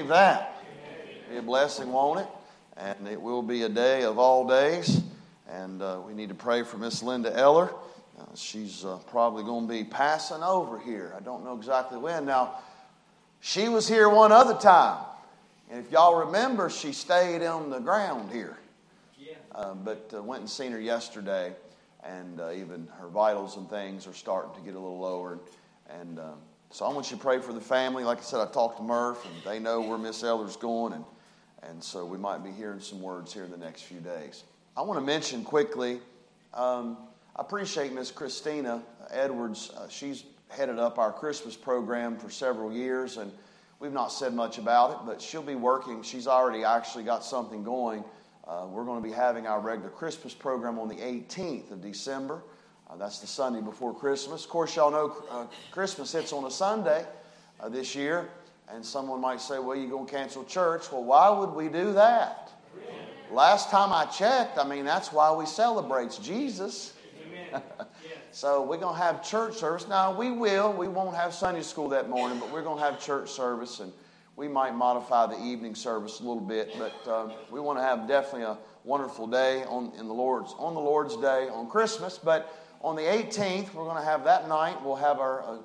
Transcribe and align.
receive 0.00 0.08
that? 0.08 0.62
Be 1.30 1.36
a 1.36 1.42
blessing, 1.42 1.92
won't 1.92 2.20
it? 2.20 2.26
And 2.78 3.06
it 3.06 3.20
will 3.20 3.42
be 3.42 3.64
a 3.64 3.68
day 3.68 4.02
of 4.04 4.18
all 4.18 4.48
days. 4.48 5.02
And 5.46 5.82
uh, 5.82 6.00
we 6.06 6.14
need 6.14 6.30
to 6.30 6.34
pray 6.34 6.62
for 6.62 6.78
Miss 6.78 7.02
Linda 7.02 7.36
Eller. 7.36 7.70
Uh, 8.18 8.24
she's 8.34 8.82
uh, 8.84 8.96
probably 9.10 9.44
going 9.44 9.66
to 9.66 9.72
be 9.72 9.84
passing 9.84 10.42
over 10.42 10.78
here. 10.78 11.12
I 11.14 11.20
don't 11.20 11.44
know 11.44 11.54
exactly 11.54 11.98
when. 11.98 12.24
Now, 12.24 12.54
she 13.40 13.68
was 13.68 13.86
here 13.86 14.08
one 14.08 14.32
other 14.32 14.54
time. 14.54 15.04
And 15.70 15.84
if 15.84 15.92
y'all 15.92 16.26
remember, 16.26 16.70
she 16.70 16.92
stayed 16.92 17.42
on 17.42 17.68
the 17.68 17.78
ground 17.78 18.32
here. 18.32 18.56
Uh, 19.54 19.74
but 19.74 20.12
uh, 20.16 20.22
went 20.22 20.40
and 20.40 20.48
seen 20.48 20.72
her 20.72 20.80
yesterday. 20.80 21.52
And 22.04 22.40
uh, 22.40 22.52
even 22.52 22.88
her 22.98 23.08
vitals 23.08 23.58
and 23.58 23.68
things 23.68 24.06
are 24.06 24.14
starting 24.14 24.54
to 24.54 24.60
get 24.62 24.74
a 24.74 24.80
little 24.80 24.98
lower. 24.98 25.38
And 25.90 26.18
um, 26.18 26.38
so 26.70 26.86
I 26.86 26.92
want 26.92 27.10
you 27.10 27.16
to 27.16 27.22
pray 27.22 27.40
for 27.40 27.52
the 27.52 27.60
family. 27.60 28.04
Like 28.04 28.18
I 28.18 28.22
said, 28.22 28.40
I 28.40 28.46
talked 28.46 28.76
to 28.76 28.82
Murph, 28.84 29.24
and 29.24 29.34
they 29.44 29.58
know 29.58 29.80
where 29.80 29.98
Miss 29.98 30.22
Eller's 30.22 30.56
going. 30.56 30.92
And, 30.92 31.04
and 31.64 31.82
so 31.82 32.04
we 32.04 32.16
might 32.16 32.44
be 32.44 32.50
hearing 32.52 32.80
some 32.80 33.02
words 33.02 33.34
here 33.34 33.44
in 33.44 33.50
the 33.50 33.56
next 33.56 33.82
few 33.82 33.98
days. 33.98 34.44
I 34.76 34.82
want 34.82 35.00
to 35.00 35.04
mention 35.04 35.42
quickly, 35.42 36.00
um, 36.54 36.96
I 37.34 37.42
appreciate 37.42 37.92
Miss 37.92 38.12
Christina 38.12 38.82
Edwards. 39.10 39.72
Uh, 39.76 39.88
she's 39.88 40.24
headed 40.48 40.78
up 40.78 40.98
our 40.98 41.12
Christmas 41.12 41.56
program 41.56 42.16
for 42.16 42.30
several 42.30 42.72
years, 42.72 43.16
and 43.16 43.32
we've 43.80 43.92
not 43.92 44.12
said 44.12 44.32
much 44.32 44.58
about 44.58 44.92
it, 44.92 44.98
but 45.04 45.20
she'll 45.20 45.42
be 45.42 45.56
working. 45.56 46.02
She's 46.02 46.28
already 46.28 46.62
actually 46.62 47.02
got 47.02 47.24
something 47.24 47.64
going. 47.64 48.04
Uh, 48.46 48.66
we're 48.70 48.84
going 48.84 49.02
to 49.02 49.08
be 49.08 49.14
having 49.14 49.48
our 49.48 49.60
regular 49.60 49.90
Christmas 49.90 50.34
program 50.34 50.78
on 50.78 50.88
the 50.88 50.96
18th 50.96 51.72
of 51.72 51.82
December. 51.82 52.42
Uh, 52.90 52.96
that's 52.96 53.20
the 53.20 53.26
Sunday 53.26 53.60
before 53.60 53.94
Christmas. 53.94 54.44
Of 54.44 54.50
course, 54.50 54.74
y'all 54.74 54.90
know 54.90 55.14
uh, 55.30 55.46
Christmas 55.70 56.10
hits 56.10 56.32
on 56.32 56.44
a 56.44 56.50
Sunday 56.50 57.04
uh, 57.60 57.68
this 57.68 57.94
year, 57.94 58.30
and 58.68 58.84
someone 58.84 59.20
might 59.20 59.40
say, 59.40 59.60
Well, 59.60 59.76
you're 59.76 59.90
going 59.90 60.06
to 60.06 60.12
cancel 60.12 60.44
church. 60.44 60.90
Well, 60.90 61.04
why 61.04 61.28
would 61.30 61.50
we 61.50 61.68
do 61.68 61.92
that? 61.92 62.50
Last 63.30 63.70
time 63.70 63.92
I 63.92 64.06
checked, 64.06 64.58
I 64.58 64.66
mean, 64.66 64.84
that's 64.84 65.12
why 65.12 65.32
we 65.32 65.46
celebrate 65.46 66.18
Jesus. 66.20 66.94
so 68.32 68.64
we're 68.64 68.78
going 68.78 68.96
to 68.96 69.00
have 69.00 69.22
church 69.22 69.54
service. 69.54 69.86
Now, 69.86 70.12
we 70.12 70.32
will. 70.32 70.72
We 70.72 70.88
won't 70.88 71.14
have 71.14 71.32
Sunday 71.32 71.62
school 71.62 71.90
that 71.90 72.08
morning, 72.08 72.40
but 72.40 72.50
we're 72.52 72.62
going 72.62 72.78
to 72.78 72.84
have 72.84 73.00
church 73.00 73.30
service, 73.30 73.78
and 73.78 73.92
we 74.34 74.48
might 74.48 74.74
modify 74.74 75.26
the 75.26 75.40
evening 75.40 75.76
service 75.76 76.18
a 76.18 76.24
little 76.24 76.42
bit. 76.42 76.74
But 76.76 77.08
uh, 77.08 77.28
we 77.52 77.60
want 77.60 77.78
to 77.78 77.84
have 77.84 78.08
definitely 78.08 78.46
a 78.46 78.58
wonderful 78.82 79.28
day 79.28 79.62
on, 79.64 79.92
in 79.96 80.08
the 80.08 80.14
Lord's, 80.14 80.52
on 80.58 80.74
the 80.74 80.80
Lord's 80.80 81.16
Day 81.18 81.48
on 81.52 81.70
Christmas. 81.70 82.18
But 82.18 82.52
on 82.80 82.96
the 82.96 83.02
18th, 83.02 83.74
we're 83.74 83.84
going 83.84 83.96
to 83.96 84.04
have 84.04 84.24
that 84.24 84.48
night, 84.48 84.82
we'll 84.82 84.96
have 84.96 85.18
our 85.18 85.42
uh, 85.42 85.56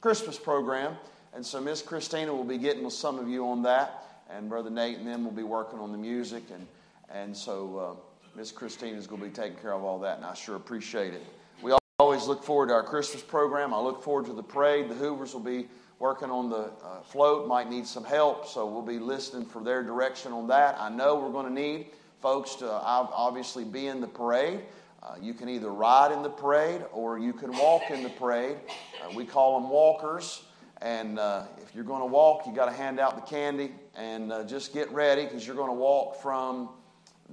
Christmas 0.00 0.38
program. 0.38 0.96
And 1.34 1.44
so 1.44 1.60
Miss 1.60 1.82
Christina 1.82 2.34
will 2.34 2.44
be 2.44 2.58
getting 2.58 2.84
with 2.84 2.94
some 2.94 3.18
of 3.18 3.28
you 3.28 3.46
on 3.46 3.62
that. 3.62 4.04
And 4.30 4.48
Brother 4.48 4.70
Nate 4.70 4.98
and 4.98 5.06
them 5.06 5.24
will 5.24 5.32
be 5.32 5.42
working 5.42 5.78
on 5.78 5.92
the 5.92 5.98
music. 5.98 6.44
And 6.52 6.66
and 7.10 7.36
so 7.36 7.78
uh, 7.78 8.36
Miss 8.36 8.52
Christina 8.52 8.96
is 8.96 9.06
going 9.06 9.22
to 9.22 9.28
be 9.28 9.32
taking 9.32 9.58
care 9.58 9.72
of 9.72 9.82
all 9.82 9.98
that, 10.00 10.16
and 10.16 10.26
I 10.26 10.34
sure 10.34 10.56
appreciate 10.56 11.14
it. 11.14 11.22
We 11.62 11.72
always 11.98 12.26
look 12.26 12.44
forward 12.44 12.68
to 12.68 12.74
our 12.74 12.82
Christmas 12.82 13.22
program. 13.22 13.72
I 13.72 13.80
look 13.80 14.02
forward 14.02 14.26
to 14.26 14.32
the 14.32 14.42
parade. 14.42 14.88
The 14.88 14.94
Hoovers 14.94 15.32
will 15.32 15.40
be 15.40 15.68
working 15.98 16.30
on 16.30 16.48
the 16.48 16.70
uh, 16.84 17.00
float, 17.02 17.48
might 17.48 17.68
need 17.68 17.86
some 17.86 18.04
help, 18.04 18.46
so 18.46 18.66
we'll 18.66 18.82
be 18.82 19.00
listening 19.00 19.46
for 19.46 19.64
their 19.64 19.82
direction 19.82 20.32
on 20.32 20.46
that. 20.48 20.76
I 20.78 20.88
know 20.88 21.16
we're 21.16 21.32
going 21.32 21.52
to 21.52 21.60
need 21.60 21.86
folks 22.20 22.54
to 22.56 22.70
obviously 22.70 23.64
be 23.64 23.86
in 23.86 24.00
the 24.00 24.06
parade. 24.06 24.60
Uh, 25.00 25.14
you 25.20 25.32
can 25.32 25.48
either 25.48 25.70
ride 25.70 26.10
in 26.10 26.22
the 26.22 26.28
parade 26.28 26.82
or 26.92 27.18
you 27.18 27.32
can 27.32 27.52
walk 27.52 27.82
in 27.90 28.02
the 28.02 28.08
parade. 28.08 28.56
Uh, 29.00 29.12
we 29.14 29.24
call 29.24 29.60
them 29.60 29.70
walkers. 29.70 30.42
And 30.82 31.18
uh, 31.18 31.44
if 31.62 31.74
you're 31.74 31.84
going 31.84 32.00
to 32.00 32.06
walk, 32.06 32.46
you 32.46 32.54
got 32.54 32.66
to 32.66 32.72
hand 32.72 32.98
out 32.98 33.14
the 33.14 33.22
candy 33.22 33.72
and 33.94 34.32
uh, 34.32 34.44
just 34.44 34.72
get 34.72 34.90
ready 34.90 35.24
because 35.24 35.46
you're 35.46 35.56
going 35.56 35.70
to 35.70 35.74
walk 35.74 36.20
from 36.20 36.70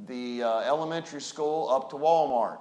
the 0.08 0.44
uh, 0.44 0.60
elementary 0.60 1.22
school 1.22 1.70
up 1.70 1.90
to 1.90 1.96
Walmart. 1.96 2.60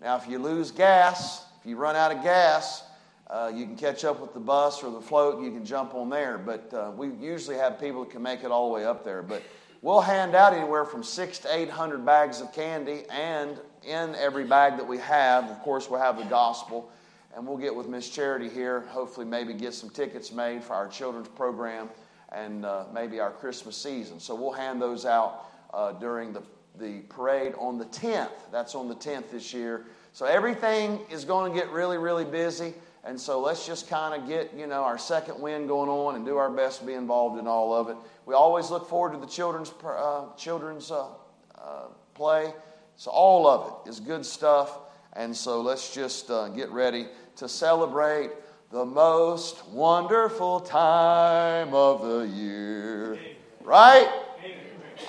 Now, 0.00 0.16
if 0.16 0.26
you 0.28 0.38
lose 0.38 0.70
gas, 0.70 1.44
if 1.60 1.66
you 1.66 1.76
run 1.76 1.96
out 1.96 2.10
of 2.10 2.22
gas, 2.22 2.84
uh, 3.28 3.52
you 3.54 3.66
can 3.66 3.76
catch 3.76 4.04
up 4.04 4.20
with 4.20 4.32
the 4.32 4.40
bus 4.40 4.82
or 4.82 4.90
the 4.90 5.00
float. 5.00 5.42
You 5.42 5.50
can 5.50 5.64
jump 5.64 5.94
on 5.94 6.08
there. 6.08 6.38
But 6.38 6.96
we 6.96 7.08
usually 7.08 7.56
have 7.56 7.78
people 7.78 8.04
that 8.04 8.10
can 8.10 8.22
make 8.22 8.44
it 8.44 8.50
all 8.50 8.68
the 8.68 8.74
way 8.74 8.86
up 8.86 9.04
there. 9.04 9.22
But 9.22 9.42
we'll 9.82 10.00
hand 10.00 10.34
out 10.34 10.54
anywhere 10.54 10.86
from 10.86 11.02
six 11.02 11.38
to 11.40 11.54
eight 11.54 11.68
hundred 11.68 12.06
bags 12.06 12.40
of 12.40 12.52
candy, 12.54 13.02
and 13.10 13.58
in 13.84 14.14
every 14.14 14.44
bag 14.44 14.76
that 14.76 14.86
we 14.86 14.98
have, 14.98 15.50
of 15.50 15.58
course, 15.60 15.88
we'll 15.90 16.00
have 16.00 16.16
the 16.16 16.24
gospel. 16.24 16.90
And 17.36 17.46
we'll 17.46 17.58
get 17.58 17.74
with 17.74 17.86
Miss 17.86 18.08
Charity 18.08 18.48
here. 18.48 18.80
Hopefully, 18.88 19.26
maybe 19.26 19.52
get 19.52 19.74
some 19.74 19.90
tickets 19.90 20.32
made 20.32 20.64
for 20.64 20.74
our 20.74 20.88
children's 20.88 21.28
program 21.28 21.88
and 22.30 22.64
uh, 22.64 22.84
maybe 22.92 23.20
our 23.20 23.30
Christmas 23.30 23.76
season. 23.76 24.18
So 24.18 24.34
we'll 24.34 24.52
hand 24.52 24.82
those 24.82 25.04
out 25.04 25.46
uh, 25.72 25.92
during 25.92 26.32
the 26.32 26.42
the 26.78 27.00
parade 27.08 27.54
on 27.58 27.78
the 27.78 27.84
10th. 27.86 28.30
That's 28.52 28.74
on 28.74 28.88
the 28.88 28.94
10th 28.94 29.30
this 29.30 29.52
year. 29.52 29.86
So 30.12 30.26
everything 30.26 31.00
is 31.10 31.24
going 31.24 31.52
to 31.52 31.58
get 31.58 31.70
really, 31.70 31.98
really 31.98 32.24
busy. 32.24 32.74
And 33.04 33.20
so 33.20 33.40
let's 33.40 33.66
just 33.66 33.88
kind 33.88 34.20
of 34.20 34.28
get, 34.28 34.52
you 34.54 34.66
know, 34.66 34.82
our 34.82 34.98
second 34.98 35.40
wind 35.40 35.68
going 35.68 35.88
on 35.88 36.14
and 36.14 36.24
do 36.24 36.36
our 36.36 36.50
best 36.50 36.80
to 36.80 36.86
be 36.86 36.94
involved 36.94 37.38
in 37.38 37.46
all 37.46 37.74
of 37.74 37.88
it. 37.88 37.96
We 38.26 38.34
always 38.34 38.70
look 38.70 38.88
forward 38.88 39.12
to 39.12 39.18
the 39.18 39.26
children's, 39.26 39.72
uh, 39.84 40.26
children's 40.36 40.90
uh, 40.90 41.08
uh, 41.54 41.84
play. 42.14 42.52
So 42.98 43.12
all 43.12 43.46
of 43.46 43.86
it 43.86 43.90
is 43.90 44.00
good 44.00 44.26
stuff. 44.26 44.76
And 45.12 45.34
so 45.34 45.60
let's 45.60 45.94
just 45.94 46.30
uh, 46.32 46.48
get 46.48 46.68
ready 46.70 47.06
to 47.36 47.48
celebrate 47.48 48.32
the 48.72 48.84
most 48.84 49.64
wonderful 49.68 50.58
time 50.58 51.72
of 51.74 52.02
the 52.02 52.26
year. 52.26 53.16
Right? 53.62 54.08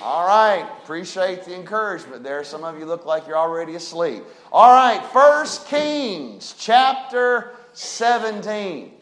All 0.00 0.24
right. 0.24 0.70
Appreciate 0.84 1.42
the 1.42 1.56
encouragement 1.56 2.22
there. 2.22 2.44
Some 2.44 2.62
of 2.62 2.78
you 2.78 2.84
look 2.84 3.06
like 3.06 3.26
you're 3.26 3.36
already 3.36 3.74
asleep. 3.74 4.22
All 4.52 4.72
right. 4.72 5.04
First 5.12 5.66
Kings 5.66 6.54
chapter 6.56 7.56
17. 7.72 8.92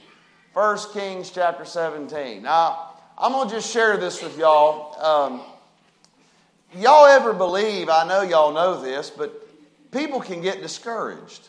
First 0.55 0.95
Kings 0.95 1.29
chapter 1.29 1.67
17. 1.67 2.43
Now, 2.43 2.95
I'm 3.19 3.33
going 3.33 3.51
to 3.51 3.55
just 3.57 3.71
share 3.71 3.99
this 3.99 4.23
with 4.23 4.39
y'all. 4.39 4.99
Um, 4.99 5.43
y'all 6.75 7.07
ever 7.07 7.33
believe, 7.33 7.89
I 7.89 8.07
know 8.07 8.23
y'all 8.23 8.53
know 8.53 8.81
this, 8.81 9.11
but 9.11 9.47
people 9.91 10.21
can 10.21 10.41
get 10.41 10.61
discouraged. 10.61 11.49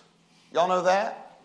Y'all 0.53 0.67
know 0.67 0.83
that? 0.83 1.41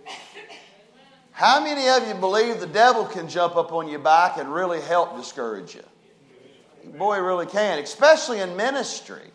How 1.33 1.63
many 1.63 1.89
of 1.89 2.07
you 2.07 2.15
believe 2.15 2.61
the 2.61 2.67
devil 2.67 3.05
can 3.05 3.29
jump 3.29 3.57
up 3.57 3.73
on 3.73 3.89
your 3.89 3.99
back 3.99 4.39
and 4.39 4.53
really 4.53 4.81
help 4.81 5.17
discourage 5.17 5.75
you? 5.75 5.83
Boy, 6.97 7.19
really 7.19 7.47
can, 7.47 7.79
especially 7.81 8.41
in 8.41 8.57
ministry. 8.57 9.31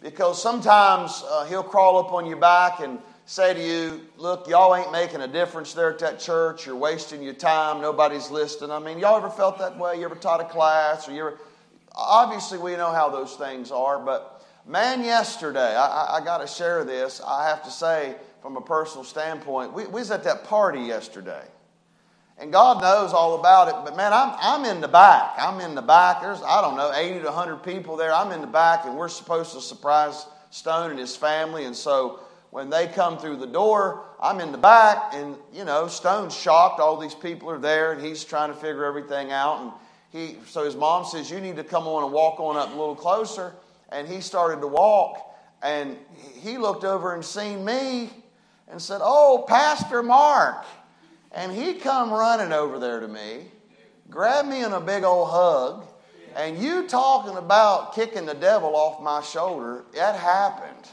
Because 0.00 0.40
sometimes 0.40 1.24
uh, 1.28 1.44
he'll 1.46 1.64
crawl 1.64 1.98
up 1.98 2.12
on 2.12 2.24
your 2.24 2.36
back 2.36 2.78
and 2.78 3.00
say 3.26 3.52
to 3.52 3.60
you, 3.60 4.00
Look, 4.16 4.46
y'all 4.46 4.76
ain't 4.76 4.92
making 4.92 5.20
a 5.20 5.26
difference 5.26 5.74
there 5.74 5.90
at 5.90 5.98
that 5.98 6.20
church. 6.20 6.66
You're 6.66 6.76
wasting 6.76 7.20
your 7.20 7.34
time. 7.34 7.80
Nobody's 7.80 8.30
listening. 8.30 8.70
I 8.70 8.78
mean, 8.78 9.00
y'all 9.00 9.16
ever 9.16 9.28
felt 9.28 9.58
that 9.58 9.76
way? 9.76 9.98
You 9.98 10.04
ever 10.04 10.14
taught 10.14 10.40
a 10.40 10.44
class? 10.44 11.08
Or 11.08 11.12
you 11.12 11.26
ever. 11.26 11.38
Obviously, 11.94 12.58
we 12.58 12.76
know 12.76 12.92
how 12.92 13.08
those 13.08 13.34
things 13.34 13.70
are, 13.70 13.98
but 13.98 14.46
man, 14.66 15.02
yesterday, 15.02 15.74
I, 15.74 16.18
I 16.18 16.24
got 16.24 16.38
to 16.38 16.46
share 16.46 16.84
this. 16.84 17.20
I 17.26 17.48
have 17.48 17.62
to 17.64 17.70
say, 17.70 18.16
from 18.42 18.56
a 18.56 18.60
personal 18.60 19.04
standpoint, 19.04 19.72
we, 19.72 19.84
we 19.86 20.00
was 20.00 20.10
at 20.10 20.24
that 20.24 20.44
party 20.44 20.80
yesterday. 20.80 21.42
And 22.40 22.52
God 22.52 22.80
knows 22.80 23.12
all 23.12 23.40
about 23.40 23.66
it, 23.68 23.74
but 23.84 23.96
man, 23.96 24.12
I'm, 24.12 24.36
I'm 24.40 24.64
in 24.64 24.80
the 24.80 24.86
back. 24.86 25.34
I'm 25.38 25.60
in 25.60 25.74
the 25.74 25.82
back. 25.82 26.20
There's, 26.22 26.40
I 26.42 26.60
don't 26.60 26.76
know, 26.76 26.92
80 26.94 27.20
to 27.20 27.24
100 27.24 27.64
people 27.64 27.96
there. 27.96 28.12
I'm 28.12 28.30
in 28.30 28.40
the 28.40 28.46
back, 28.46 28.84
and 28.84 28.96
we're 28.96 29.08
supposed 29.08 29.54
to 29.54 29.60
surprise 29.60 30.24
Stone 30.50 30.90
and 30.90 31.00
his 31.00 31.16
family. 31.16 31.64
And 31.64 31.74
so 31.74 32.20
when 32.50 32.70
they 32.70 32.86
come 32.86 33.18
through 33.18 33.38
the 33.38 33.46
door, 33.46 34.04
I'm 34.22 34.40
in 34.40 34.52
the 34.52 34.58
back, 34.58 35.14
and, 35.14 35.36
you 35.52 35.64
know, 35.64 35.88
Stone's 35.88 36.36
shocked. 36.36 36.78
All 36.78 36.96
these 36.96 37.14
people 37.14 37.50
are 37.50 37.58
there, 37.58 37.92
and 37.92 38.00
he's 38.00 38.22
trying 38.22 38.50
to 38.50 38.56
figure 38.56 38.84
everything 38.84 39.32
out. 39.32 39.60
And 39.60 39.72
he, 40.10 40.36
so 40.46 40.64
his 40.64 40.76
mom 40.76 41.04
says, 41.04 41.30
You 41.30 41.40
need 41.40 41.56
to 41.56 41.64
come 41.64 41.86
on 41.86 42.04
and 42.04 42.12
walk 42.12 42.40
on 42.40 42.56
up 42.56 42.68
a 42.68 42.76
little 42.76 42.96
closer. 42.96 43.52
And 43.90 44.06
he 44.06 44.20
started 44.20 44.60
to 44.60 44.66
walk, 44.66 45.34
and 45.62 45.96
he 46.40 46.58
looked 46.58 46.84
over 46.84 47.14
and 47.14 47.24
seen 47.24 47.64
me 47.64 48.10
and 48.68 48.80
said, 48.80 49.00
Oh, 49.02 49.44
Pastor 49.48 50.02
Mark. 50.02 50.64
And 51.32 51.52
he 51.52 51.74
come 51.74 52.10
running 52.10 52.52
over 52.52 52.78
there 52.78 53.00
to 53.00 53.08
me, 53.08 53.46
grabbed 54.10 54.48
me 54.48 54.64
in 54.64 54.72
a 54.72 54.80
big 54.80 55.04
old 55.04 55.28
hug, 55.30 55.86
and 56.34 56.58
you 56.58 56.86
talking 56.86 57.36
about 57.36 57.94
kicking 57.94 58.24
the 58.24 58.34
devil 58.34 58.74
off 58.76 59.02
my 59.02 59.20
shoulder, 59.22 59.84
it 59.92 60.14
happened. 60.14 60.88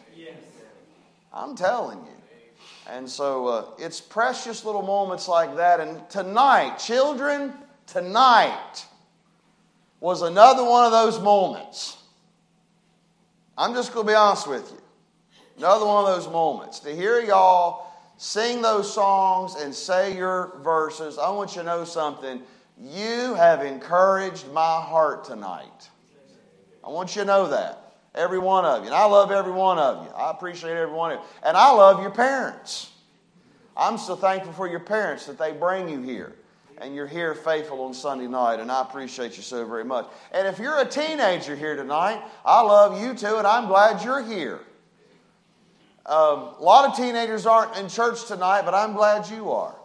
I'm 1.33 1.55
telling 1.55 1.99
you. 1.99 2.11
And 2.89 3.09
so 3.09 3.47
uh, 3.47 3.65
it's 3.77 3.99
precious 3.99 4.63
little 4.63 4.81
moments 4.81 5.27
like 5.27 5.55
that. 5.55 5.79
And 5.79 6.07
tonight, 6.09 6.77
children, 6.77 7.53
tonight 7.87 8.85
was 10.05 10.21
another 10.21 10.63
one 10.63 10.85
of 10.85 10.91
those 10.91 11.19
moments. 11.19 11.97
I'm 13.57 13.73
just 13.73 13.91
going 13.91 14.05
to 14.05 14.11
be 14.11 14.15
honest 14.15 14.47
with 14.47 14.71
you. 14.71 14.79
Another 15.57 15.83
one 15.83 16.05
of 16.05 16.15
those 16.15 16.31
moments. 16.31 16.77
To 16.81 16.95
hear 16.95 17.21
y'all 17.21 17.91
sing 18.17 18.61
those 18.61 18.93
songs 18.93 19.55
and 19.55 19.73
say 19.73 20.15
your 20.15 20.59
verses, 20.63 21.17
I 21.17 21.31
want 21.31 21.55
you 21.55 21.63
to 21.63 21.65
know 21.65 21.85
something. 21.85 22.43
You 22.79 23.33
have 23.33 23.65
encouraged 23.65 24.47
my 24.51 24.79
heart 24.79 25.25
tonight. 25.25 25.89
I 26.83 26.91
want 26.91 27.15
you 27.15 27.23
to 27.23 27.25
know 27.25 27.47
that. 27.47 27.95
Every 28.13 28.37
one 28.37 28.63
of 28.63 28.81
you. 28.81 28.85
And 28.85 28.95
I 28.95 29.05
love 29.05 29.31
every 29.31 29.53
one 29.53 29.79
of 29.79 30.05
you. 30.05 30.11
I 30.11 30.29
appreciate 30.29 30.77
every 30.77 30.93
one 30.93 31.13
of 31.13 31.17
you. 31.17 31.25
And 31.41 31.57
I 31.57 31.71
love 31.71 31.99
your 32.03 32.11
parents. 32.11 32.91
I'm 33.75 33.97
so 33.97 34.15
thankful 34.15 34.53
for 34.53 34.67
your 34.67 34.81
parents 34.81 35.25
that 35.25 35.39
they 35.39 35.51
bring 35.51 35.89
you 35.89 36.03
here. 36.03 36.35
And 36.79 36.93
you're 36.93 37.07
here 37.07 37.33
faithful 37.33 37.81
on 37.83 37.93
Sunday 37.93 38.27
night, 38.27 38.59
and 38.59 38.71
I 38.71 38.81
appreciate 38.81 39.37
you 39.37 39.43
so 39.43 39.65
very 39.65 39.85
much. 39.85 40.07
And 40.31 40.47
if 40.47 40.59
you're 40.59 40.77
a 40.79 40.85
teenager 40.85 41.55
here 41.55 41.75
tonight, 41.75 42.21
I 42.43 42.61
love 42.61 43.01
you 43.01 43.13
too, 43.13 43.37
and 43.37 43.47
I'm 43.47 43.67
glad 43.67 44.03
you're 44.03 44.23
here. 44.23 44.59
Um, 46.05 46.53
a 46.59 46.61
lot 46.61 46.89
of 46.89 46.97
teenagers 46.97 47.45
aren't 47.45 47.77
in 47.77 47.87
church 47.87 48.25
tonight, 48.25 48.63
but 48.63 48.73
I'm 48.73 48.93
glad 48.93 49.29
you 49.29 49.51
are. 49.51 49.75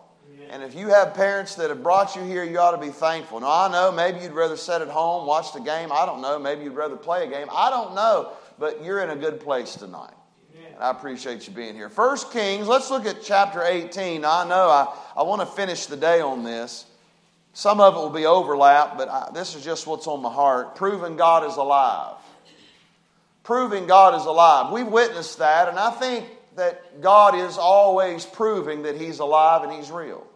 And 0.51 0.65
if 0.65 0.75
you 0.75 0.89
have 0.89 1.15
parents 1.15 1.55
that 1.55 1.71
have 1.71 1.81
brought 1.81 2.17
you 2.17 2.23
here, 2.23 2.43
you 2.43 2.59
ought 2.59 2.73
to 2.73 2.79
be 2.85 2.89
thankful. 2.89 3.39
Now, 3.39 3.67
I 3.67 3.71
know 3.71 3.93
maybe 3.93 4.19
you'd 4.19 4.33
rather 4.33 4.57
sit 4.57 4.83
at 4.83 4.89
home, 4.89 5.25
watch 5.25 5.53
the 5.53 5.61
game. 5.61 5.91
I 5.93 6.05
don't 6.05 6.21
know. 6.21 6.41
Maybe 6.41 6.65
you'd 6.65 6.75
rather 6.75 6.97
play 6.97 7.25
a 7.25 7.31
game. 7.31 7.47
I 7.53 7.71
don't 7.71 7.95
know. 7.95 8.33
But 8.59 8.83
you're 8.85 9.01
in 9.01 9.11
a 9.11 9.17
good 9.17 9.39
place 9.39 9.77
tonight. 9.77 10.13
I 10.81 10.91
appreciate 10.91 11.47
you 11.47 11.53
being 11.53 11.75
here. 11.75 11.91
First 11.91 12.33
Kings, 12.33 12.67
let's 12.67 12.91
look 12.91 13.05
at 13.05 13.23
chapter 13.23 13.63
18. 13.63 14.23
Now, 14.23 14.45
I 14.45 14.49
know 14.49 14.71
I, 14.71 14.97
I 15.15 15.23
want 15.25 15.43
to 15.43 15.47
finish 15.47 15.85
the 15.85 15.97
day 15.97 16.23
on 16.23 16.43
this. 16.43 16.87
Some 17.53 17.81
of 17.81 17.95
it 17.95 17.99
will 17.99 18.09
be 18.09 18.25
overlap, 18.25 18.97
but 18.97 19.11
I, 19.11 19.29
this 19.35 19.55
is 19.55 19.63
just 19.63 19.87
what's 19.87 20.07
on 20.07 20.23
my 20.23 20.33
heart. 20.33 20.77
Proving 20.77 21.17
God 21.17 21.45
is 21.45 21.57
alive. 21.57 22.17
Proving 23.43 23.87
God 23.87 24.19
is 24.19 24.25
alive. 24.25 24.73
We've 24.73 24.87
witnessed 24.87 25.39
that, 25.39 25.69
and 25.69 25.79
I 25.79 25.91
think 25.91 26.27
that 26.57 27.03
God 27.03 27.35
is 27.35 27.59
always 27.59 28.25
proving 28.25 28.83
that 28.85 28.99
He's 28.99 29.19
alive 29.19 29.65
and 29.65 29.73
He's 29.73 29.91
real. 29.91 30.27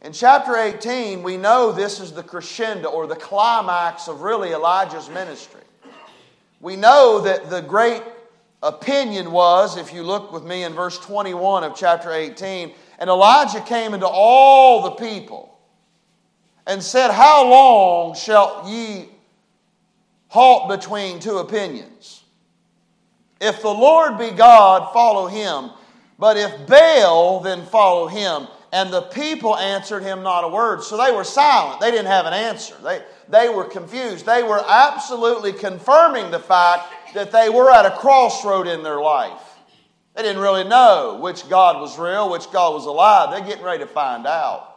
In 0.00 0.14
chapter 0.14 0.56
18, 0.56 1.22
we 1.22 1.36
know 1.36 1.70
this 1.70 2.00
is 2.00 2.12
the 2.12 2.22
crescendo 2.22 2.88
or 2.88 3.06
the 3.06 3.16
climax 3.16 4.08
of 4.08 4.22
really 4.22 4.52
Elijah's 4.52 5.10
ministry. 5.10 5.60
We 6.60 6.76
know 6.76 7.20
that 7.20 7.50
the 7.50 7.60
great 7.60 8.02
opinion 8.64 9.30
was, 9.30 9.76
if 9.76 9.92
you 9.92 10.02
look 10.02 10.32
with 10.32 10.42
me 10.42 10.64
in 10.64 10.72
verse 10.72 10.98
21 10.98 11.62
of 11.62 11.76
chapter 11.76 12.10
18, 12.10 12.72
and 12.98 13.10
Elijah 13.10 13.60
came 13.60 13.94
into 13.94 14.06
all 14.06 14.82
the 14.82 14.92
people 14.92 15.56
and 16.66 16.82
said, 16.82 17.10
How 17.10 17.48
long 17.48 18.14
shall 18.14 18.64
ye 18.66 19.08
halt 20.28 20.68
between 20.68 21.20
two 21.20 21.38
opinions? 21.38 22.24
If 23.40 23.60
the 23.60 23.68
Lord 23.68 24.18
be 24.18 24.30
God, 24.30 24.92
follow 24.92 25.26
him. 25.26 25.70
But 26.18 26.36
if 26.36 26.66
Baal, 26.66 27.40
then 27.40 27.66
follow 27.66 28.06
him. 28.06 28.48
And 28.72 28.92
the 28.92 29.02
people 29.02 29.56
answered 29.56 30.02
him 30.02 30.22
not 30.22 30.42
a 30.42 30.48
word. 30.48 30.82
So 30.82 30.96
they 30.96 31.12
were 31.12 31.24
silent. 31.24 31.80
They 31.80 31.90
didn't 31.90 32.06
have 32.06 32.26
an 32.26 32.32
answer. 32.32 32.74
They, 32.82 33.02
they 33.28 33.48
were 33.48 33.64
confused. 33.64 34.24
They 34.24 34.42
were 34.42 34.64
absolutely 34.66 35.52
confirming 35.52 36.30
the 36.30 36.38
fact 36.38 36.92
that 37.14 37.32
they 37.32 37.48
were 37.48 37.70
at 37.70 37.86
a 37.86 37.90
crossroad 37.90 38.66
in 38.66 38.82
their 38.82 39.00
life. 39.00 39.40
They 40.14 40.22
didn't 40.22 40.42
really 40.42 40.64
know 40.64 41.18
which 41.20 41.48
God 41.48 41.80
was 41.80 41.98
real, 41.98 42.30
which 42.30 42.50
God 42.52 42.74
was 42.74 42.86
alive. 42.86 43.30
They're 43.30 43.48
getting 43.48 43.64
ready 43.64 43.82
to 43.82 43.88
find 43.88 44.26
out. 44.26 44.74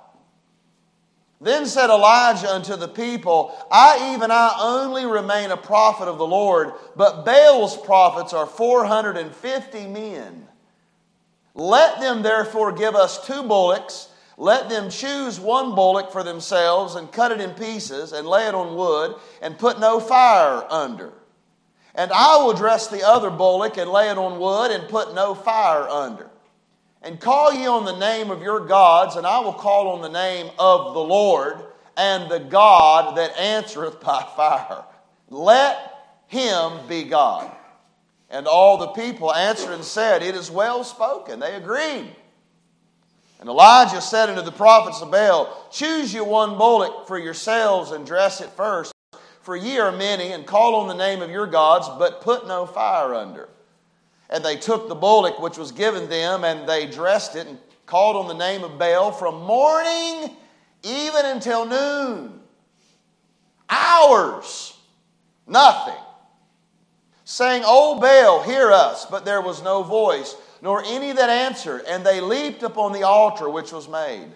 Then 1.40 1.68
said 1.68 1.92
Elijah 1.92 2.50
unto 2.50 2.76
the 2.76 2.88
people, 2.88 3.56
I 3.72 4.16
even 4.16 4.32
I 4.32 4.58
only 4.60 5.06
remain 5.06 5.52
a 5.52 5.58
prophet 5.58 6.08
of 6.08 6.18
the 6.18 6.26
Lord, 6.26 6.74
but 6.96 7.26
Baal's 7.26 7.78
prophets 7.78 8.34
are 8.34 8.48
450 8.48 9.88
men. 9.88 10.48
Let 11.54 12.00
them 12.00 12.24
therefore 12.24 12.72
give 12.72 12.96
us 12.96 13.26
two 13.28 13.44
bullocks. 13.44 14.10
Let 14.38 14.70
them 14.70 14.90
choose 14.90 15.40
one 15.40 15.76
bullock 15.76 16.12
for 16.12 16.24
themselves 16.24 16.96
and 16.96 17.12
cut 17.12 17.32
it 17.32 17.42
in 17.42 17.52
pieces 17.52 18.14
and 18.14 18.28
lay 18.28 18.48
it 18.48 18.56
on 18.56 18.76
wood 18.76 19.16
and 19.42 19.58
put 19.58 19.80
no 19.80 20.00
fire 20.00 20.66
under. 20.72 21.14
And 21.98 22.12
I 22.12 22.38
will 22.38 22.54
dress 22.54 22.88
the 22.88 23.06
other 23.06 23.32
bullock 23.32 23.78
and 23.78 23.90
lay 23.90 24.10
it 24.10 24.20
on 24.20 24.40
wood 24.40 24.70
and 24.70 24.88
put 24.88 25.16
no 25.16 25.34
fire 25.34 25.90
under. 25.90 26.30
And 27.02 27.20
call 27.20 27.52
ye 27.52 27.66
on 27.66 27.86
the 27.86 27.98
name 27.98 28.30
of 28.30 28.44
your 28.44 28.68
gods, 28.68 29.16
and 29.16 29.26
I 29.26 29.40
will 29.40 29.54
call 29.54 29.90
on 29.90 30.02
the 30.02 30.10
name 30.10 30.52
of 30.60 30.94
the 30.94 31.00
Lord 31.00 31.58
and 31.98 32.30
the 32.30 32.40
God 32.40 33.18
that 33.18 33.36
answereth 33.38 34.00
by 34.00 34.22
fire. 34.36 34.84
Let 35.30 35.78
him 36.28 36.88
be 36.88 37.04
God. 37.04 37.52
And 38.30 38.46
all 38.46 38.78
the 38.78 38.88
people 38.88 39.34
answered 39.34 39.74
and 39.74 39.84
said, 39.84 40.22
It 40.22 40.36
is 40.36 40.52
well 40.52 40.84
spoken. 40.84 41.40
They 41.40 41.56
agreed. 41.56 42.16
And 43.40 43.50
Elijah 43.50 44.02
said 44.02 44.30
unto 44.30 44.42
the 44.42 44.52
prophets 44.52 45.02
of 45.02 45.12
Baal, 45.12 45.68
Choose 45.72 46.14
you 46.14 46.24
one 46.24 46.58
bullock 46.58 47.08
for 47.08 47.18
yourselves 47.18 47.92
and 47.92 48.06
dress 48.06 48.42
it 48.42 48.50
first, 48.50 48.92
for 49.48 49.56
ye 49.56 49.80
are 49.80 49.94
many, 49.94 50.34
and 50.34 50.46
call 50.46 50.76
on 50.76 50.90
the 50.90 50.94
name 50.94 51.22
of 51.22 51.32
your 51.32 51.48
gods, 51.48 51.88
but 51.98 52.20
put 52.20 52.50
no 52.50 52.66
fire 52.66 53.16
under. 53.16 53.48
And 54.30 54.44
they 54.44 54.58
took 54.58 54.90
the 54.90 54.94
bullock 54.94 55.40
which 55.40 55.58
was 55.58 55.72
given 55.72 56.10
them, 56.10 56.44
and 56.44 56.68
they 56.68 56.86
dressed 56.86 57.38
it, 57.38 57.48
and 57.48 57.58
called 57.86 58.18
on 58.18 58.28
the 58.28 58.34
name 58.34 58.66
of 58.66 58.78
Baal 58.78 59.10
from 59.10 59.44
morning 59.44 60.36
even 60.84 61.26
until 61.28 61.66
noon. 61.66 62.42
Hours. 63.70 64.78
Nothing 65.48 65.96
saying, 67.24 67.64
O 67.66 68.02
Baal, 68.02 68.44
hear 68.44 68.74
us. 68.74 69.06
But 69.06 69.24
there 69.24 69.42
was 69.42 69.64
no 69.64 69.82
voice, 69.82 70.36
nor 70.62 70.84
any 70.84 71.14
that 71.14 71.30
answered. 71.30 71.84
And 71.88 72.06
they 72.06 72.20
leaped 72.20 72.64
upon 72.64 72.92
the 72.92 73.04
altar 73.04 73.50
which 73.50 73.72
was 73.72 73.88
made. 73.88 74.28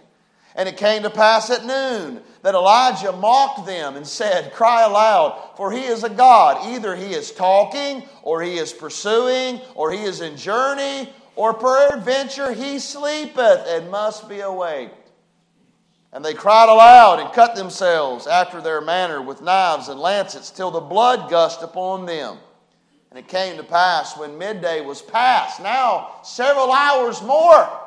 And 0.55 0.67
it 0.67 0.77
came 0.77 1.03
to 1.03 1.09
pass 1.09 1.49
at 1.49 1.65
noon 1.65 2.21
that 2.41 2.55
Elijah 2.55 3.11
mocked 3.13 3.65
them 3.65 3.95
and 3.95 4.05
said, 4.05 4.53
Cry 4.53 4.83
aloud, 4.83 5.51
for 5.55 5.71
he 5.71 5.83
is 5.83 6.03
a 6.03 6.09
God. 6.09 6.67
Either 6.67 6.95
he 6.95 7.13
is 7.13 7.31
talking, 7.31 8.03
or 8.23 8.41
he 8.41 8.57
is 8.57 8.73
pursuing, 8.73 9.61
or 9.75 9.91
he 9.91 10.03
is 10.03 10.21
in 10.21 10.35
journey, 10.35 11.09
or 11.35 11.53
peradventure 11.53 12.51
he 12.51 12.79
sleepeth 12.79 13.65
and 13.67 13.89
must 13.89 14.27
be 14.27 14.41
awake. 14.41 14.91
And 16.13 16.25
they 16.25 16.33
cried 16.33 16.67
aloud 16.67 17.19
and 17.19 17.31
cut 17.31 17.55
themselves 17.55 18.27
after 18.27 18.59
their 18.59 18.81
manner 18.81 19.21
with 19.21 19.41
knives 19.41 19.87
and 19.87 19.99
lancets 19.99 20.51
till 20.51 20.71
the 20.71 20.81
blood 20.81 21.29
gushed 21.29 21.61
upon 21.61 22.05
them. 22.05 22.37
And 23.09 23.19
it 23.19 23.27
came 23.27 23.57
to 23.57 23.63
pass 23.63 24.17
when 24.17 24.37
midday 24.37 24.81
was 24.81 25.01
past, 25.01 25.61
now 25.61 26.15
several 26.23 26.71
hours 26.71 27.21
more, 27.21 27.80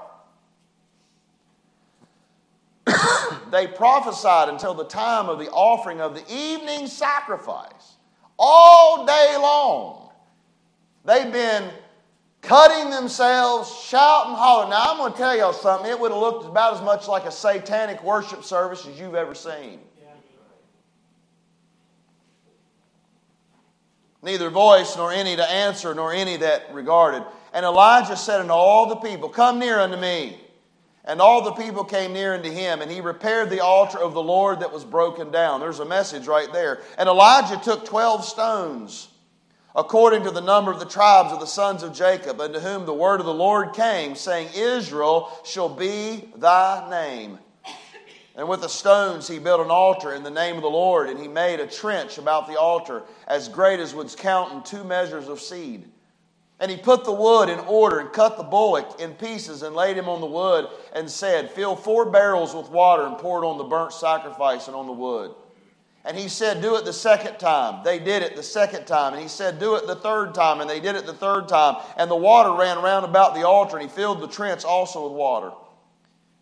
they 3.50 3.66
prophesied 3.66 4.48
until 4.48 4.74
the 4.74 4.84
time 4.84 5.28
of 5.28 5.38
the 5.38 5.50
offering 5.50 6.00
of 6.00 6.14
the 6.14 6.24
evening 6.32 6.86
sacrifice. 6.86 7.96
All 8.38 9.06
day 9.06 9.36
long. 9.38 10.10
They've 11.04 11.32
been 11.32 11.70
cutting 12.40 12.90
themselves, 12.90 13.74
shouting, 13.84 14.34
hollering. 14.34 14.70
Now, 14.70 14.84
I'm 14.88 14.96
going 14.98 15.12
to 15.12 15.18
tell 15.18 15.36
y'all 15.36 15.52
something. 15.52 15.90
It 15.90 15.98
would 15.98 16.10
have 16.10 16.20
looked 16.20 16.46
about 16.46 16.74
as 16.74 16.82
much 16.82 17.08
like 17.08 17.24
a 17.24 17.30
satanic 17.30 18.02
worship 18.02 18.44
service 18.44 18.86
as 18.86 18.98
you've 18.98 19.14
ever 19.14 19.34
seen. 19.34 19.80
neither 24.24 24.48
voice 24.50 24.96
nor 24.96 25.12
any 25.12 25.36
to 25.36 25.50
answer, 25.50 25.94
nor 25.94 26.12
any 26.12 26.38
that 26.38 26.72
regarded. 26.72 27.22
And 27.52 27.64
Elijah 27.64 28.16
said 28.16 28.40
unto 28.40 28.52
all 28.52 28.88
the 28.88 28.96
people, 28.96 29.28
Come 29.28 29.58
near 29.58 29.78
unto 29.78 29.96
me. 29.96 30.40
And 31.06 31.20
all 31.20 31.42
the 31.42 31.52
people 31.52 31.84
came 31.84 32.14
near 32.14 32.34
unto 32.34 32.50
him, 32.50 32.80
and 32.80 32.90
he 32.90 33.02
repaired 33.02 33.50
the 33.50 33.62
altar 33.62 33.98
of 33.98 34.14
the 34.14 34.22
Lord 34.22 34.60
that 34.60 34.72
was 34.72 34.84
broken 34.84 35.30
down. 35.30 35.60
There's 35.60 35.80
a 35.80 35.84
message 35.84 36.26
right 36.26 36.50
there. 36.50 36.80
And 36.96 37.08
Elijah 37.08 37.60
took 37.62 37.84
twelve 37.84 38.24
stones, 38.24 39.08
according 39.76 40.22
to 40.22 40.30
the 40.30 40.40
number 40.40 40.72
of 40.72 40.78
the 40.78 40.86
tribes 40.86 41.30
of 41.30 41.40
the 41.40 41.46
sons 41.46 41.82
of 41.82 41.92
Jacob, 41.92 42.40
unto 42.40 42.58
whom 42.58 42.86
the 42.86 42.94
word 42.94 43.20
of 43.20 43.26
the 43.26 43.34
Lord 43.34 43.74
came, 43.74 44.14
saying, 44.14 44.48
Israel 44.54 45.30
shall 45.44 45.68
be 45.68 46.32
thy 46.36 46.88
name. 46.88 47.38
And 48.34 48.48
with 48.48 48.62
the 48.62 48.68
stones 48.68 49.28
he 49.28 49.38
built 49.38 49.60
an 49.60 49.70
altar 49.70 50.14
in 50.14 50.22
the 50.22 50.30
name 50.30 50.56
of 50.56 50.62
the 50.62 50.68
Lord, 50.68 51.10
and 51.10 51.20
he 51.20 51.28
made 51.28 51.60
a 51.60 51.66
trench 51.66 52.16
about 52.16 52.48
the 52.48 52.58
altar 52.58 53.02
as 53.28 53.48
great 53.48 53.78
as 53.78 53.94
would 53.94 54.16
count 54.16 54.52
in 54.52 54.62
two 54.62 54.84
measures 54.84 55.28
of 55.28 55.38
seed. 55.38 55.84
And 56.60 56.70
he 56.70 56.76
put 56.76 57.04
the 57.04 57.12
wood 57.12 57.48
in 57.48 57.58
order 57.60 57.98
and 57.98 58.12
cut 58.12 58.36
the 58.36 58.44
bullock 58.44 59.00
in 59.00 59.14
pieces 59.14 59.62
and 59.62 59.74
laid 59.74 59.96
him 59.96 60.08
on 60.08 60.20
the 60.20 60.26
wood 60.26 60.68
and 60.92 61.10
said, 61.10 61.50
Fill 61.50 61.74
four 61.74 62.10
barrels 62.10 62.54
with 62.54 62.70
water 62.70 63.04
and 63.04 63.18
pour 63.18 63.42
it 63.42 63.46
on 63.46 63.58
the 63.58 63.64
burnt 63.64 63.92
sacrifice 63.92 64.68
and 64.68 64.76
on 64.76 64.86
the 64.86 64.92
wood. 64.92 65.34
And 66.04 66.16
he 66.16 66.28
said, 66.28 66.60
Do 66.60 66.76
it 66.76 66.84
the 66.84 66.92
second 66.92 67.38
time. 67.38 67.82
They 67.82 67.98
did 67.98 68.22
it 68.22 68.36
the 68.36 68.42
second 68.42 68.84
time. 68.86 69.14
And 69.14 69.22
he 69.22 69.28
said, 69.28 69.58
Do 69.58 69.74
it 69.76 69.86
the 69.86 69.96
third 69.96 70.34
time. 70.34 70.60
And 70.60 70.68
they 70.68 70.80
did 70.80 70.96
it 70.96 71.06
the 71.06 71.14
third 71.14 71.48
time. 71.48 71.82
And 71.96 72.10
the 72.10 72.16
water 72.16 72.52
ran 72.52 72.82
round 72.82 73.04
about 73.04 73.34
the 73.34 73.46
altar, 73.46 73.78
and 73.78 73.88
he 73.88 73.94
filled 73.94 74.20
the 74.20 74.28
trench 74.28 74.64
also 74.64 75.08
with 75.08 75.16
water. 75.16 75.50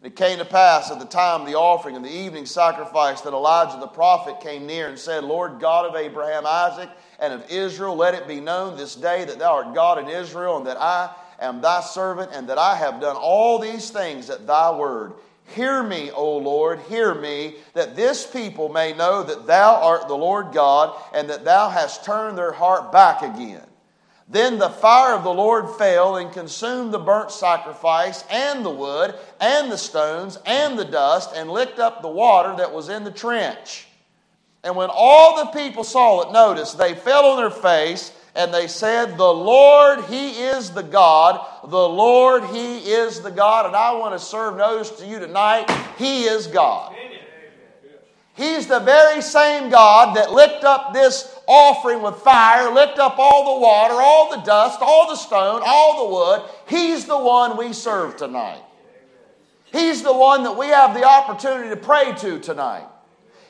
And 0.03 0.11
it 0.11 0.17
came 0.17 0.39
to 0.39 0.45
pass 0.45 0.91
at 0.91 0.99
the 0.99 1.05
time 1.05 1.43
of 1.43 1.47
the 1.47 1.55
offering 1.55 1.95
and 1.95 2.05
the 2.05 2.11
evening 2.11 2.45
sacrifice 2.45 3.21
that 3.21 3.33
Elijah 3.33 3.79
the 3.79 3.87
prophet 3.87 4.41
came 4.41 4.67
near 4.67 4.89
and 4.89 4.99
said, 4.99 5.23
Lord 5.23 5.61
God 5.61 5.87
of 5.87 5.95
Abraham, 5.95 6.45
Isaac, 6.45 6.91
and 7.21 7.33
of 7.33 7.49
Israel, 7.49 7.95
let 7.95 8.15
it 8.15 8.27
be 8.27 8.41
known 8.41 8.77
this 8.77 8.97
day 8.97 9.25
that 9.25 9.39
thou 9.39 9.53
art 9.53 9.75
God 9.77 9.99
in 9.99 10.09
Israel, 10.09 10.57
and 10.57 10.67
that 10.67 10.81
I 10.81 11.15
am 11.39 11.61
thy 11.61 11.83
servant, 11.83 12.33
and 12.35 12.49
that 12.49 12.59
I 12.59 12.75
have 12.75 13.01
done 13.01 13.15
all 13.15 13.61
these 13.61 13.91
things 13.91 14.29
at 14.29 14.45
thy 14.45 14.77
word. 14.77 15.13
Hear 15.55 15.85
me, 15.85 16.11
O 16.11 16.37
Lord, 16.37 16.81
hear 16.89 17.15
me, 17.15 17.55
that 17.75 17.95
this 17.95 18.27
people 18.27 18.71
may 18.71 18.95
know 18.95 19.23
that 19.23 19.47
thou 19.47 19.77
art 19.77 20.09
the 20.09 20.17
Lord 20.17 20.53
God, 20.53 21.01
and 21.15 21.31
that 21.31 21.45
thou 21.45 21.69
hast 21.69 22.05
turned 22.05 22.37
their 22.37 22.51
heart 22.51 22.91
back 22.91 23.23
again. 23.23 23.67
Then 24.33 24.59
the 24.59 24.71
fire 24.71 25.15
of 25.15 25.25
the 25.25 25.31
Lord 25.33 25.69
fell 25.77 26.17
and 26.17 26.33
consumed 26.33 26.91
the 26.91 26.99
burnt 26.99 27.31
sacrifice, 27.31 28.25
and 28.31 28.65
the 28.65 28.71
wood, 28.71 29.15
and 29.39 29.71
the 29.71 29.77
stones, 29.77 30.39
and 30.47 30.79
the 30.79 30.87
dust, 30.87 31.33
and 31.37 31.51
licked 31.51 31.79
up 31.79 32.01
the 32.01 32.09
water 32.09 32.57
that 32.57 32.73
was 32.73 32.89
in 32.89 33.05
the 33.05 33.11
trench. 33.11 33.87
And 34.65 34.75
when 34.75 34.89
all 34.91 35.45
the 35.45 35.51
people 35.51 35.85
saw 35.85 36.23
it, 36.23 36.33
notice, 36.33 36.73
they 36.73 36.95
fell 36.95 37.27
on 37.27 37.37
their 37.37 37.51
face 37.51 38.13
and 38.35 38.55
they 38.55 38.69
said, 38.69 39.19
The 39.19 39.25
Lord, 39.25 40.05
He 40.07 40.31
is 40.31 40.71
the 40.71 40.83
God. 40.83 41.47
The 41.69 41.89
Lord, 41.89 42.45
He 42.45 42.79
is 42.79 43.21
the 43.21 43.31
God. 43.31 43.67
And 43.67 43.77
I 43.77 43.93
want 43.93 44.19
to 44.19 44.25
serve 44.25 44.57
notice 44.57 44.91
to 44.93 45.07
you 45.07 45.19
tonight 45.19 45.71
He 45.99 46.25
is 46.25 46.47
God. 46.47 46.95
He's 48.35 48.67
the 48.67 48.81
very 48.81 49.21
same 49.21 49.69
God 49.69 50.17
that 50.17 50.33
licked 50.33 50.65
up 50.65 50.95
this 50.95 51.39
offering 51.47 52.01
with 52.01 52.17
fire, 52.17 52.73
licked 52.73 52.99
up 52.99 53.17
all 53.19 53.55
the 53.55 53.61
water, 53.61 53.95
all 53.95 54.31
the 54.31 54.43
dust, 54.43 54.79
all 54.81 55.09
the 55.09 55.17
stone, 55.17 55.61
all 55.65 56.07
the 56.07 56.15
wood. 56.15 56.51
He's 56.67 57.05
the 57.05 57.19
one 57.19 57.59
we 57.59 57.75
serve 57.75 58.17
tonight. 58.17 58.63
He's 59.71 60.03
the 60.03 60.13
one 60.13 60.45
that 60.45 60.57
we 60.57 60.69
have 60.69 60.95
the 60.95 61.05
opportunity 61.05 61.69
to 61.71 61.77
pray 61.77 62.15
to 62.19 62.39
tonight. 62.39 62.87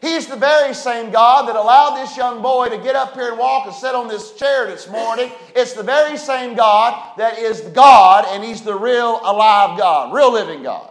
He's 0.00 0.26
the 0.26 0.36
very 0.36 0.74
same 0.74 1.12
God 1.12 1.48
that 1.48 1.54
allowed 1.54 2.02
this 2.02 2.16
young 2.16 2.42
boy 2.42 2.68
to 2.68 2.76
get 2.76 2.96
up 2.96 3.14
here 3.14 3.28
and 3.28 3.38
walk 3.38 3.66
and 3.66 3.74
sit 3.74 3.94
on 3.94 4.08
this 4.08 4.32
chair 4.32 4.66
this 4.66 4.88
morning. 4.88 5.30
It's 5.54 5.74
the 5.74 5.84
very 5.84 6.16
same 6.16 6.56
God 6.56 7.16
that 7.18 7.38
is 7.38 7.60
God, 7.60 8.24
and 8.28 8.42
He's 8.42 8.62
the 8.62 8.74
real 8.74 9.20
alive 9.22 9.78
God, 9.78 10.12
real 10.12 10.32
living 10.32 10.64
God. 10.64 10.90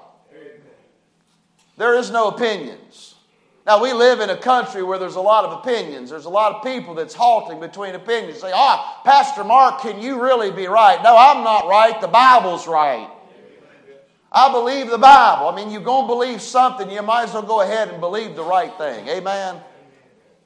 There 1.75 1.95
is 1.95 2.10
no 2.10 2.29
opinions. 2.29 3.11
Now, 3.72 3.82
we 3.82 3.94
live 3.94 4.20
in 4.20 4.30
a 4.30 4.36
country 4.36 4.84
where 4.84 5.00
there's 5.00 5.16
a 5.16 5.22
lot 5.22 5.46
of 5.46 5.54
opinions. 5.54 6.10
There's 6.10 6.25
a 6.25 6.30
lot 6.30 6.54
of 6.54 6.62
people 6.62 6.94
that's 6.94 7.13
halting 7.13 7.62
between 7.62 7.96
opinions. 7.96 8.42
Say, 8.42 8.51
ah, 8.54 9.00
Pastor 9.06 9.46
Mark, 9.46 9.80
can 9.80 10.01
you 10.01 10.22
really 10.22 10.51
be 10.51 10.68
right? 10.68 11.01
No, 11.01 11.16
I'm 11.16 11.42
not 11.46 11.70
right. 11.70 12.01
The 12.01 12.10
Bible's 12.10 12.68
right. 12.68 13.10
I 14.30 14.51
believe 14.51 14.90
the 14.90 14.98
Bible. 14.98 15.48
I 15.48 15.56
mean, 15.56 15.72
you're 15.72 15.80
going 15.80 16.04
to 16.04 16.08
believe 16.13 16.42
something, 16.42 16.92
you 16.92 17.01
might 17.01 17.24
as 17.24 17.34
well 17.34 17.44
go 17.44 17.62
ahead 17.62 17.88
and 17.88 18.01
believe 18.01 18.36
the 18.36 18.44
right 18.44 18.78
thing. 18.78 19.08
Amen? 19.08 19.62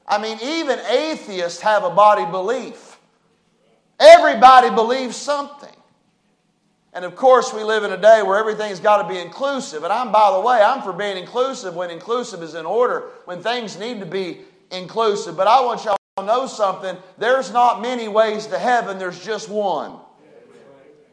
I 0.06 0.22
mean, 0.22 0.38
even 0.40 0.78
atheists 0.88 1.60
have 1.62 1.82
a 1.82 1.90
body 1.90 2.30
belief. 2.30 2.96
Everybody 3.98 4.70
believes 4.70 5.16
something. 5.16 5.75
And 6.96 7.04
of 7.04 7.14
course, 7.14 7.52
we 7.52 7.62
live 7.62 7.84
in 7.84 7.92
a 7.92 7.98
day 7.98 8.22
where 8.22 8.38
everything's 8.38 8.80
got 8.80 9.02
to 9.02 9.08
be 9.08 9.20
inclusive. 9.20 9.84
And 9.84 9.92
I'm, 9.92 10.10
by 10.10 10.32
the 10.32 10.40
way, 10.40 10.62
I'm 10.62 10.80
for 10.80 10.94
being 10.94 11.18
inclusive 11.18 11.76
when 11.76 11.90
inclusive 11.90 12.42
is 12.42 12.54
in 12.54 12.64
order, 12.64 13.10
when 13.26 13.42
things 13.42 13.78
need 13.78 14.00
to 14.00 14.06
be 14.06 14.40
inclusive. 14.70 15.36
But 15.36 15.46
I 15.46 15.62
want 15.62 15.84
y'all 15.84 15.98
to 16.16 16.24
know 16.24 16.46
something. 16.46 16.96
There's 17.18 17.52
not 17.52 17.82
many 17.82 18.08
ways 18.08 18.46
to 18.46 18.58
heaven, 18.58 18.98
there's 18.98 19.22
just 19.22 19.50
one. 19.50 19.98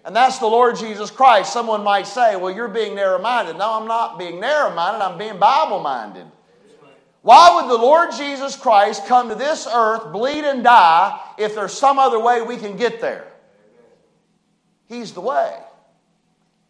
And 0.05 0.15
that's 0.15 0.39
the 0.39 0.47
Lord 0.47 0.77
Jesus 0.77 1.11
Christ. 1.11 1.51
Someone 1.51 1.83
might 1.83 2.07
say, 2.07 2.37
well, 2.37 2.55
you're 2.55 2.69
being 2.69 2.95
narrow 2.95 3.21
minded. 3.21 3.57
No, 3.57 3.73
I'm 3.73 3.87
not 3.87 4.17
being 4.17 4.39
narrow 4.39 4.73
minded, 4.73 5.03
I'm 5.03 5.17
being 5.17 5.37
Bible 5.37 5.81
minded. 5.81 6.27
Why 7.23 7.55
would 7.55 7.69
the 7.69 7.77
Lord 7.77 8.11
Jesus 8.13 8.55
Christ 8.55 9.05
come 9.05 9.27
to 9.27 9.35
this 9.35 9.67
earth, 9.69 10.13
bleed 10.13 10.45
and 10.45 10.63
die, 10.63 11.19
if 11.37 11.55
there's 11.55 11.73
some 11.73 11.99
other 11.99 12.21
way 12.21 12.41
we 12.41 12.55
can 12.55 12.77
get 12.77 13.01
there? 13.01 13.27
He's 14.87 15.11
the 15.11 15.21
way. 15.21 15.57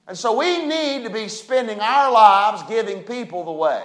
And 0.08 0.18
so 0.18 0.38
we 0.38 0.66
need 0.66 1.04
to 1.04 1.10
be 1.10 1.28
spending 1.28 1.80
our 1.80 2.12
lives 2.12 2.64
giving 2.68 3.04
people 3.04 3.46
the 3.46 3.52
way. 3.52 3.84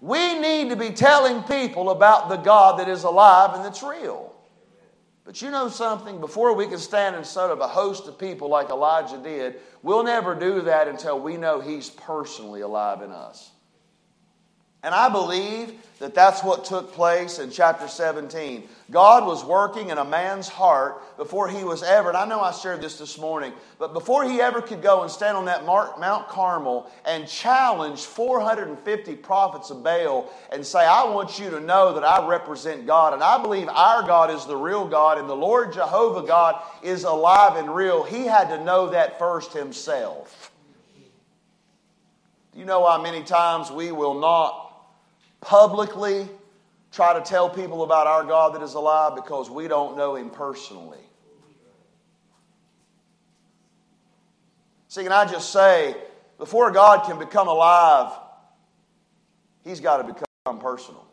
We 0.00 0.38
need 0.38 0.70
to 0.70 0.76
be 0.76 0.90
telling 0.90 1.42
people 1.44 1.90
about 1.90 2.28
the 2.28 2.36
God 2.36 2.80
that 2.80 2.88
is 2.88 3.04
alive 3.04 3.54
and 3.54 3.64
that's 3.64 3.82
real. 3.82 4.34
But 5.24 5.40
you 5.40 5.50
know 5.50 5.68
something? 5.68 6.18
Before 6.18 6.52
we 6.54 6.66
can 6.66 6.78
stand 6.78 7.14
in 7.14 7.22
front 7.22 7.52
of 7.52 7.60
a 7.60 7.68
host 7.68 8.08
of 8.08 8.18
people 8.18 8.48
like 8.48 8.70
Elijah 8.70 9.18
did, 9.18 9.60
we'll 9.82 10.02
never 10.02 10.34
do 10.34 10.62
that 10.62 10.88
until 10.88 11.20
we 11.20 11.36
know 11.36 11.60
He's 11.60 11.88
personally 11.88 12.62
alive 12.62 13.02
in 13.02 13.12
us. 13.12 13.51
And 14.84 14.94
I 14.94 15.08
believe 15.08 15.74
that 16.00 16.12
that's 16.12 16.42
what 16.42 16.64
took 16.64 16.92
place 16.92 17.38
in 17.38 17.52
chapter 17.52 17.86
17. 17.86 18.68
God 18.90 19.24
was 19.24 19.44
working 19.44 19.90
in 19.90 19.98
a 19.98 20.04
man's 20.04 20.48
heart 20.48 21.16
before 21.16 21.46
he 21.48 21.62
was 21.62 21.84
ever, 21.84 22.08
and 22.08 22.18
I 22.18 22.26
know 22.26 22.40
I 22.40 22.50
shared 22.50 22.80
this 22.80 22.98
this 22.98 23.16
morning, 23.16 23.52
but 23.78 23.92
before 23.92 24.24
he 24.24 24.40
ever 24.40 24.60
could 24.60 24.82
go 24.82 25.02
and 25.02 25.10
stand 25.10 25.36
on 25.36 25.44
that 25.44 25.64
Mount 25.64 26.26
Carmel 26.26 26.90
and 27.04 27.28
challenge 27.28 28.00
450 28.00 29.14
prophets 29.14 29.70
of 29.70 29.84
Baal 29.84 30.28
and 30.50 30.66
say, 30.66 30.80
I 30.80 31.04
want 31.04 31.38
you 31.38 31.48
to 31.50 31.60
know 31.60 31.94
that 31.94 32.02
I 32.02 32.26
represent 32.26 32.84
God. 32.84 33.14
And 33.14 33.22
I 33.22 33.40
believe 33.40 33.68
our 33.68 34.02
God 34.02 34.32
is 34.32 34.44
the 34.46 34.56
real 34.56 34.88
God, 34.88 35.18
and 35.18 35.28
the 35.28 35.36
Lord 35.36 35.72
Jehovah 35.72 36.26
God 36.26 36.60
is 36.82 37.04
alive 37.04 37.54
and 37.54 37.72
real. 37.72 38.02
He 38.02 38.26
had 38.26 38.48
to 38.48 38.64
know 38.64 38.90
that 38.90 39.20
first 39.20 39.52
himself. 39.52 40.50
Do 42.52 42.58
you 42.58 42.64
know 42.64 42.84
how 42.84 43.00
many 43.00 43.22
times 43.22 43.70
we 43.70 43.92
will 43.92 44.18
not 44.18 44.70
publicly 45.42 46.28
try 46.92 47.12
to 47.12 47.20
tell 47.20 47.50
people 47.50 47.82
about 47.82 48.06
our 48.06 48.24
God 48.24 48.54
that 48.54 48.62
is 48.62 48.74
alive 48.74 49.14
because 49.14 49.50
we 49.50 49.68
don't 49.68 49.96
know 49.96 50.16
Him 50.16 50.30
personally. 50.30 50.98
See, 54.88 55.02
can 55.02 55.12
I 55.12 55.24
just 55.24 55.52
say, 55.52 55.96
before 56.38 56.70
God 56.70 57.06
can 57.06 57.18
become 57.18 57.48
alive, 57.48 58.12
He's 59.64 59.80
got 59.80 59.98
to 59.98 60.04
become 60.04 60.58
personal. 60.60 61.06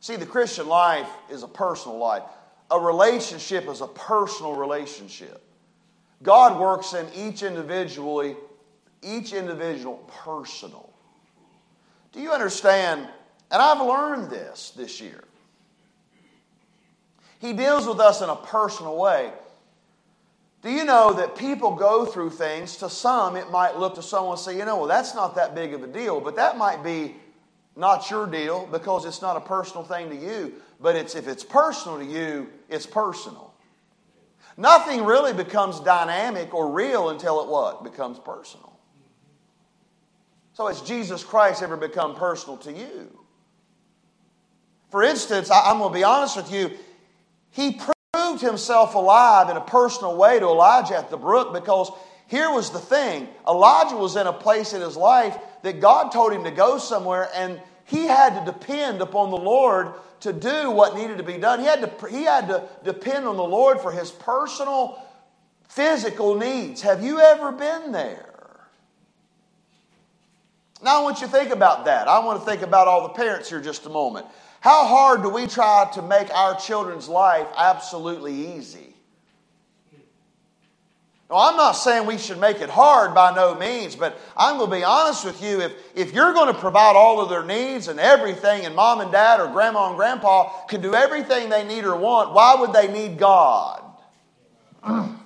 See, 0.00 0.16
the 0.16 0.26
Christian 0.26 0.68
life 0.68 1.10
is 1.30 1.42
a 1.42 1.48
personal 1.48 1.98
life. 1.98 2.22
A 2.70 2.78
relationship 2.78 3.68
is 3.68 3.80
a 3.80 3.86
personal 3.86 4.54
relationship. 4.54 5.42
God 6.22 6.58
works 6.58 6.94
in 6.94 7.06
each 7.14 7.42
individually, 7.42 8.36
each 9.02 9.32
individual 9.32 9.96
personal. 10.24 10.87
Do 12.18 12.24
you 12.24 12.32
understand? 12.32 13.08
And 13.48 13.62
I've 13.62 13.80
learned 13.80 14.28
this 14.28 14.70
this 14.70 15.00
year. 15.00 15.22
He 17.38 17.52
deals 17.52 17.86
with 17.86 18.00
us 18.00 18.20
in 18.22 18.28
a 18.28 18.34
personal 18.34 18.96
way. 18.96 19.30
Do 20.60 20.68
you 20.68 20.84
know 20.84 21.12
that 21.12 21.36
people 21.36 21.76
go 21.76 22.04
through 22.04 22.30
things? 22.30 22.78
To 22.78 22.90
some, 22.90 23.36
it 23.36 23.52
might 23.52 23.78
look 23.78 23.94
to 23.94 24.02
someone 24.02 24.32
and 24.32 24.40
say, 24.40 24.58
you 24.58 24.64
know, 24.64 24.78
well, 24.78 24.88
that's 24.88 25.14
not 25.14 25.36
that 25.36 25.54
big 25.54 25.74
of 25.74 25.84
a 25.84 25.86
deal, 25.86 26.20
but 26.20 26.34
that 26.34 26.58
might 26.58 26.82
be 26.82 27.14
not 27.76 28.10
your 28.10 28.26
deal 28.26 28.66
because 28.66 29.04
it's 29.04 29.22
not 29.22 29.36
a 29.36 29.40
personal 29.40 29.84
thing 29.84 30.10
to 30.10 30.16
you. 30.16 30.54
But 30.80 30.96
it's, 30.96 31.14
if 31.14 31.28
it's 31.28 31.44
personal 31.44 31.98
to 31.98 32.04
you, 32.04 32.48
it's 32.68 32.84
personal. 32.84 33.54
Nothing 34.56 35.04
really 35.04 35.32
becomes 35.32 35.78
dynamic 35.78 36.52
or 36.52 36.68
real 36.68 37.10
until 37.10 37.40
it 37.42 37.48
what? 37.48 37.84
Becomes 37.84 38.18
personal. 38.18 38.67
So 40.58 40.66
has 40.66 40.80
Jesus 40.80 41.22
Christ 41.22 41.62
ever 41.62 41.76
become 41.76 42.16
personal 42.16 42.56
to 42.56 42.72
you? 42.72 43.16
For 44.90 45.04
instance, 45.04 45.52
I'm 45.52 45.78
going 45.78 45.92
to 45.92 45.96
be 45.96 46.02
honest 46.02 46.36
with 46.36 46.50
you, 46.50 46.72
he 47.52 47.78
proved 48.12 48.42
himself 48.42 48.96
alive 48.96 49.50
in 49.50 49.56
a 49.56 49.60
personal 49.60 50.16
way 50.16 50.40
to 50.40 50.46
Elijah 50.46 50.96
at 50.96 51.10
the 51.10 51.16
brook 51.16 51.52
because 51.52 51.92
here 52.26 52.50
was 52.50 52.70
the 52.70 52.80
thing 52.80 53.28
Elijah 53.46 53.94
was 53.94 54.16
in 54.16 54.26
a 54.26 54.32
place 54.32 54.72
in 54.72 54.80
his 54.80 54.96
life 54.96 55.38
that 55.62 55.78
God 55.78 56.10
told 56.10 56.32
him 56.32 56.42
to 56.42 56.50
go 56.50 56.78
somewhere, 56.78 57.28
and 57.36 57.60
he 57.84 58.08
had 58.08 58.44
to 58.44 58.52
depend 58.52 59.00
upon 59.00 59.30
the 59.30 59.36
Lord 59.36 59.92
to 60.22 60.32
do 60.32 60.72
what 60.72 60.96
needed 60.96 61.18
to 61.18 61.22
be 61.22 61.38
done. 61.38 61.60
He 61.60 61.66
had 61.66 61.82
to, 61.82 62.08
he 62.08 62.24
had 62.24 62.48
to 62.48 62.68
depend 62.82 63.26
on 63.26 63.36
the 63.36 63.44
Lord 63.44 63.80
for 63.80 63.92
his 63.92 64.10
personal 64.10 65.00
physical 65.68 66.34
needs. 66.34 66.82
Have 66.82 67.04
you 67.04 67.20
ever 67.20 67.52
been 67.52 67.92
there? 67.92 68.37
Now, 70.82 71.00
I 71.00 71.02
want 71.02 71.20
you 71.20 71.26
to 71.26 71.32
think 71.32 71.50
about 71.50 71.86
that. 71.86 72.06
I 72.06 72.18
want 72.20 72.40
to 72.40 72.46
think 72.46 72.62
about 72.62 72.86
all 72.86 73.02
the 73.02 73.14
parents 73.14 73.48
here 73.48 73.60
just 73.60 73.86
a 73.86 73.88
moment. 73.88 74.26
How 74.60 74.86
hard 74.86 75.22
do 75.22 75.28
we 75.28 75.46
try 75.46 75.88
to 75.94 76.02
make 76.02 76.30
our 76.34 76.56
children's 76.56 77.08
life 77.08 77.46
absolutely 77.56 78.56
easy? 78.56 78.94
Now, 81.30 81.36
I'm 81.36 81.56
not 81.56 81.72
saying 81.72 82.06
we 82.06 82.16
should 82.16 82.40
make 82.40 82.60
it 82.60 82.70
hard 82.70 83.14
by 83.14 83.34
no 83.34 83.54
means, 83.54 83.94
but 83.94 84.18
I'm 84.36 84.56
going 84.56 84.70
to 84.70 84.76
be 84.76 84.84
honest 84.84 85.24
with 85.24 85.42
you. 85.42 85.60
If, 85.60 85.72
if 85.94 86.14
you're 86.14 86.32
going 86.32 86.52
to 86.52 86.58
provide 86.58 86.96
all 86.96 87.20
of 87.20 87.28
their 87.28 87.44
needs 87.44 87.88
and 87.88 88.00
everything, 88.00 88.64
and 88.64 88.74
mom 88.74 89.00
and 89.00 89.12
dad 89.12 89.38
or 89.40 89.48
grandma 89.48 89.88
and 89.88 89.96
grandpa 89.96 90.66
can 90.66 90.80
do 90.80 90.94
everything 90.94 91.50
they 91.50 91.64
need 91.64 91.84
or 91.84 91.96
want, 91.96 92.32
why 92.32 92.56
would 92.58 92.72
they 92.72 92.90
need 92.90 93.18
God? 93.18 93.82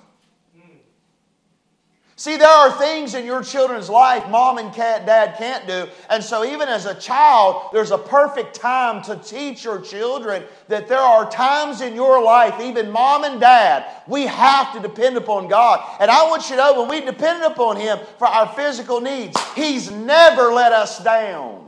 See, 2.23 2.37
there 2.37 2.47
are 2.47 2.71
things 2.79 3.15
in 3.15 3.25
your 3.25 3.43
children's 3.43 3.89
life 3.89 4.29
mom 4.29 4.57
and 4.57 4.73
cat, 4.73 5.05
dad 5.05 5.35
can't 5.37 5.67
do. 5.67 5.89
And 6.09 6.23
so, 6.23 6.45
even 6.45 6.69
as 6.69 6.85
a 6.85 6.95
child, 6.95 7.71
there's 7.73 7.91
a 7.91 7.97
perfect 7.97 8.55
time 8.55 9.01
to 9.03 9.17
teach 9.17 9.65
your 9.65 9.81
children 9.81 10.45
that 10.69 10.87
there 10.87 11.01
are 11.01 11.29
times 11.29 11.81
in 11.81 11.93
your 11.95 12.23
life, 12.23 12.61
even 12.61 12.89
mom 12.89 13.25
and 13.25 13.41
dad, 13.41 14.03
we 14.07 14.25
have 14.25 14.71
to 14.71 14.79
depend 14.79 15.17
upon 15.17 15.49
God. 15.49 15.85
And 15.99 16.09
I 16.09 16.25
want 16.29 16.49
you 16.49 16.55
to 16.55 16.61
know 16.61 16.79
when 16.79 16.87
we 16.87 17.05
depend 17.05 17.43
upon 17.43 17.75
Him 17.75 17.99
for 18.17 18.27
our 18.27 18.47
physical 18.53 19.01
needs, 19.01 19.37
He's 19.53 19.91
never 19.91 20.43
let 20.43 20.71
us 20.71 21.03
down. 21.03 21.67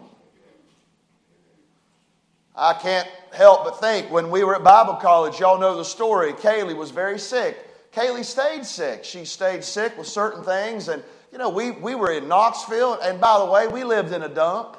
I 2.56 2.76
can't 2.76 3.10
help 3.34 3.66
but 3.66 3.82
think 3.82 4.10
when 4.10 4.30
we 4.30 4.46
were 4.46 4.56
at 4.56 4.64
Bible 4.64 4.94
college, 4.94 5.38
y'all 5.38 5.60
know 5.60 5.76
the 5.76 5.84
story. 5.84 6.32
Kaylee 6.32 6.78
was 6.78 6.92
very 6.92 7.20
sick. 7.20 7.58
Kaylee 7.96 8.26
stayed 8.26 8.66
sick. 8.66 9.06
She 9.06 9.24
stayed 9.24 9.64
sick 9.64 9.98
with 9.98 10.08
certain 10.08 10.44
things. 10.44 10.90
And, 10.90 11.02
you 11.32 11.38
know, 11.38 11.50
we, 11.50 11.72
we 11.72 11.96
were 11.96 12.12
in 12.12 12.28
Knoxville. 12.28 13.00
And 13.02 13.22
by 13.22 13.40
the 13.40 13.46
way, 13.46 13.68
we 13.68 13.86
lived 13.86 14.12
in 14.12 14.22
a 14.22 14.30
dump. 14.30 14.78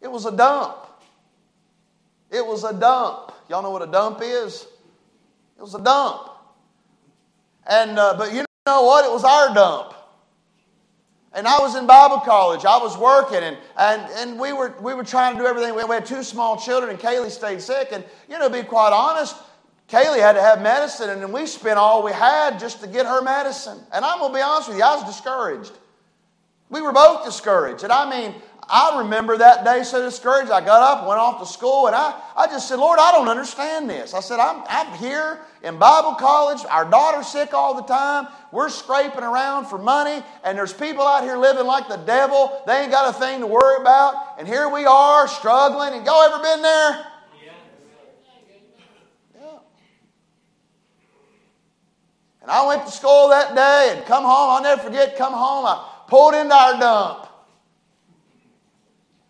It 0.00 0.10
was 0.10 0.26
a 0.26 0.36
dump. 0.36 0.86
It 2.30 2.44
was 2.44 2.64
a 2.64 2.72
dump. 2.72 3.32
Y'all 3.48 3.62
know 3.62 3.70
what 3.70 3.82
a 3.82 3.90
dump 3.90 4.18
is? 4.22 4.66
It 5.56 5.62
was 5.62 5.74
a 5.74 5.82
dump. 5.82 6.30
And, 7.66 7.98
uh, 7.98 8.14
but 8.18 8.32
you 8.32 8.44
know 8.66 8.82
what? 8.82 9.04
It 9.04 9.12
was 9.12 9.24
our 9.24 9.54
dump. 9.54 9.94
And 11.32 11.46
I 11.46 11.58
was 11.60 11.76
in 11.76 11.86
Bible 11.86 12.18
college. 12.18 12.64
I 12.64 12.78
was 12.78 12.96
working, 12.96 13.38
and, 13.38 13.56
and, 13.76 14.02
and 14.16 14.40
we, 14.40 14.52
were, 14.52 14.74
we 14.80 14.94
were 14.94 15.04
trying 15.04 15.36
to 15.36 15.42
do 15.42 15.46
everything. 15.46 15.74
We 15.74 15.82
had 15.82 16.06
two 16.06 16.22
small 16.22 16.58
children, 16.58 16.90
and 16.90 16.98
Kaylee 16.98 17.30
stayed 17.30 17.60
sick. 17.60 17.90
And, 17.92 18.02
you 18.28 18.38
know, 18.38 18.48
to 18.48 18.54
be 18.54 18.66
quite 18.66 18.92
honest, 18.92 19.36
Kaylee 19.88 20.20
had 20.20 20.34
to 20.34 20.42
have 20.42 20.60
medicine, 20.60 21.08
and 21.08 21.32
we 21.32 21.46
spent 21.46 21.78
all 21.78 22.02
we 22.02 22.12
had 22.12 22.60
just 22.60 22.82
to 22.82 22.86
get 22.86 23.06
her 23.06 23.22
medicine. 23.22 23.78
And 23.92 24.04
I'm 24.04 24.18
going 24.18 24.32
to 24.32 24.36
be 24.36 24.42
honest 24.42 24.68
with 24.68 24.76
you, 24.76 24.84
I 24.84 24.96
was 24.96 25.04
discouraged. 25.04 25.72
We 26.68 26.82
were 26.82 26.92
both 26.92 27.24
discouraged. 27.24 27.84
And 27.84 27.92
I 27.92 28.08
mean, 28.08 28.34
I 28.68 28.98
remember 28.98 29.38
that 29.38 29.64
day 29.64 29.82
so 29.82 30.02
discouraged. 30.02 30.50
I 30.50 30.60
got 30.60 30.82
up, 30.82 31.08
went 31.08 31.18
off 31.18 31.40
to 31.40 31.46
school, 31.46 31.86
and 31.86 31.96
I, 31.96 32.20
I 32.36 32.46
just 32.48 32.68
said, 32.68 32.78
Lord, 32.78 32.98
I 33.00 33.12
don't 33.12 33.28
understand 33.28 33.88
this. 33.88 34.12
I 34.12 34.20
said, 34.20 34.38
I'm, 34.38 34.62
I'm 34.68 34.92
here 34.98 35.38
in 35.62 35.78
Bible 35.78 36.14
college. 36.14 36.60
Our 36.68 36.84
daughter's 36.84 37.28
sick 37.28 37.54
all 37.54 37.74
the 37.74 37.82
time. 37.82 38.28
We're 38.52 38.68
scraping 38.68 39.22
around 39.22 39.66
for 39.66 39.78
money, 39.78 40.22
and 40.44 40.58
there's 40.58 40.74
people 40.74 41.06
out 41.06 41.24
here 41.24 41.38
living 41.38 41.64
like 41.64 41.88
the 41.88 41.96
devil. 41.96 42.62
They 42.66 42.82
ain't 42.82 42.90
got 42.90 43.14
a 43.14 43.18
thing 43.18 43.40
to 43.40 43.46
worry 43.46 43.80
about. 43.80 44.38
And 44.38 44.46
here 44.46 44.68
we 44.68 44.84
are 44.84 45.26
struggling. 45.28 45.94
And 45.94 46.04
y'all 46.04 46.22
ever 46.22 46.42
been 46.42 46.60
there? 46.60 47.06
And 52.48 52.56
I 52.56 52.66
went 52.66 52.86
to 52.86 52.90
school 52.90 53.28
that 53.28 53.54
day 53.54 53.94
and 53.94 54.06
come 54.06 54.24
home. 54.24 54.50
I'll 54.50 54.62
never 54.62 54.80
forget, 54.80 55.18
come 55.18 55.34
home. 55.34 55.66
I 55.66 55.86
pulled 56.06 56.32
into 56.32 56.54
our 56.54 56.80
dump. 56.80 57.28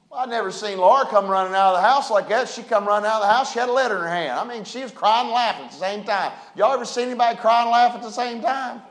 Well, 0.09 0.21
I'd 0.21 0.29
never 0.29 0.53
seen 0.53 0.79
Laura 0.79 1.05
come 1.05 1.27
running 1.27 1.53
out 1.53 1.75
of 1.75 1.83
the 1.83 1.89
house 1.89 2.13
like 2.13 2.29
that. 2.29 2.49
She 2.49 2.63
come 2.63 2.87
running 2.87 3.11
out 3.11 3.21
of 3.21 3.23
the 3.23 3.35
house. 3.35 3.53
She 3.53 3.59
had 3.59 3.71
a 3.71 3.73
letter 3.73 3.97
in 3.97 4.03
her 4.03 4.09
hand. 4.09 4.39
I 4.39 4.45
mean, 4.45 4.63
she 4.63 4.85
was 4.85 4.93
crying 4.93 5.27
and 5.27 5.35
laughing 5.35 5.65
at 5.65 5.73
the 5.73 5.79
same 5.79 6.05
time. 6.05 6.31
Y'all 6.55 6.73
ever 6.73 6.85
seen 6.85 7.09
anybody 7.09 7.37
cry 7.39 7.63
and 7.63 7.71
laugh 7.73 7.97
at 7.97 8.03
the 8.03 8.11
same 8.13 8.41
time? 8.41 8.83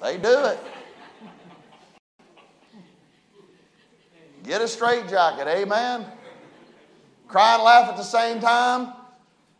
They 0.00 0.18
do 0.18 0.44
it. 0.44 0.60
Get 4.44 4.62
a 4.62 4.68
straight 4.68 5.08
jacket, 5.08 5.48
amen. 5.48 6.06
Cry 7.26 7.54
and 7.54 7.64
laugh 7.64 7.88
at 7.88 7.96
the 7.96 8.04
same 8.04 8.40
time. 8.40 8.92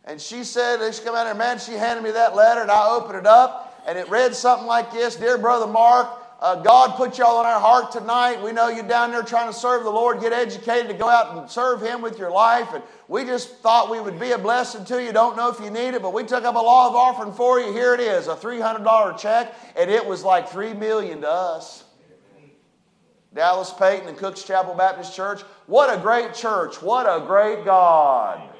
And 0.07 0.21
she 0.21 0.45
said, 0.45 0.79
she 0.93 1.03
come 1.03 1.15
out 1.15 1.25
here, 1.25 1.35
man, 1.35 1.59
she 1.59 1.73
handed 1.73 2.01
me 2.01 2.11
that 2.11 2.33
letter, 2.33 2.61
and 2.61 2.71
I 2.71 2.89
opened 2.89 3.19
it 3.19 3.27
up, 3.27 3.83
and 3.85 3.97
it 3.97 4.09
read 4.09 4.33
something 4.33 4.65
like 4.65 4.93
this 4.93 5.17
Dear 5.17 5.37
Brother 5.37 5.67
Mark, 5.67 6.07
uh, 6.39 6.55
God 6.61 6.95
put 6.95 7.17
y'all 7.17 7.37
on 7.37 7.45
our 7.45 7.59
heart 7.59 7.91
tonight. 7.91 8.41
We 8.41 8.53
know 8.53 8.69
you're 8.69 8.87
down 8.87 9.11
there 9.11 9.21
trying 9.21 9.51
to 9.51 9.57
serve 9.57 9.83
the 9.83 9.89
Lord, 9.89 10.21
get 10.21 10.31
educated 10.31 10.87
to 10.87 10.93
go 10.93 11.09
out 11.09 11.35
and 11.35 11.49
serve 11.49 11.81
Him 11.81 12.01
with 12.01 12.17
your 12.17 12.31
life. 12.31 12.69
And 12.73 12.83
we 13.09 13.25
just 13.25 13.57
thought 13.57 13.89
we 13.91 13.99
would 13.99 14.17
be 14.17 14.31
a 14.31 14.37
blessing 14.37 14.85
to 14.85 15.03
you. 15.03 15.11
Don't 15.11 15.35
know 15.35 15.49
if 15.49 15.59
you 15.59 15.71
need 15.71 15.93
it, 15.93 16.01
but 16.01 16.13
we 16.13 16.23
took 16.23 16.45
up 16.45 16.55
a 16.55 16.59
law 16.59 16.87
of 16.87 16.95
offering 16.95 17.33
for 17.33 17.59
you. 17.59 17.73
Here 17.73 17.93
it 17.93 17.99
is, 17.99 18.27
a 18.27 18.35
$300 18.35 19.17
check, 19.17 19.53
and 19.75 19.91
it 19.91 20.05
was 20.05 20.23
like 20.23 20.47
3 20.47 20.73
million 20.73 21.21
to 21.21 21.29
us. 21.29 21.83
Dallas 23.33 23.73
Payton 23.77 24.07
and 24.07 24.17
Cooks 24.17 24.43
Chapel 24.43 24.73
Baptist 24.73 25.13
Church. 25.13 25.41
What 25.65 25.93
a 25.93 26.01
great 26.01 26.33
church. 26.33 26.81
What 26.81 27.07
a 27.07 27.25
great 27.25 27.65
God. 27.65 28.53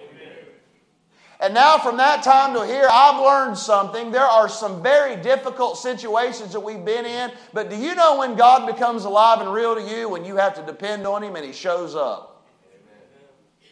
And 1.39 1.53
now, 1.53 1.77
from 1.77 1.97
that 1.97 2.23
time 2.23 2.55
to 2.55 2.65
here, 2.65 2.87
I've 2.91 3.21
learned 3.21 3.57
something. 3.57 4.11
There 4.11 4.25
are 4.25 4.49
some 4.49 4.81
very 4.81 5.15
difficult 5.17 5.77
situations 5.77 6.53
that 6.53 6.59
we've 6.59 6.83
been 6.83 7.05
in, 7.05 7.31
but 7.53 7.69
do 7.69 7.75
you 7.75 7.93
know 7.93 8.17
when 8.17 8.35
God 8.35 8.65
becomes 8.65 9.03
alive 9.03 9.41
and 9.41 9.53
real 9.53 9.75
to 9.75 9.81
you? 9.81 10.09
When 10.09 10.25
you 10.25 10.37
have 10.37 10.55
to 10.55 10.63
depend 10.63 11.05
on 11.05 11.23
Him 11.23 11.35
and 11.35 11.45
He 11.45 11.53
shows 11.53 11.95
up. 11.95 12.47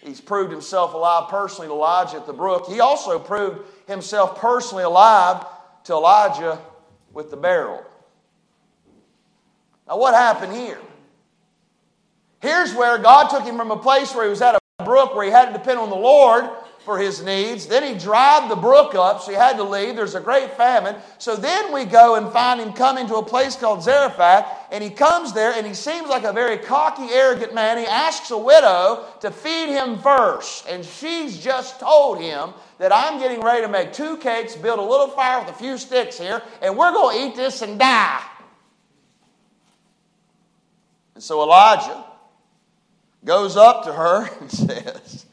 He's 0.04 0.22
proved 0.22 0.52
Himself 0.52 0.94
alive 0.94 1.30
personally 1.30 1.68
to 1.68 1.74
Elijah 1.74 2.18
at 2.18 2.28
the 2.28 2.34
brook. 2.34 2.68
He 2.68 2.82
also 2.82 3.18
proved 3.18 3.62
Himself 3.88 4.38
personally 4.40 4.84
alive 4.84 5.44
to 5.86 5.94
Elijah 5.94 6.60
with 7.14 7.32
the 7.32 7.38
barrel. 7.38 7.84
Now, 9.88 9.98
what 9.98 10.14
happened 10.14 10.54
here? 10.54 10.80
Here's 12.42 12.76
where 12.76 13.00
God 13.00 13.30
took 13.30 13.44
him 13.44 13.58
from 13.58 13.72
a 13.72 13.78
place 13.78 14.14
where 14.14 14.26
he 14.26 14.30
was 14.30 14.42
at 14.42 14.56
a 14.56 14.84
brook 14.84 15.16
where 15.16 15.26
he 15.26 15.32
had 15.32 15.48
to 15.48 15.54
depend 15.54 15.80
on 15.80 15.90
the 15.90 15.96
Lord 15.96 16.48
for 16.86 17.00
his 17.00 17.24
needs. 17.24 17.66
Then 17.66 17.84
he 17.84 18.00
dried 18.00 18.50
the 18.50 18.56
brook 18.56 18.96
up, 18.96 19.22
so 19.22 19.32
he 19.32 19.38
had 19.38 19.58
to 19.58 19.64
leave. 19.64 19.96
There's 19.96 20.16
a 20.16 20.22
great 20.22 20.56
famine. 20.56 20.96
So 21.18 21.36
then 21.36 21.74
we 21.74 21.84
go 21.84 22.16
and 22.16 22.32
find 22.32 22.62
him 22.62 22.72
coming 22.74 23.08
to 23.08 23.16
a 23.16 23.26
place 23.26 23.56
called 23.56 23.84
Zarephath, 23.84 24.46
and 24.72 24.84
he 24.84 24.92
comes 24.92 25.34
there 25.34 25.54
and 25.54 25.66
he 25.66 25.74
seems 25.74 26.08
like 26.08 26.24
a 26.24 26.32
very 26.32 26.58
cocky, 26.58 27.12
arrogant 27.12 27.54
man. 27.54 27.78
He 27.78 27.86
asks 27.86 28.32
a 28.32 28.38
widow 28.38 29.06
to 29.22 29.32
feed 29.32 29.70
him 29.70 29.98
first, 30.00 30.68
and 30.68 30.86
she's 30.86 31.44
just 31.44 31.80
told 31.80 32.22
him 32.22 32.52
that 32.78 32.94
I'm 32.94 33.20
getting 33.20 33.42
ready 33.42 33.62
to 33.62 33.70
make 33.70 33.92
two 33.92 34.18
cakes, 34.18 34.56
build 34.56 34.80
a 34.80 34.84
little 34.84 35.08
fire 35.08 35.40
with 35.40 35.50
a 35.50 35.58
few 35.58 35.78
sticks 35.78 36.20
here, 36.20 36.42
and 36.62 36.78
we're 36.78 36.92
going 36.92 37.18
to 37.18 37.28
eat 37.28 37.36
this 37.36 37.62
and 37.62 37.80
die. 37.80 38.22
And 41.16 41.24
so 41.24 41.42
Elijah 41.42 42.04
goes 43.24 43.58
up 43.58 43.86
to 43.86 43.94
her 43.94 44.30
and 44.40 44.52
says, 44.52 45.25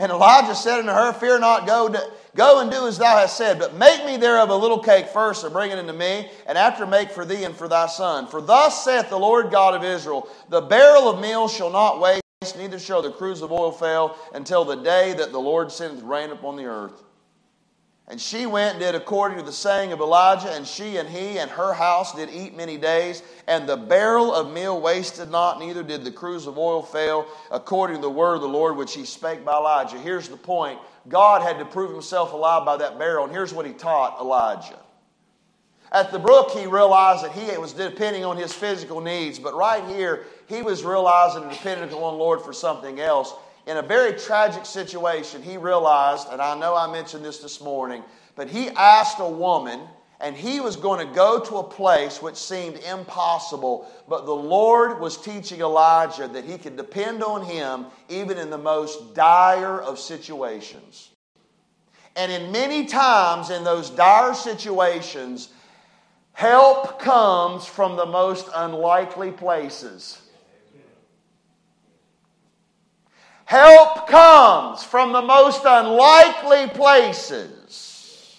and 0.00 0.10
Elijah 0.10 0.54
said 0.54 0.78
unto 0.78 0.92
her, 0.92 1.12
Fear 1.12 1.40
not, 1.40 1.66
go, 1.66 1.94
go 2.34 2.60
and 2.60 2.70
do 2.70 2.86
as 2.86 2.96
thou 2.96 3.18
hast 3.18 3.36
said, 3.36 3.58
but 3.58 3.74
make 3.74 4.02
me 4.06 4.16
thereof 4.16 4.48
a 4.48 4.56
little 4.56 4.78
cake 4.78 5.08
first, 5.08 5.44
and 5.44 5.52
bring 5.52 5.70
it 5.70 5.78
unto 5.78 5.92
me, 5.92 6.30
and 6.46 6.56
after 6.56 6.86
make 6.86 7.10
for 7.10 7.26
thee 7.26 7.44
and 7.44 7.54
for 7.54 7.68
thy 7.68 7.86
son. 7.86 8.26
For 8.26 8.40
thus 8.40 8.82
saith 8.82 9.10
the 9.10 9.18
Lord 9.18 9.50
God 9.50 9.74
of 9.74 9.84
Israel, 9.84 10.26
The 10.48 10.62
barrel 10.62 11.10
of 11.10 11.20
meal 11.20 11.48
shall 11.48 11.68
not 11.68 12.00
waste, 12.00 12.22
neither 12.56 12.78
shall 12.78 13.02
the 13.02 13.12
cruse 13.12 13.42
of 13.42 13.52
oil 13.52 13.72
fail, 13.72 14.16
until 14.32 14.64
the 14.64 14.76
day 14.76 15.12
that 15.12 15.32
the 15.32 15.38
Lord 15.38 15.70
sendeth 15.70 16.02
rain 16.02 16.30
upon 16.30 16.56
the 16.56 16.64
earth. 16.64 17.02
And 18.10 18.20
she 18.20 18.44
went 18.44 18.72
and 18.72 18.80
did 18.80 18.96
according 18.96 19.38
to 19.38 19.44
the 19.44 19.52
saying 19.52 19.92
of 19.92 20.00
Elijah, 20.00 20.50
and 20.50 20.66
she 20.66 20.96
and 20.96 21.08
he 21.08 21.38
and 21.38 21.48
her 21.48 21.72
house 21.72 22.12
did 22.12 22.28
eat 22.28 22.56
many 22.56 22.76
days. 22.76 23.22
And 23.46 23.68
the 23.68 23.76
barrel 23.76 24.34
of 24.34 24.52
meal 24.52 24.80
wasted 24.80 25.30
not, 25.30 25.60
neither 25.60 25.84
did 25.84 26.02
the 26.02 26.10
cruse 26.10 26.48
of 26.48 26.58
oil 26.58 26.82
fail, 26.82 27.28
according 27.52 27.98
to 27.98 28.02
the 28.02 28.10
word 28.10 28.34
of 28.34 28.40
the 28.40 28.48
Lord 28.48 28.76
which 28.76 28.94
he 28.94 29.04
spake 29.04 29.44
by 29.44 29.52
Elijah. 29.52 29.96
Here's 29.96 30.28
the 30.28 30.36
point 30.36 30.80
God 31.06 31.42
had 31.42 31.60
to 31.60 31.64
prove 31.64 31.92
himself 31.92 32.32
alive 32.32 32.66
by 32.66 32.78
that 32.78 32.98
barrel, 32.98 33.26
and 33.26 33.32
here's 33.32 33.54
what 33.54 33.64
he 33.64 33.72
taught 33.72 34.20
Elijah. 34.20 34.80
At 35.92 36.10
the 36.10 36.18
brook, 36.18 36.50
he 36.50 36.66
realized 36.66 37.24
that 37.24 37.30
he 37.30 37.56
was 37.58 37.72
depending 37.72 38.24
on 38.24 38.36
his 38.36 38.52
physical 38.52 39.00
needs, 39.00 39.38
but 39.38 39.54
right 39.54 39.84
here, 39.84 40.24
he 40.48 40.62
was 40.62 40.82
realizing 40.82 41.44
and 41.44 41.52
depending 41.52 41.84
on 41.84 41.90
the 41.90 41.96
Lord 41.96 42.40
for 42.40 42.52
something 42.52 42.98
else 42.98 43.34
in 43.66 43.76
a 43.76 43.82
very 43.82 44.18
tragic 44.18 44.64
situation, 44.64 45.42
he 45.42 45.56
realized, 45.56 46.28
and 46.30 46.40
I 46.40 46.58
know 46.58 46.74
I 46.74 46.90
mentioned 46.90 47.24
this 47.24 47.38
this 47.38 47.60
morning, 47.60 48.02
but 48.34 48.48
he 48.48 48.68
asked 48.70 49.18
a 49.20 49.28
woman, 49.28 49.80
and 50.20 50.36
he 50.36 50.60
was 50.60 50.76
going 50.76 51.06
to 51.06 51.14
go 51.14 51.40
to 51.40 51.56
a 51.56 51.62
place 51.62 52.20
which 52.20 52.36
seemed 52.36 52.76
impossible, 52.78 53.90
but 54.08 54.26
the 54.26 54.34
Lord 54.34 55.00
was 55.00 55.16
teaching 55.16 55.60
Elijah 55.60 56.28
that 56.28 56.44
he 56.44 56.58
could 56.58 56.76
depend 56.76 57.22
on 57.22 57.44
him 57.44 57.86
even 58.08 58.36
in 58.38 58.50
the 58.50 58.58
most 58.58 59.14
dire 59.14 59.80
of 59.80 59.98
situations. 59.98 61.10
And 62.16 62.30
in 62.30 62.52
many 62.52 62.86
times 62.86 63.50
in 63.50 63.64
those 63.64 63.88
dire 63.90 64.34
situations, 64.34 65.50
help 66.32 66.98
comes 67.00 67.64
from 67.66 67.96
the 67.96 68.06
most 68.06 68.48
unlikely 68.54 69.30
places. 69.30 70.20
Help 73.50 74.06
comes 74.06 74.84
from 74.84 75.12
the 75.12 75.22
most 75.22 75.62
unlikely 75.64 76.68
places. 76.68 78.38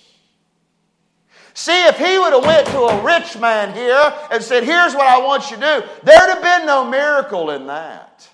See, 1.54 1.86
if 1.88 1.97
he 1.97 2.17
would 2.17 2.32
have 2.32 2.45
went 2.45 2.65
to 2.67 2.80
a 2.80 3.04
rich 3.04 3.38
man 3.38 3.74
here 3.74 4.13
and 4.32 4.41
said, 4.41 4.63
here's 4.63 4.95
what 4.95 5.08
I 5.08 5.17
want 5.17 5.52
you 5.52 5.58
to 5.58 5.62
do, 5.62 5.89
there'd 6.04 6.30
have 6.30 6.41
been 6.41 6.65
no 6.65 6.89
miracle 6.89 7.50
in 7.50 7.67
that. 7.67 8.30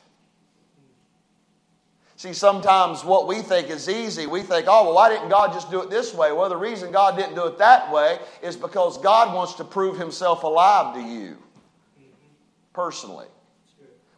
See, 2.16 2.34
sometimes 2.34 3.04
what 3.04 3.28
we 3.28 3.42
think 3.42 3.72
is 3.72 3.90
easy, 3.90 4.28
we 4.28 4.44
think, 4.44 4.68
oh, 4.70 4.84
well, 4.84 4.94
why 4.94 5.10
didn't 5.10 5.30
God 5.30 5.54
just 5.54 5.72
do 5.72 5.82
it 5.82 5.90
this 5.90 6.14
way? 6.14 6.32
Well, 6.32 6.48
the 6.48 6.58
reason 6.58 6.92
God 6.92 7.18
didn't 7.18 7.34
do 7.34 7.48
it 7.48 7.58
that 7.58 7.92
way 7.92 8.20
is 8.44 8.56
because 8.56 9.00
God 9.00 9.34
wants 9.34 9.56
to 9.56 9.64
prove 9.64 9.98
himself 9.98 10.44
alive 10.44 10.94
to 10.94 11.02
you 11.02 11.38
personally. 12.72 13.26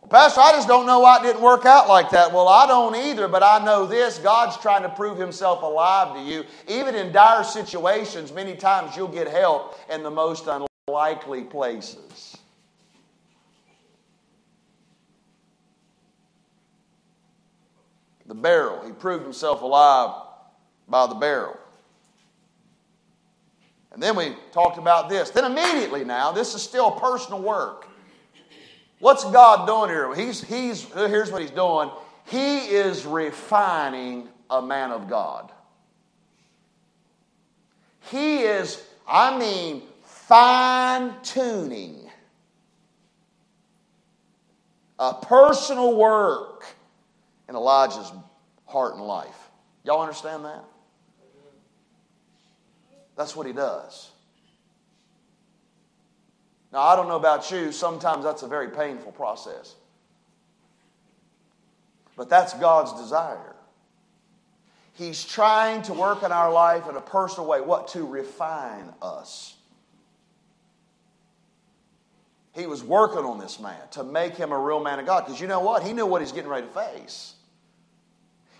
Pastor, 0.09 0.41
I 0.41 0.51
just 0.53 0.67
don't 0.67 0.87
know 0.87 1.01
why 1.01 1.19
it 1.19 1.23
didn't 1.23 1.41
work 1.41 1.65
out 1.65 1.87
like 1.87 2.09
that. 2.11 2.33
Well, 2.33 2.47
I 2.47 2.65
don't 2.65 2.95
either, 2.95 3.27
but 3.27 3.43
I 3.43 3.63
know 3.63 3.85
this 3.85 4.17
God's 4.17 4.57
trying 4.57 4.81
to 4.81 4.89
prove 4.89 5.19
himself 5.19 5.61
alive 5.61 6.15
to 6.15 6.21
you. 6.21 6.45
Even 6.67 6.95
in 6.95 7.11
dire 7.11 7.43
situations, 7.43 8.31
many 8.31 8.55
times 8.55 8.97
you'll 8.97 9.07
get 9.07 9.27
help 9.27 9.77
in 9.91 10.01
the 10.01 10.09
most 10.09 10.47
unlikely 10.87 11.43
places. 11.43 12.35
the 18.29 18.35
barrel. 18.35 18.85
He 18.85 18.93
proved 18.93 19.23
himself 19.23 19.63
alive 19.63 20.23
by 20.87 21.07
the 21.07 21.15
barrel. 21.15 21.57
And 23.91 24.01
then 24.01 24.15
we 24.15 24.35
talked 24.51 24.77
about 24.77 25.09
this. 25.09 25.31
Then 25.31 25.45
immediately 25.45 26.05
now, 26.05 26.31
this 26.31 26.53
is 26.53 26.61
still 26.61 26.91
personal 26.91 27.41
work. 27.41 27.88
What's 28.99 29.23
God 29.23 29.65
doing 29.65 29.89
here? 29.89 30.13
He's, 30.13 30.43
he's, 30.43 30.83
here's 30.93 31.31
what 31.31 31.41
he's 31.41 31.51
doing. 31.51 31.89
He 32.27 32.59
is 32.59 33.05
refining 33.05 34.27
a 34.49 34.61
man 34.61 34.91
of 34.91 35.09
God. 35.09 35.51
He 38.11 38.39
is, 38.39 38.83
I 39.07 39.37
mean, 39.37 39.83
fine 40.03 41.13
tuning 41.23 42.09
a 44.99 45.13
personal 45.13 45.95
work 45.95 46.65
in 47.47 47.55
Elijah's 47.55 48.11
heart 48.65 48.95
and 48.95 49.03
life. 49.03 49.49
Y'all 49.83 50.01
understand 50.01 50.43
that? 50.43 50.63
That's 53.15 53.35
what 53.35 53.47
he 53.47 53.53
does. 53.53 54.11
Now, 56.71 56.81
I 56.81 56.95
don't 56.95 57.07
know 57.07 57.15
about 57.15 57.49
you, 57.51 57.71
sometimes 57.71 58.23
that's 58.23 58.43
a 58.43 58.47
very 58.47 58.69
painful 58.69 59.11
process. 59.11 59.75
But 62.15 62.29
that's 62.29 62.53
God's 62.53 62.99
desire. 63.01 63.55
He's 64.93 65.23
trying 65.23 65.81
to 65.83 65.93
work 65.93 66.23
in 66.23 66.31
our 66.31 66.51
life 66.51 66.89
in 66.89 66.95
a 66.95 67.01
personal 67.01 67.47
way. 67.47 67.61
What? 67.61 67.87
To 67.89 68.05
refine 68.05 68.93
us. 69.01 69.55
He 72.53 72.67
was 72.67 72.83
working 72.83 73.19
on 73.19 73.39
this 73.39 73.59
man 73.59 73.79
to 73.91 74.03
make 74.03 74.35
him 74.35 74.51
a 74.51 74.59
real 74.59 74.81
man 74.81 74.99
of 74.99 75.05
God. 75.05 75.25
Because 75.25 75.39
you 75.39 75.47
know 75.47 75.61
what? 75.61 75.83
He 75.83 75.93
knew 75.93 76.05
what 76.05 76.21
he's 76.21 76.33
getting 76.33 76.49
ready 76.49 76.67
to 76.67 76.73
face. 76.73 77.35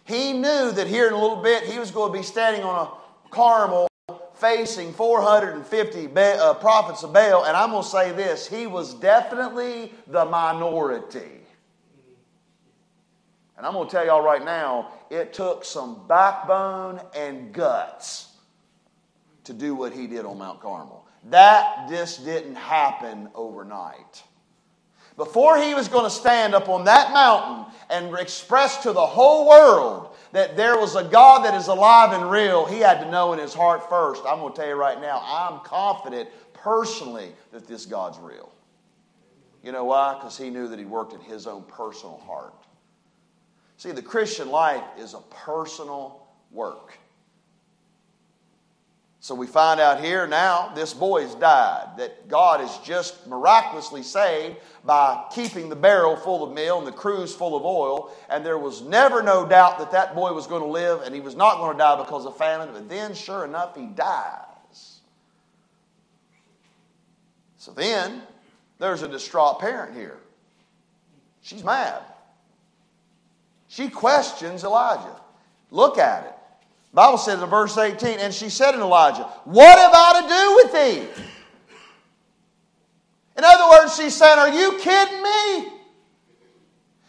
He 0.05 0.31
knew 0.31 0.71
that 0.71 0.87
here 0.87 1.07
in 1.07 1.13
a 1.13 1.19
little 1.19 1.43
bit 1.43 1.63
he 1.63 1.77
was 1.77 1.91
going 1.91 2.13
to 2.13 2.17
be 2.17 2.23
standing 2.23 2.63
on 2.63 2.87
a 2.87 3.29
Carmel 3.29 3.88
facing 4.39 4.93
450 4.93 6.09
uh, 6.15 6.53
prophets 6.55 7.03
of 7.03 7.13
Baal. 7.13 7.45
And 7.45 7.55
I'm 7.55 7.71
going 7.71 7.83
to 7.83 7.89
say 7.89 8.11
this 8.11 8.47
he 8.47 8.67
was 8.67 8.93
definitely 8.93 9.93
the 10.07 10.25
minority. 10.25 11.39
And 13.57 13.65
I'm 13.65 13.73
going 13.73 13.89
to 13.89 13.91
tell 13.91 14.05
y'all 14.05 14.23
right 14.23 14.43
now, 14.43 14.93
it 15.09 15.33
took 15.33 15.65
some 15.65 16.07
backbone 16.07 17.01
and 17.13 17.51
guts 17.51 18.29
to 19.43 19.53
do 19.53 19.75
what 19.75 19.91
he 19.91 20.07
did 20.07 20.25
on 20.25 20.37
Mount 20.37 20.61
Carmel. 20.61 21.05
That 21.25 21.89
just 21.89 22.23
didn't 22.23 22.55
happen 22.55 23.29
overnight. 23.35 24.23
Before 25.17 25.57
he 25.57 25.73
was 25.73 25.89
going 25.89 26.05
to 26.05 26.09
stand 26.09 26.55
up 26.55 26.69
on 26.69 26.85
that 26.85 27.11
mountain 27.11 27.73
and 27.89 28.17
express 28.17 28.83
to 28.83 28.93
the 28.93 29.05
whole 29.05 29.49
world 29.49 30.08
that 30.31 30.55
there 30.55 30.77
was 30.77 30.95
a 30.95 31.03
God 31.03 31.45
that 31.45 31.53
is 31.55 31.67
alive 31.67 32.13
and 32.13 32.29
real, 32.29 32.65
he 32.65 32.79
had 32.79 32.99
to 33.01 33.09
know 33.09 33.33
in 33.33 33.39
his 33.39 33.53
heart 33.53 33.89
first. 33.89 34.21
I'm 34.27 34.39
going 34.39 34.53
to 34.53 34.59
tell 34.59 34.67
you 34.67 34.75
right 34.75 34.99
now, 35.01 35.21
I'm 35.25 35.59
confident 35.61 36.29
personally 36.53 37.31
that 37.51 37.67
this 37.67 37.85
God's 37.85 38.19
real. 38.19 38.51
You 39.63 39.71
know 39.71 39.85
why? 39.85 40.13
Because 40.13 40.37
he 40.37 40.49
knew 40.49 40.67
that 40.67 40.79
he 40.79 40.85
worked 40.85 41.13
in 41.13 41.19
his 41.21 41.47
own 41.47 41.63
personal 41.63 42.17
heart. 42.25 42.53
See, 43.77 43.91
the 43.91 44.01
Christian 44.01 44.49
life 44.49 44.83
is 44.97 45.13
a 45.13 45.21
personal 45.31 46.27
work. 46.51 46.98
So 49.21 49.35
we 49.35 49.47
find 49.47 49.81
out 49.81 50.01
here 50.01 50.27
now 50.27 50.71
this 50.73 50.93
boy's 50.93 51.35
died, 51.35 51.97
that 51.97 52.29
God 52.29 52.61
has 52.61 52.77
just 52.79 53.27
miraculously 53.27 54.01
saved 54.01 54.57
by 54.85 55.25
keeping 55.33 55.67
the 55.67 55.75
barrel 55.75 56.15
full 56.15 56.41
of 56.41 56.53
meal 56.53 56.77
and 56.77 56.87
the 56.87 56.91
cruse 56.91 57.35
full 57.35 57.57
of 57.57 57.65
oil. 57.65 58.15
And 58.29 58.45
there 58.45 58.57
was 58.57 58.81
never 58.81 59.21
no 59.21 59.45
doubt 59.45 59.77
that 59.79 59.91
that 59.91 60.15
boy 60.15 60.31
was 60.31 60.47
going 60.47 60.61
to 60.61 60.69
live 60.69 61.01
and 61.01 61.13
he 61.13 61.19
was 61.19 61.35
not 61.35 61.57
going 61.57 61.73
to 61.73 61.77
die 61.77 61.97
because 61.97 62.25
of 62.25 62.37
famine. 62.37 62.69
But 62.71 62.87
then, 62.87 63.13
sure 63.13 63.43
enough, 63.43 63.75
he 63.75 63.87
dies. 63.87 65.01
So 67.57 67.73
then, 67.73 68.21
there's 68.77 69.01
a 69.01 69.07
distraught 69.09 69.59
parent 69.59 69.97
here. 69.97 70.17
She's 71.41 71.63
mad. 71.63 72.01
She 73.67 73.89
questions 73.89 74.63
Elijah. 74.63 75.19
Look 75.71 75.97
at 75.97 76.25
it. 76.25 76.38
Bible 76.93 77.17
says 77.17 77.41
in 77.41 77.49
verse 77.49 77.77
18, 77.77 78.19
and 78.19 78.33
she 78.33 78.49
said 78.49 78.71
to 78.71 78.79
Elijah, 78.79 79.23
What 79.45 79.77
have 79.77 79.91
I 79.93 80.21
to 80.21 80.27
do 80.27 80.55
with 80.55 80.73
thee? 80.73 81.23
In 83.37 83.43
other 83.43 83.69
words, 83.69 83.95
she's 83.95 84.15
saying, 84.15 84.39
Are 84.39 84.49
you 84.49 84.77
kidding 84.79 85.23
me? 85.23 85.73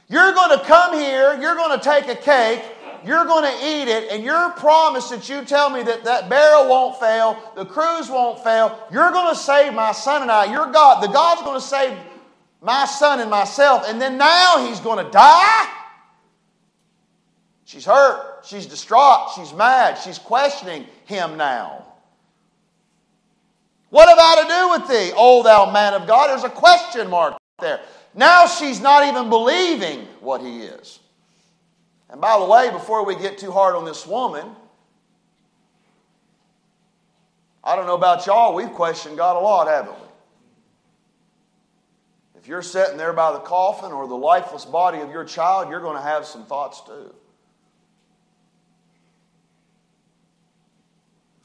You're 0.08 0.32
going 0.32 0.58
to 0.58 0.64
come 0.64 0.94
here, 0.94 1.40
you're 1.40 1.54
going 1.54 1.78
to 1.78 1.84
take 1.84 2.08
a 2.08 2.16
cake, 2.16 2.62
you're 3.04 3.24
going 3.24 3.44
to 3.44 3.66
eat 3.66 3.88
it, 3.88 4.10
and 4.10 4.24
your 4.24 4.50
promise 4.50 5.08
that 5.08 5.28
you 5.28 5.44
tell 5.44 5.70
me 5.70 5.82
that 5.84 6.04
that 6.04 6.28
barrel 6.28 6.68
won't 6.68 6.98
fail, 6.98 7.38
the 7.56 7.64
cruse 7.64 8.10
won't 8.10 8.42
fail, 8.42 8.76
you're 8.92 9.12
going 9.12 9.32
to 9.32 9.40
save 9.40 9.72
my 9.72 9.92
son 9.92 10.22
and 10.22 10.30
I. 10.30 10.52
Your 10.52 10.70
God, 10.70 11.00
the 11.00 11.06
God's 11.08 11.42
going 11.42 11.60
to 11.60 11.66
save 11.66 11.96
my 12.60 12.84
son 12.86 13.20
and 13.20 13.30
myself, 13.30 13.84
and 13.86 14.00
then 14.00 14.18
now 14.18 14.66
he's 14.66 14.80
going 14.80 15.02
to 15.04 15.10
die? 15.10 15.68
She's 17.64 17.84
hurt. 17.84 18.29
She's 18.44 18.66
distraught. 18.66 19.31
She's 19.37 19.53
mad. 19.53 19.94
She's 19.98 20.18
questioning 20.18 20.87
him 21.07 21.37
now. 21.37 21.87
What 23.90 24.09
have 24.09 24.18
I 24.18 24.42
to 24.42 24.48
do 24.48 24.70
with 24.70 24.88
thee, 24.88 25.12
O 25.16 25.42
thou 25.42 25.70
man 25.70 25.94
of 25.94 26.07
God? 26.07 26.29
There's 26.31 26.44
a 26.44 26.48
question 26.48 27.11
mark 27.11 27.37
there. 27.59 27.81
Now 28.14 28.46
she's 28.46 28.81
not 28.81 29.07
even 29.07 29.29
believing 29.29 30.07
what 30.20 30.40
he 30.40 30.61
is. 30.61 31.00
And 32.09 32.20
by 32.20 32.38
the 32.38 32.44
way, 32.44 32.70
before 32.70 33.05
we 33.05 33.16
get 33.16 33.38
too 33.38 33.53
hard 33.53 33.76
on 33.76 33.85
this 33.85 34.07
woman, 34.07 34.46
I 37.62 37.76
don't 37.76 37.87
know 37.87 37.94
about 37.94 38.26
y'all, 38.26 38.55
we've 38.55 38.72
questioned 38.72 39.16
God 39.16 39.37
a 39.37 39.40
lot, 39.40 39.68
haven't 39.68 39.94
we? 39.94 40.09
If 42.40 42.48
you're 42.48 42.62
sitting 42.62 42.96
there 42.96 43.12
by 43.12 43.33
the 43.33 43.40
coffin 43.40 43.92
or 43.92 44.09
the 44.09 44.16
lifeless 44.16 44.64
body 44.64 45.00
of 45.00 45.11
your 45.11 45.24
child, 45.24 45.68
you're 45.68 45.83
going 45.83 45.96
to 45.96 46.03
have 46.03 46.24
some 46.24 46.46
thoughts 46.46 46.81
too. 46.81 47.14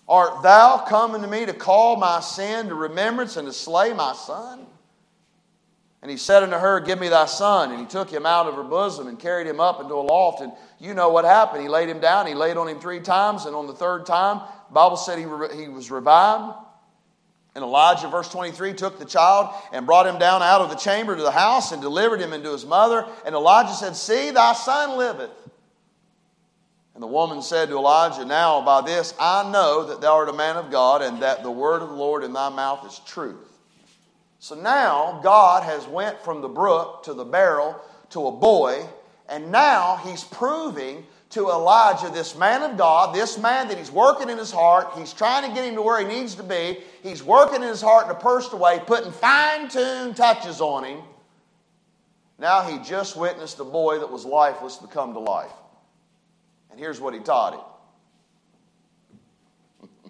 Art 0.07 0.43
thou 0.43 0.85
coming 0.87 1.21
to 1.21 1.27
me 1.27 1.45
to 1.45 1.53
call 1.53 1.95
my 1.95 2.19
sin 2.19 2.67
to 2.67 2.75
remembrance 2.75 3.37
and 3.37 3.47
to 3.47 3.53
slay 3.53 3.93
my 3.93 4.13
son? 4.13 4.67
And 6.05 6.11
he 6.11 6.17
said 6.17 6.43
unto 6.43 6.57
her, 6.57 6.79
Give 6.81 6.99
me 6.99 7.09
thy 7.09 7.25
son. 7.25 7.71
And 7.71 7.79
he 7.79 7.87
took 7.87 8.11
him 8.11 8.27
out 8.27 8.45
of 8.45 8.53
her 8.53 8.63
bosom 8.63 9.07
and 9.07 9.17
carried 9.17 9.47
him 9.47 9.59
up 9.59 9.81
into 9.81 9.95
a 9.95 10.05
loft. 10.05 10.39
And 10.39 10.51
you 10.79 10.93
know 10.93 11.09
what 11.09 11.25
happened. 11.25 11.63
He 11.63 11.67
laid 11.67 11.89
him 11.89 11.99
down. 11.99 12.27
He 12.27 12.35
laid 12.35 12.57
on 12.57 12.67
him 12.67 12.79
three 12.79 12.99
times. 12.99 13.45
And 13.45 13.55
on 13.55 13.65
the 13.65 13.73
third 13.73 14.05
time, 14.05 14.41
the 14.67 14.73
Bible 14.75 14.97
said 14.97 15.17
he, 15.17 15.25
re- 15.25 15.57
he 15.57 15.67
was 15.67 15.89
revived. 15.89 16.59
And 17.55 17.63
Elijah, 17.63 18.07
verse 18.07 18.29
23, 18.29 18.73
took 18.73 18.99
the 18.99 19.05
child 19.05 19.49
and 19.71 19.87
brought 19.87 20.05
him 20.05 20.19
down 20.19 20.43
out 20.43 20.61
of 20.61 20.69
the 20.69 20.75
chamber 20.75 21.15
to 21.15 21.23
the 21.23 21.31
house 21.31 21.71
and 21.71 21.81
delivered 21.81 22.21
him 22.21 22.33
into 22.33 22.51
his 22.51 22.67
mother. 22.67 23.07
And 23.25 23.33
Elijah 23.33 23.73
said, 23.73 23.95
See, 23.95 24.29
thy 24.29 24.53
son 24.53 24.99
liveth. 24.99 25.31
And 26.95 27.03
the 27.03 27.08
woman 27.08 27.41
said 27.41 27.67
to 27.69 27.75
Elijah, 27.75 28.23
Now 28.23 28.62
by 28.62 28.81
this 28.81 29.13
I 29.19 29.51
know 29.51 29.86
that 29.86 30.01
thou 30.01 30.15
art 30.15 30.29
a 30.29 30.34
man 30.34 30.55
of 30.55 30.71
God, 30.71 31.01
and 31.01 31.21
that 31.21 31.43
the 31.43 31.51
word 31.51 31.81
of 31.81 31.89
the 31.89 31.95
Lord 31.95 32.23
in 32.23 32.34
thy 32.34 32.49
mouth 32.49 32.86
is 32.88 32.99
truth. 33.05 33.60
So 34.39 34.55
now 34.55 35.19
God 35.21 35.63
has 35.63 35.86
went 35.88 36.21
from 36.21 36.41
the 36.41 36.47
brook 36.47 37.03
to 37.03 37.13
the 37.13 37.25
barrel 37.25 37.79
to 38.12 38.27
a 38.27 38.31
boy, 38.31 38.86
and 39.27 39.51
now 39.51 39.97
he's 40.05 40.23
proving 40.23 41.05
to 41.31 41.49
Elijah, 41.49 42.10
this 42.10 42.38
man 42.38 42.62
of 42.62 42.77
God, 42.77 43.13
this 43.13 43.38
man 43.38 43.67
that 43.67 43.77
he's 43.77 43.91
working 43.91 44.29
in 44.29 44.38
his 44.38 44.51
heart, 44.51 44.93
he's 44.95 45.12
trying 45.12 45.49
to 45.49 45.53
get 45.53 45.65
him 45.65 45.75
to 45.75 45.81
where 45.81 45.99
he 45.99 46.08
needs 46.08 46.36
to 46.36 46.43
be. 46.43 46.77
He's 47.03 47.21
working 47.21 47.62
in 47.62 47.67
his 47.67 47.81
heart 47.81 48.05
in 48.05 48.12
a 48.12 48.19
personal 48.19 48.60
way, 48.60 48.79
putting 48.86 49.12
fine 49.12 49.67
tuned 49.67 50.15
touches 50.15 50.62
on 50.62 50.86
him. 50.86 50.99
Now 52.39 52.62
he 52.62 52.77
just 52.88 53.17
witnessed 53.17 53.60
a 53.60 53.65
boy 53.65 53.99
that 53.99 54.10
was 54.10 54.23
lifeless 54.23 54.77
become 54.77 55.13
to 55.13 55.19
life. 55.19 55.51
And 56.75 56.83
here's 56.83 56.99
what 56.99 57.13
he 57.13 57.21
taught 57.21 57.53
him. 57.53 57.61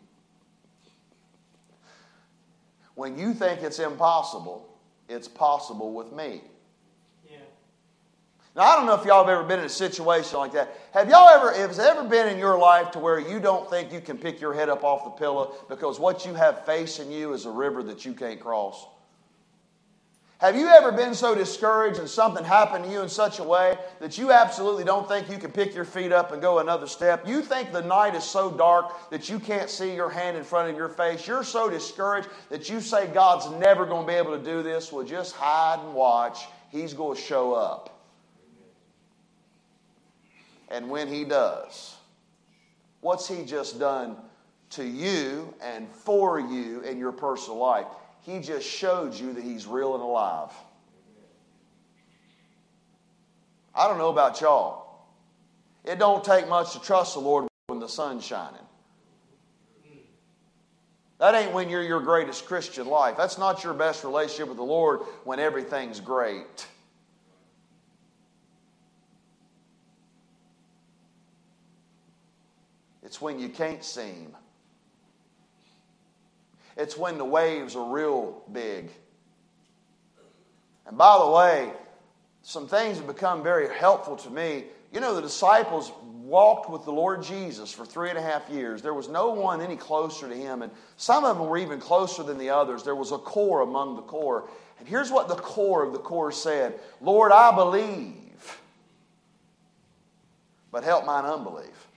when 2.96 3.20
you 3.20 3.36
think 3.36 3.62
it's 3.62 3.78
impossible, 3.78 4.68
it's 5.08 5.28
possible 5.28 5.94
with 5.94 6.12
me. 6.12 6.42
Now, 8.56 8.64
I 8.64 8.76
don't 8.78 8.88
know 8.88 8.96
if 8.96 9.06
y'all 9.06 9.24
have 9.24 9.32
ever 9.32 9.44
been 9.44 9.60
in 9.60 9.66
a 9.66 9.70
situation 9.70 10.40
like 10.40 10.54
that. 10.54 10.76
Have 10.94 11.08
y'all 11.08 11.30
ever, 11.30 11.54
has 11.54 11.78
it 11.78 11.86
ever 11.86 12.04
been 12.04 12.30
in 12.30 12.40
your 12.40 12.58
life 12.58 12.90
to 12.92 13.00
where 13.00 13.20
you 13.20 13.40
don't 13.40 13.70
think 13.70 13.94
you 13.94 14.02
can 14.02 14.18
pick 14.18 14.42
your 14.42 14.56
head 14.56 14.68
up 14.68 14.84
off 14.84 15.04
the 15.04 15.12
pillow 15.12 15.54
because 15.70 16.00
what 16.00 16.26
you 16.26 16.34
have 16.34 16.66
facing 16.66 17.12
you 17.12 17.34
is 17.34 17.46
a 17.46 17.52
river 17.52 17.84
that 17.84 18.06
you 18.06 18.14
can't 18.14 18.40
cross? 18.40 18.88
Have 20.40 20.58
you 20.58 20.68
ever 20.68 20.92
been 20.92 21.16
so 21.16 21.34
discouraged 21.34 21.98
and 21.98 22.10
something 22.10 22.44
happened 22.44 22.84
to 22.84 22.92
you 22.92 23.02
in 23.02 23.08
such 23.08 23.40
a 23.40 23.44
way 23.44 23.78
that 24.02 24.18
you 24.18 24.34
absolutely 24.34 24.84
don't 24.84 25.08
think 25.08 25.30
you 25.30 25.38
can 25.38 25.50
pick 25.50 25.74
your 25.74 25.86
feet 25.86 26.12
up 26.12 26.34
and 26.34 26.42
go 26.42 26.60
another 26.60 26.88
step? 26.88 27.26
You 27.26 27.42
think 27.42 27.72
the 27.72 27.82
night 27.82 28.16
is 28.16 28.26
so 28.26 28.52
dark 28.52 29.10
that 29.12 29.30
you 29.30 29.40
can't 29.40 29.70
see 29.70 29.96
your 29.96 30.10
hand 30.10 30.36
in 30.36 30.44
front 30.44 30.70
of 30.70 30.76
your 30.76 30.90
face. 30.90 31.26
You're 31.26 31.46
so 31.46 31.70
discouraged 31.70 32.28
that 32.50 32.70
you 32.70 32.82
say 32.82 33.08
God's 33.08 33.50
never 33.62 33.86
going 33.86 34.06
to 34.06 34.12
be 34.12 34.18
able 34.18 34.38
to 34.38 34.44
do 34.44 34.62
this. 34.62 34.92
Well, 34.92 35.06
just 35.06 35.34
hide 35.34 35.80
and 35.82 35.94
watch. 35.94 36.40
He's 36.70 36.94
going 36.94 37.16
to 37.16 37.22
show 37.22 37.54
up. 37.54 38.04
And 40.68 40.90
when 40.90 41.08
He 41.08 41.24
does, 41.24 41.96
what's 43.00 43.26
He 43.26 43.46
just 43.46 43.80
done 43.80 44.18
to 44.72 44.84
you 44.84 45.54
and 45.62 45.88
for 45.90 46.42
you 46.42 46.82
in 46.82 47.00
your 47.00 47.14
personal 47.14 47.58
life? 47.58 47.88
He 48.26 48.40
just 48.40 48.68
showed 48.68 49.14
you 49.14 49.34
that 49.34 49.44
He's 49.44 49.68
real 49.68 49.94
and 49.94 50.02
alive. 50.02 50.50
I 53.76 53.88
don't 53.88 54.00
know 54.00 54.10
about 54.10 54.42
y'all. 54.42 55.06
It 55.84 56.00
don't 56.00 56.24
take 56.24 56.50
much 56.50 56.74
to 56.74 56.82
trust 56.82 57.14
the 57.14 57.20
Lord 57.20 57.48
when 57.68 57.80
the 57.80 57.88
sun's 57.88 58.26
shining. 58.26 58.62
That 61.20 61.36
ain't 61.36 61.54
when 61.54 61.70
you're 61.70 61.84
your 61.84 62.02
greatest 62.02 62.48
Christian 62.48 62.88
life. 62.88 63.16
That's 63.16 63.38
not 63.38 63.64
your 63.64 63.76
best 63.76 64.04
relationship 64.04 64.48
with 64.48 64.58
the 64.58 64.64
Lord 64.64 65.02
when 65.24 65.40
everything's 65.40 66.00
great. 66.00 66.68
It's 73.04 73.22
when 73.22 73.40
you 73.40 73.50
can't 73.50 73.84
see 73.84 74.02
Him. 74.02 74.36
It's 76.78 76.98
when 76.98 77.18
the 77.18 77.26
waves 77.26 77.76
are 77.76 77.90
real 77.90 78.44
big. 78.52 78.92
And 80.86 80.98
by 80.98 81.18
the 81.18 81.30
way, 81.30 81.74
some 82.44 82.68
things 82.68 82.98
have 82.98 83.08
become 83.08 83.42
very 83.44 83.74
helpful 83.74 84.16
to 84.18 84.30
me. 84.30 84.66
You 84.92 85.00
know, 85.00 85.16
the 85.16 85.22
disciples 85.22 85.92
walked 86.26 86.70
with 86.70 86.86
the 86.86 86.92
Lord 86.92 87.24
Jesus 87.24 87.72
for 87.72 87.86
three 87.86 88.10
and 88.10 88.18
a 88.18 88.22
half 88.22 88.50
years. 88.50 88.82
There 88.82 88.94
was 88.94 89.08
no 89.08 89.30
one 89.30 89.62
any 89.62 89.76
closer 89.76 90.28
to 90.28 90.36
him, 90.36 90.62
and 90.62 90.72
some 90.98 91.24
of 91.24 91.38
them 91.38 91.48
were 91.48 91.58
even 91.58 91.80
closer 91.80 92.24
than 92.24 92.38
the 92.38 92.50
others. 92.50 92.84
There 92.84 92.96
was 92.96 93.12
a 93.12 93.18
core 93.18 93.62
among 93.62 93.96
the 93.96 94.02
core. 94.02 94.48
And 94.80 94.88
here's 94.88 95.12
what 95.12 95.28
the 95.28 95.36
core 95.36 95.84
of 95.84 95.94
the 95.94 96.00
core 96.00 96.32
said 96.32 96.80
Lord, 97.02 97.32
I 97.32 97.56
believe, 97.56 98.60
but 100.72 100.84
help 100.84 101.06
mine 101.06 101.26
unbelief. 101.26 101.88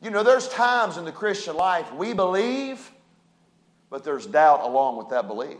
You 0.00 0.10
know, 0.10 0.22
there's 0.22 0.48
times 0.48 0.96
in 0.96 1.04
the 1.04 1.12
Christian 1.12 1.56
life 1.56 1.92
we 1.92 2.12
believe, 2.12 2.90
but 3.90 4.04
there's 4.04 4.26
doubt 4.26 4.62
along 4.62 4.96
with 4.96 5.08
that 5.10 5.26
belief. 5.26 5.58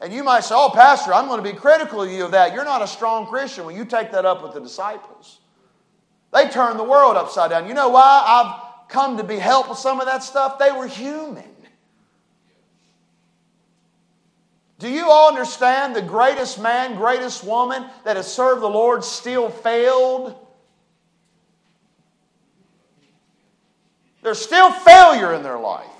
And 0.00 0.12
you 0.12 0.22
might 0.22 0.44
say, 0.44 0.54
Oh, 0.56 0.70
Pastor, 0.72 1.14
I'm 1.14 1.26
going 1.26 1.42
to 1.42 1.52
be 1.52 1.56
critical 1.56 2.02
of 2.02 2.10
you 2.10 2.24
of 2.24 2.32
that. 2.32 2.52
You're 2.54 2.64
not 2.64 2.82
a 2.82 2.86
strong 2.86 3.26
Christian 3.26 3.64
when 3.64 3.76
you 3.76 3.84
take 3.84 4.12
that 4.12 4.24
up 4.24 4.42
with 4.42 4.52
the 4.52 4.60
disciples. 4.60 5.40
They 6.32 6.48
turned 6.48 6.78
the 6.78 6.84
world 6.84 7.16
upside 7.16 7.50
down. 7.50 7.66
You 7.66 7.74
know 7.74 7.88
why 7.88 8.22
I've 8.26 8.88
come 8.88 9.16
to 9.16 9.24
be 9.24 9.38
helped 9.38 9.70
with 9.70 9.78
some 9.78 10.00
of 10.00 10.06
that 10.06 10.22
stuff? 10.22 10.58
They 10.58 10.70
were 10.70 10.86
human. 10.86 11.44
Do 14.78 14.90
you 14.90 15.10
all 15.10 15.28
understand 15.28 15.96
the 15.96 16.02
greatest 16.02 16.60
man, 16.60 16.96
greatest 16.96 17.42
woman 17.42 17.86
that 18.04 18.16
has 18.16 18.30
served 18.30 18.60
the 18.60 18.68
Lord 18.68 19.02
still 19.02 19.48
failed? 19.48 20.34
There's 24.22 24.38
still 24.38 24.70
failure 24.70 25.32
in 25.32 25.42
their 25.42 25.58
life. 25.58 25.95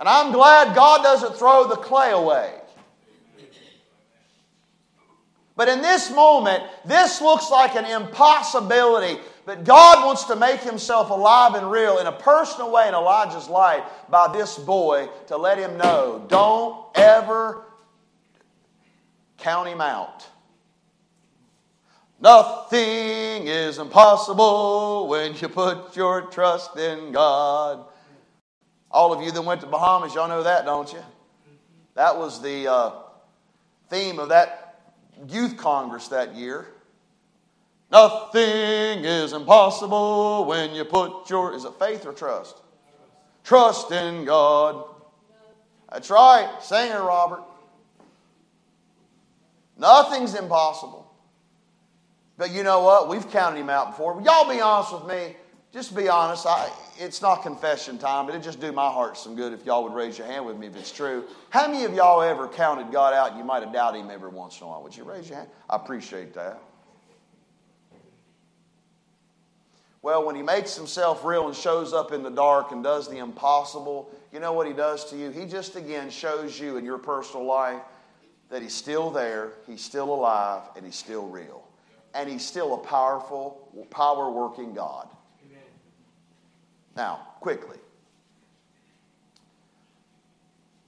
And 0.00 0.08
I'm 0.08 0.32
glad 0.32 0.74
God 0.74 1.02
doesn't 1.02 1.36
throw 1.36 1.68
the 1.68 1.76
clay 1.76 2.10
away. 2.10 2.54
But 5.56 5.68
in 5.68 5.82
this 5.82 6.10
moment, 6.10 6.62
this 6.86 7.20
looks 7.20 7.50
like 7.50 7.76
an 7.76 7.84
impossibility. 7.84 9.20
But 9.44 9.64
God 9.64 10.06
wants 10.06 10.24
to 10.24 10.36
make 10.36 10.60
himself 10.60 11.10
alive 11.10 11.54
and 11.54 11.70
real 11.70 11.98
in 11.98 12.06
a 12.06 12.12
personal 12.12 12.72
way 12.72 12.88
in 12.88 12.94
Elijah's 12.94 13.46
life 13.46 13.82
by 14.08 14.32
this 14.32 14.58
boy 14.58 15.10
to 15.26 15.36
let 15.36 15.58
him 15.58 15.76
know 15.76 16.24
don't 16.28 16.86
ever 16.94 17.66
count 19.36 19.68
him 19.68 19.82
out. 19.82 20.26
Nothing 22.22 23.48
is 23.48 23.76
impossible 23.76 25.08
when 25.08 25.34
you 25.34 25.48
put 25.48 25.94
your 25.94 26.22
trust 26.22 26.78
in 26.78 27.12
God. 27.12 27.84
All 28.90 29.12
of 29.12 29.22
you 29.22 29.30
that 29.30 29.42
went 29.42 29.60
to 29.60 29.66
Bahamas, 29.66 30.14
y'all 30.14 30.28
know 30.28 30.42
that, 30.42 30.64
don't 30.64 30.92
you? 30.92 31.02
That 31.94 32.16
was 32.16 32.42
the 32.42 32.70
uh, 32.70 32.92
theme 33.88 34.18
of 34.18 34.30
that 34.30 34.80
youth 35.28 35.56
congress 35.56 36.08
that 36.08 36.34
year. 36.34 36.66
Nothing 37.90 39.04
is 39.04 39.32
impossible 39.32 40.44
when 40.44 40.74
you 40.74 40.84
put 40.84 41.28
your 41.28 41.54
is 41.54 41.64
it 41.64 41.74
faith 41.78 42.06
or 42.06 42.12
trust? 42.12 42.56
Trust 43.42 43.90
in 43.90 44.24
God. 44.24 44.84
That's 45.90 46.08
right. 46.08 46.48
Sing 46.62 46.90
it, 46.90 46.94
Robert. 46.94 47.42
Nothing's 49.76 50.34
impossible. 50.34 51.10
But 52.36 52.52
you 52.52 52.62
know 52.62 52.82
what? 52.82 53.08
We've 53.08 53.28
counted 53.30 53.60
him 53.60 53.70
out 53.70 53.90
before. 53.90 54.20
Y'all 54.22 54.48
be 54.48 54.60
honest 54.60 54.92
with 54.92 55.06
me. 55.06 55.36
Just 55.72 55.94
be 55.94 56.08
honest. 56.08 56.46
I, 56.46 56.68
it's 56.98 57.22
not 57.22 57.42
confession 57.42 57.96
time, 57.96 58.26
but 58.26 58.34
it 58.34 58.42
just 58.42 58.60
do 58.60 58.72
my 58.72 58.90
heart 58.90 59.16
some 59.16 59.36
good 59.36 59.52
if 59.52 59.64
y'all 59.64 59.84
would 59.84 59.94
raise 59.94 60.18
your 60.18 60.26
hand 60.26 60.44
with 60.44 60.56
me 60.56 60.66
if 60.66 60.76
it's 60.76 60.90
true. 60.90 61.24
How 61.50 61.68
many 61.68 61.84
of 61.84 61.94
y'all 61.94 62.22
ever 62.22 62.48
counted 62.48 62.90
God 62.90 63.14
out 63.14 63.30
and 63.30 63.38
you 63.38 63.44
might 63.44 63.62
have 63.62 63.72
doubted 63.72 64.00
him 64.00 64.10
every 64.10 64.30
once 64.30 64.60
in 64.60 64.66
a 64.66 64.70
while? 64.70 64.82
Would 64.82 64.96
you 64.96 65.04
raise 65.04 65.28
your 65.28 65.38
hand? 65.38 65.50
I 65.68 65.76
appreciate 65.76 66.34
that. 66.34 66.60
Well, 70.02 70.24
when 70.24 70.34
he 70.34 70.42
makes 70.42 70.74
himself 70.74 71.24
real 71.24 71.46
and 71.46 71.54
shows 71.54 71.92
up 71.92 72.10
in 72.10 72.22
the 72.22 72.30
dark 72.30 72.72
and 72.72 72.82
does 72.82 73.08
the 73.08 73.18
impossible, 73.18 74.10
you 74.32 74.40
know 74.40 74.52
what 74.52 74.66
he 74.66 74.72
does 74.72 75.04
to 75.10 75.16
you? 75.16 75.30
He 75.30 75.44
just 75.44 75.76
again 75.76 76.10
shows 76.10 76.58
you 76.58 76.78
in 76.78 76.84
your 76.84 76.98
personal 76.98 77.44
life 77.44 77.82
that 78.48 78.62
he's 78.62 78.74
still 78.74 79.10
there, 79.10 79.52
he's 79.66 79.82
still 79.82 80.12
alive, 80.12 80.62
and 80.74 80.84
he's 80.84 80.96
still 80.96 81.28
real 81.28 81.64
and 82.14 82.28
he's 82.28 82.44
still 82.44 82.74
a 82.74 82.78
powerful, 82.78 83.68
power 83.90 84.30
working 84.30 84.74
God. 84.74 85.08
Now, 86.96 87.28
quickly. 87.40 87.78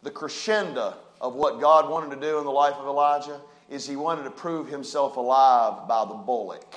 The 0.03 0.11
crescendo 0.11 0.95
of 1.21 1.35
what 1.35 1.61
God 1.61 1.89
wanted 1.89 2.15
to 2.15 2.21
do 2.21 2.39
in 2.39 2.45
the 2.45 2.51
life 2.51 2.75
of 2.75 2.87
Elijah 2.87 3.41
is 3.71 3.87
he 3.87 3.97
wanted 3.97 4.25
to 4.25 4.31
prove 4.31 4.69
himself 4.69 5.17
alive 5.17 5.87
by 5.89 6.05
the 6.05 6.15
bullock. 6.15 6.75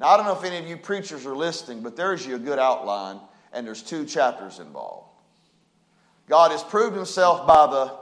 Now, 0.00 0.06
I 0.08 0.16
don't 0.16 0.26
know 0.26 0.38
if 0.38 0.44
any 0.44 0.58
of 0.58 0.66
you 0.66 0.76
preachers 0.76 1.26
are 1.26 1.36
listening, 1.36 1.82
but 1.82 1.96
there's 1.96 2.24
you 2.24 2.36
a 2.36 2.38
good 2.38 2.58
outline, 2.58 3.18
and 3.52 3.66
there's 3.66 3.82
two 3.82 4.04
chapters 4.04 4.60
involved. 4.60 5.08
God 6.28 6.52
has 6.52 6.62
proved 6.62 6.94
himself 6.94 7.46
by 7.46 7.66
the 7.66 7.92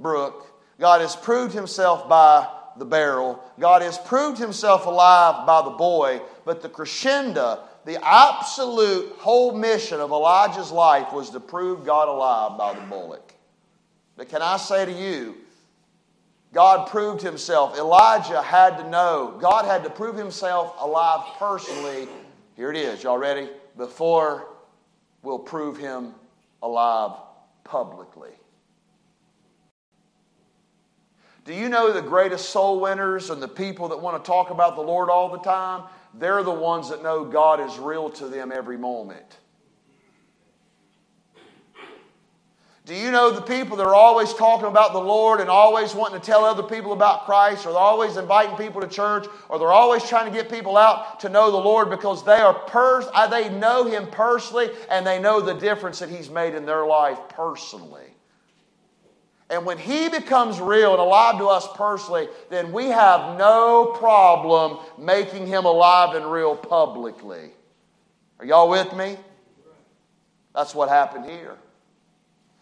brook. 0.00 0.46
God 0.80 1.00
has 1.02 1.14
proved 1.14 1.52
himself 1.52 2.08
by 2.08 2.48
the 2.78 2.84
barrel. 2.84 3.42
God 3.60 3.82
has 3.82 3.98
proved 3.98 4.38
himself 4.38 4.86
alive 4.86 5.46
by 5.46 5.62
the 5.62 5.70
boy, 5.70 6.22
but 6.44 6.62
the 6.62 6.68
crescendo, 6.68 7.62
the 7.88 7.98
absolute 8.06 9.16
whole 9.16 9.56
mission 9.56 9.98
of 9.98 10.10
Elijah's 10.10 10.70
life 10.70 11.10
was 11.10 11.30
to 11.30 11.40
prove 11.40 11.86
God 11.86 12.06
alive 12.06 12.58
by 12.58 12.74
the 12.74 12.82
bullock. 12.82 13.32
But 14.14 14.28
can 14.28 14.42
I 14.42 14.58
say 14.58 14.84
to 14.84 14.92
you, 14.92 15.36
God 16.52 16.90
proved 16.90 17.22
himself. 17.22 17.78
Elijah 17.78 18.42
had 18.42 18.76
to 18.76 18.90
know. 18.90 19.38
God 19.40 19.64
had 19.64 19.84
to 19.84 19.90
prove 19.90 20.16
himself 20.16 20.76
alive 20.78 21.34
personally. 21.38 22.08
Here 22.56 22.70
it 22.70 22.76
is. 22.76 23.02
Y'all 23.02 23.16
ready? 23.16 23.48
Before 23.78 24.48
we'll 25.22 25.38
prove 25.38 25.78
him 25.78 26.14
alive 26.62 27.12
publicly. 27.64 28.32
Do 31.46 31.54
you 31.54 31.70
know 31.70 31.90
the 31.90 32.02
greatest 32.02 32.50
soul 32.50 32.80
winners 32.80 33.30
and 33.30 33.42
the 33.42 33.48
people 33.48 33.88
that 33.88 33.98
want 33.98 34.22
to 34.22 34.26
talk 34.28 34.50
about 34.50 34.76
the 34.76 34.82
Lord 34.82 35.08
all 35.08 35.30
the 35.30 35.38
time? 35.38 35.84
They're 36.14 36.42
the 36.42 36.50
ones 36.50 36.90
that 36.90 37.02
know 37.02 37.24
God 37.24 37.60
is 37.60 37.78
real 37.78 38.10
to 38.10 38.28
them 38.28 38.52
every 38.52 38.76
moment. 38.76 39.38
Do 42.88 42.94
you 42.94 43.10
know 43.10 43.30
the 43.30 43.42
people 43.42 43.76
that 43.76 43.86
are 43.86 43.94
always 43.94 44.32
talking 44.32 44.66
about 44.66 44.94
the 44.94 44.98
Lord 44.98 45.40
and 45.40 45.50
always 45.50 45.94
wanting 45.94 46.18
to 46.18 46.24
tell 46.24 46.46
other 46.46 46.62
people 46.62 46.94
about 46.94 47.26
Christ, 47.26 47.66
or 47.66 47.72
they're 47.72 47.82
always 47.82 48.16
inviting 48.16 48.56
people 48.56 48.80
to 48.80 48.88
church, 48.88 49.26
or 49.50 49.58
they're 49.58 49.70
always 49.70 50.08
trying 50.08 50.24
to 50.24 50.34
get 50.34 50.50
people 50.50 50.74
out 50.78 51.20
to 51.20 51.28
know 51.28 51.50
the 51.50 51.58
Lord 51.58 51.90
because 51.90 52.24
they 52.24 52.38
are 52.38 52.54
pers- 52.54 53.04
uh, 53.12 53.26
they 53.26 53.50
know 53.50 53.84
Him 53.84 54.06
personally 54.06 54.70
and 54.88 55.06
they 55.06 55.20
know 55.20 55.42
the 55.42 55.52
difference 55.52 55.98
that 55.98 56.08
He's 56.08 56.30
made 56.30 56.54
in 56.54 56.64
their 56.64 56.86
life 56.86 57.18
personally. 57.28 58.14
And 59.50 59.64
when 59.64 59.78
He 59.78 60.08
becomes 60.08 60.60
real 60.60 60.92
and 60.92 61.00
alive 61.00 61.38
to 61.38 61.46
us 61.46 61.66
personally, 61.74 62.28
then 62.50 62.72
we 62.72 62.86
have 62.86 63.38
no 63.38 63.94
problem 63.98 64.78
making 64.98 65.46
Him 65.46 65.64
alive 65.64 66.14
and 66.14 66.30
real 66.30 66.54
publicly. 66.54 67.50
Are 68.38 68.44
y'all 68.44 68.68
with 68.68 68.94
me? 68.94 69.16
That's 70.54 70.74
what 70.74 70.88
happened 70.88 71.24
here. 71.26 71.56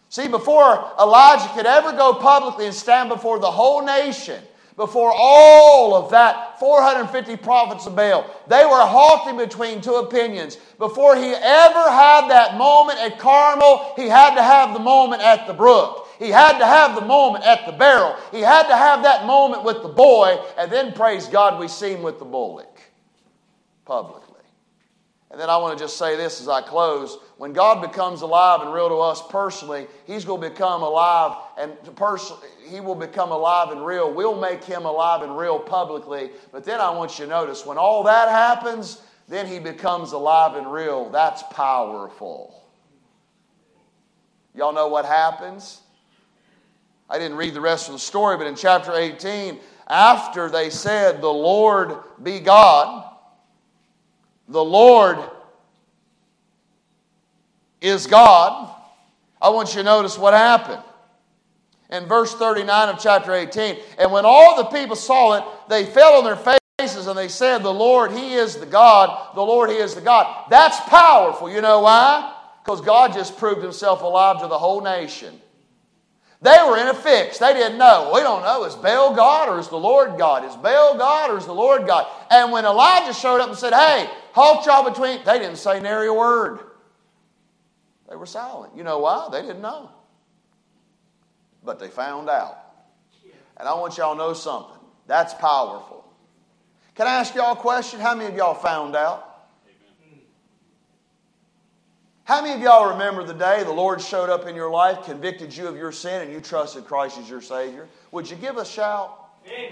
See, 0.09 0.27
before 0.27 0.91
Elijah 0.99 1.49
could 1.53 1.65
ever 1.65 1.91
go 1.91 2.13
publicly 2.13 2.65
and 2.65 2.75
stand 2.75 3.09
before 3.09 3.39
the 3.39 3.51
whole 3.51 3.85
nation, 3.85 4.41
before 4.77 5.11
all 5.13 5.95
of 5.95 6.11
that 6.11 6.59
450 6.59 7.35
prophets 7.37 7.87
of 7.87 7.95
Baal, 7.95 8.25
they 8.47 8.63
were 8.63 8.85
halting 8.85 9.35
between 9.37 9.81
two 9.81 9.95
opinions. 9.95 10.57
Before 10.77 11.15
he 11.15 11.33
ever 11.33 11.91
had 11.91 12.29
that 12.29 12.57
moment 12.57 12.99
at 12.99 13.19
Carmel, 13.19 13.93
he 13.95 14.07
had 14.07 14.35
to 14.35 14.43
have 14.43 14.73
the 14.73 14.79
moment 14.79 15.23
at 15.23 15.47
the 15.47 15.53
brook. 15.53 16.06
He 16.19 16.29
had 16.29 16.57
to 16.59 16.65
have 16.65 16.95
the 16.95 17.05
moment 17.05 17.45
at 17.45 17.65
the 17.65 17.71
barrel. 17.71 18.15
He 18.31 18.41
had 18.41 18.67
to 18.67 18.75
have 18.75 19.03
that 19.03 19.25
moment 19.25 19.63
with 19.63 19.81
the 19.83 19.89
boy, 19.89 20.39
and 20.57 20.71
then, 20.71 20.93
praise 20.93 21.27
God, 21.27 21.59
we 21.59 21.67
see 21.67 21.93
him 21.93 22.01
with 22.01 22.19
the 22.19 22.25
bullock 22.25 22.79
publicly. 23.85 24.27
And 25.29 25.39
then 25.39 25.49
I 25.49 25.57
want 25.57 25.77
to 25.77 25.83
just 25.83 25.97
say 25.97 26.15
this 26.15 26.39
as 26.39 26.47
I 26.47 26.61
close. 26.61 27.17
When 27.37 27.51
God 27.51 27.81
becomes 27.81 28.21
alive 28.21 28.61
and 28.61 28.73
real 28.73 28.87
to 28.89 28.95
us 28.95 29.21
personally, 29.27 29.87
He's 30.05 30.23
going 30.23 30.41
to 30.41 30.49
become 30.49 30.83
alive 30.83 31.37
and 31.57 31.73
personally, 31.95 32.47
He 32.69 32.79
will 32.79 32.95
become 32.95 33.31
alive 33.31 33.71
and 33.71 33.85
real. 33.85 34.11
We'll 34.13 34.39
make 34.39 34.63
Him 34.63 34.85
alive 34.85 35.23
and 35.23 35.37
real 35.37 35.59
publicly. 35.59 36.31
But 36.51 36.63
then 36.63 36.79
I 36.79 36.89
want 36.91 37.19
you 37.19 37.25
to 37.25 37.29
notice 37.29 37.65
when 37.65 37.77
all 37.77 38.03
that 38.03 38.29
happens, 38.29 39.01
then 39.27 39.47
He 39.47 39.59
becomes 39.59 40.13
alive 40.13 40.55
and 40.55 40.71
real. 40.71 41.09
That's 41.09 41.43
powerful. 41.51 42.63
Y'all 44.55 44.73
know 44.73 44.87
what 44.87 45.05
happens? 45.05 45.81
I 47.09 47.17
didn't 47.17 47.37
read 47.37 47.53
the 47.53 47.61
rest 47.61 47.87
of 47.87 47.93
the 47.93 47.99
story, 47.99 48.37
but 48.37 48.47
in 48.47 48.55
chapter 48.55 48.93
18, 48.93 49.59
after 49.87 50.49
they 50.49 50.69
said, 50.69 51.21
The 51.21 51.27
Lord 51.27 51.97
be 52.21 52.39
God, 52.39 53.13
the 54.49 54.63
Lord 54.63 55.19
is 57.81 58.07
God, 58.07 58.73
I 59.41 59.49
want 59.49 59.69
you 59.69 59.75
to 59.75 59.83
notice 59.83 60.17
what 60.17 60.33
happened. 60.33 60.81
In 61.89 62.05
verse 62.05 62.33
39 62.33 62.89
of 62.89 62.99
chapter 62.99 63.33
18, 63.33 63.77
and 63.97 64.11
when 64.11 64.25
all 64.25 64.57
the 64.57 64.65
people 64.65 64.95
saw 64.95 65.37
it, 65.37 65.43
they 65.69 65.85
fell 65.85 66.15
on 66.15 66.25
their 66.25 66.35
faces 66.79 67.07
and 67.07 67.17
they 67.17 67.29
said, 67.29 67.59
The 67.59 67.73
Lord, 67.73 68.11
He 68.11 68.33
is 68.33 68.57
the 68.57 68.65
God, 68.65 69.35
the 69.35 69.41
Lord, 69.41 69.69
He 69.69 69.77
is 69.77 69.95
the 69.95 70.01
God. 70.01 70.47
That's 70.49 70.79
powerful. 70.81 71.49
You 71.49 71.61
know 71.61 71.81
why? 71.81 72.33
Because 72.63 72.81
God 72.81 73.13
just 73.13 73.37
proved 73.37 73.61
Himself 73.63 74.01
alive 74.01 74.41
to 74.41 74.47
the 74.47 74.57
whole 74.57 74.81
nation. 74.81 75.39
They 76.41 76.57
were 76.67 76.77
in 76.77 76.87
a 76.87 76.93
fix. 76.93 77.39
They 77.39 77.53
didn't 77.53 77.79
know. 77.79 78.11
We 78.13 78.21
don't 78.21 78.43
know. 78.43 78.63
Is 78.65 78.75
Baal 78.75 79.15
God 79.15 79.49
or 79.49 79.59
is 79.59 79.69
the 79.69 79.77
Lord 79.77 80.17
God? 80.19 80.45
Is 80.45 80.55
Baal 80.55 80.95
God 80.97 81.31
or 81.31 81.37
is 81.37 81.45
the 81.45 81.53
Lord 81.53 81.87
God? 81.87 82.05
And 82.29 82.51
when 82.51 82.63
Elijah 82.63 83.13
showed 83.13 83.41
up 83.41 83.49
and 83.49 83.57
said, 83.57 83.73
Hey, 83.73 84.07
halt 84.33 84.65
y'all 84.65 84.87
between, 84.87 85.23
they 85.25 85.39
didn't 85.39 85.57
say 85.57 85.79
nary 85.79 86.07
a 86.07 86.13
word. 86.13 86.59
They 88.07 88.15
were 88.15 88.27
silent. 88.27 88.73
You 88.75 88.83
know 88.83 88.99
why? 88.99 89.29
They 89.31 89.41
didn't 89.41 89.61
know. 89.61 89.89
But 91.63 91.79
they 91.79 91.87
found 91.87 92.29
out. 92.29 92.57
And 93.57 93.67
I 93.67 93.73
want 93.73 93.97
y'all 93.97 94.13
to 94.13 94.17
know 94.17 94.33
something. 94.33 94.77
That's 95.07 95.33
powerful. 95.33 96.05
Can 96.93 97.07
I 97.07 97.15
ask 97.15 97.33
y'all 97.33 97.53
a 97.53 97.55
question? 97.55 97.99
How 97.99 98.13
many 98.13 98.29
of 98.29 98.35
y'all 98.35 98.53
found 98.53 98.95
out? 98.95 99.26
How 102.27 102.41
many 102.41 102.55
of 102.55 102.61
y'all 102.61 102.89
remember 102.89 103.23
the 103.23 103.33
day 103.33 103.63
the 103.63 103.71
Lord 103.71 104.01
showed 104.01 104.29
up 104.29 104.47
in 104.47 104.53
your 104.53 104.69
life, 104.69 105.05
convicted 105.05 105.55
you 105.55 105.65
of 105.65 105.77
your 105.77 105.93
sin, 105.93 106.23
and 106.23 106.29
you 106.33 106.41
trusted 106.41 106.83
Christ 106.83 107.17
as 107.17 107.29
your 107.29 107.39
Savior? 107.39 107.87
Would 108.11 108.29
you 108.29 108.35
give 108.35 108.57
a 108.57 108.65
shout? 108.65 109.29
Amen. 109.45 109.71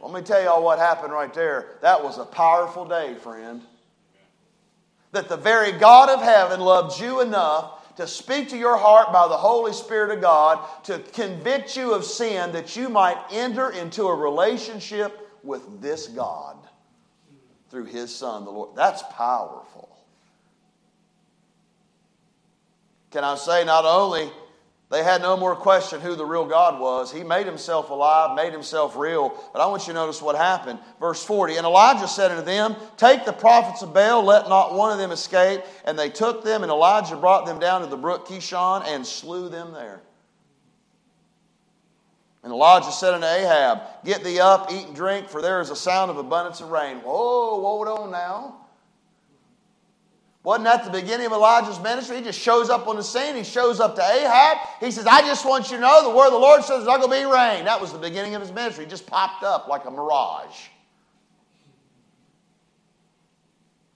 Let 0.00 0.14
me 0.14 0.22
tell 0.22 0.42
y'all 0.42 0.64
what 0.64 0.78
happened 0.78 1.12
right 1.12 1.32
there. 1.34 1.76
That 1.82 2.02
was 2.02 2.16
a 2.16 2.24
powerful 2.24 2.86
day, 2.86 3.16
friend. 3.16 3.60
That 5.10 5.28
the 5.28 5.36
very 5.36 5.72
God 5.72 6.08
of 6.08 6.22
heaven 6.22 6.58
loved 6.58 6.98
you 6.98 7.20
enough 7.20 7.96
to 7.98 8.06
speak 8.06 8.48
to 8.48 8.56
your 8.56 8.78
heart 8.78 9.12
by 9.12 9.28
the 9.28 9.36
Holy 9.36 9.74
Spirit 9.74 10.10
of 10.10 10.22
God 10.22 10.66
to 10.84 11.00
convict 11.12 11.76
you 11.76 11.92
of 11.92 12.06
sin 12.06 12.52
that 12.52 12.76
you 12.76 12.88
might 12.88 13.18
enter 13.30 13.72
into 13.72 14.04
a 14.04 14.14
relationship 14.16 15.28
with 15.42 15.82
this 15.82 16.08
God 16.08 16.56
through 17.68 17.84
His 17.84 18.14
Son, 18.14 18.46
the 18.46 18.50
Lord. 18.50 18.74
That's 18.74 19.02
powerful. 19.10 19.81
Can 23.12 23.24
I 23.24 23.36
say, 23.36 23.64
not 23.64 23.84
only 23.84 24.30
they 24.92 25.02
had 25.02 25.22
no 25.22 25.38
more 25.38 25.56
question 25.56 26.02
who 26.02 26.14
the 26.14 26.26
real 26.26 26.44
God 26.44 26.78
was. 26.78 27.10
He 27.10 27.24
made 27.24 27.46
himself 27.46 27.88
alive, 27.88 28.36
made 28.36 28.52
himself 28.52 28.94
real. 28.94 29.30
But 29.54 29.62
I 29.62 29.66
want 29.66 29.86
you 29.86 29.94
to 29.94 29.98
notice 29.98 30.20
what 30.20 30.36
happened. 30.36 30.80
Verse 31.00 31.24
40 31.24 31.56
And 31.56 31.64
Elijah 31.64 32.06
said 32.06 32.30
unto 32.30 32.44
them, 32.44 32.76
Take 32.98 33.24
the 33.24 33.32
prophets 33.32 33.80
of 33.80 33.94
Baal, 33.94 34.22
let 34.22 34.50
not 34.50 34.74
one 34.74 34.92
of 34.92 34.98
them 34.98 35.10
escape. 35.10 35.62
And 35.86 35.98
they 35.98 36.10
took 36.10 36.44
them, 36.44 36.62
and 36.62 36.70
Elijah 36.70 37.16
brought 37.16 37.46
them 37.46 37.58
down 37.58 37.80
to 37.80 37.86
the 37.86 37.96
brook 37.96 38.28
Kishon 38.28 38.84
and 38.86 39.06
slew 39.06 39.48
them 39.48 39.72
there. 39.72 40.02
And 42.42 42.52
Elijah 42.52 42.92
said 42.92 43.14
unto 43.14 43.26
Ahab, 43.26 44.04
Get 44.04 44.22
thee 44.22 44.40
up, 44.40 44.70
eat 44.70 44.88
and 44.88 44.94
drink, 44.94 45.30
for 45.30 45.40
there 45.40 45.62
is 45.62 45.70
a 45.70 45.76
sound 45.76 46.10
of 46.10 46.18
abundance 46.18 46.60
of 46.60 46.68
rain. 46.68 46.98
Whoa, 46.98 47.62
hold 47.62 47.88
on 47.88 48.10
now. 48.10 48.61
Wasn't 50.44 50.64
that 50.64 50.84
the 50.84 50.90
beginning 50.90 51.26
of 51.26 51.32
Elijah's 51.32 51.78
ministry? 51.80 52.16
He 52.16 52.24
just 52.24 52.40
shows 52.40 52.68
up 52.68 52.88
on 52.88 52.96
the 52.96 53.04
scene. 53.04 53.36
He 53.36 53.44
shows 53.44 53.78
up 53.78 53.94
to 53.94 54.02
Ahab. 54.02 54.58
He 54.80 54.90
says, 54.90 55.06
I 55.06 55.20
just 55.20 55.46
want 55.46 55.70
you 55.70 55.76
to 55.76 55.82
know 55.82 56.02
the 56.02 56.16
word 56.16 56.26
of 56.26 56.32
the 56.32 56.38
Lord 56.38 56.62
says 56.62 56.78
there's 56.78 56.86
not 56.86 57.00
going 57.00 57.10
to 57.10 57.26
be 57.28 57.32
rain. 57.32 57.64
That 57.64 57.80
was 57.80 57.92
the 57.92 57.98
beginning 57.98 58.34
of 58.34 58.42
his 58.42 58.50
ministry. 58.50 58.84
He 58.84 58.90
just 58.90 59.06
popped 59.06 59.44
up 59.44 59.68
like 59.68 59.84
a 59.84 59.90
mirage. 59.90 60.66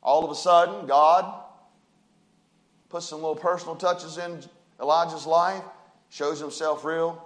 All 0.05 0.25
of 0.25 0.31
a 0.31 0.37
sudden, 0.37 0.87
God 0.87 1.43
puts 2.91 3.07
some 3.07 3.19
little 3.19 3.35
personal 3.35 3.75
touches 3.75 4.19
in 4.19 4.41
Elijah's 4.81 5.27
life, 5.27 5.65
shows 6.11 6.39
himself 6.39 6.85
real 6.85 7.21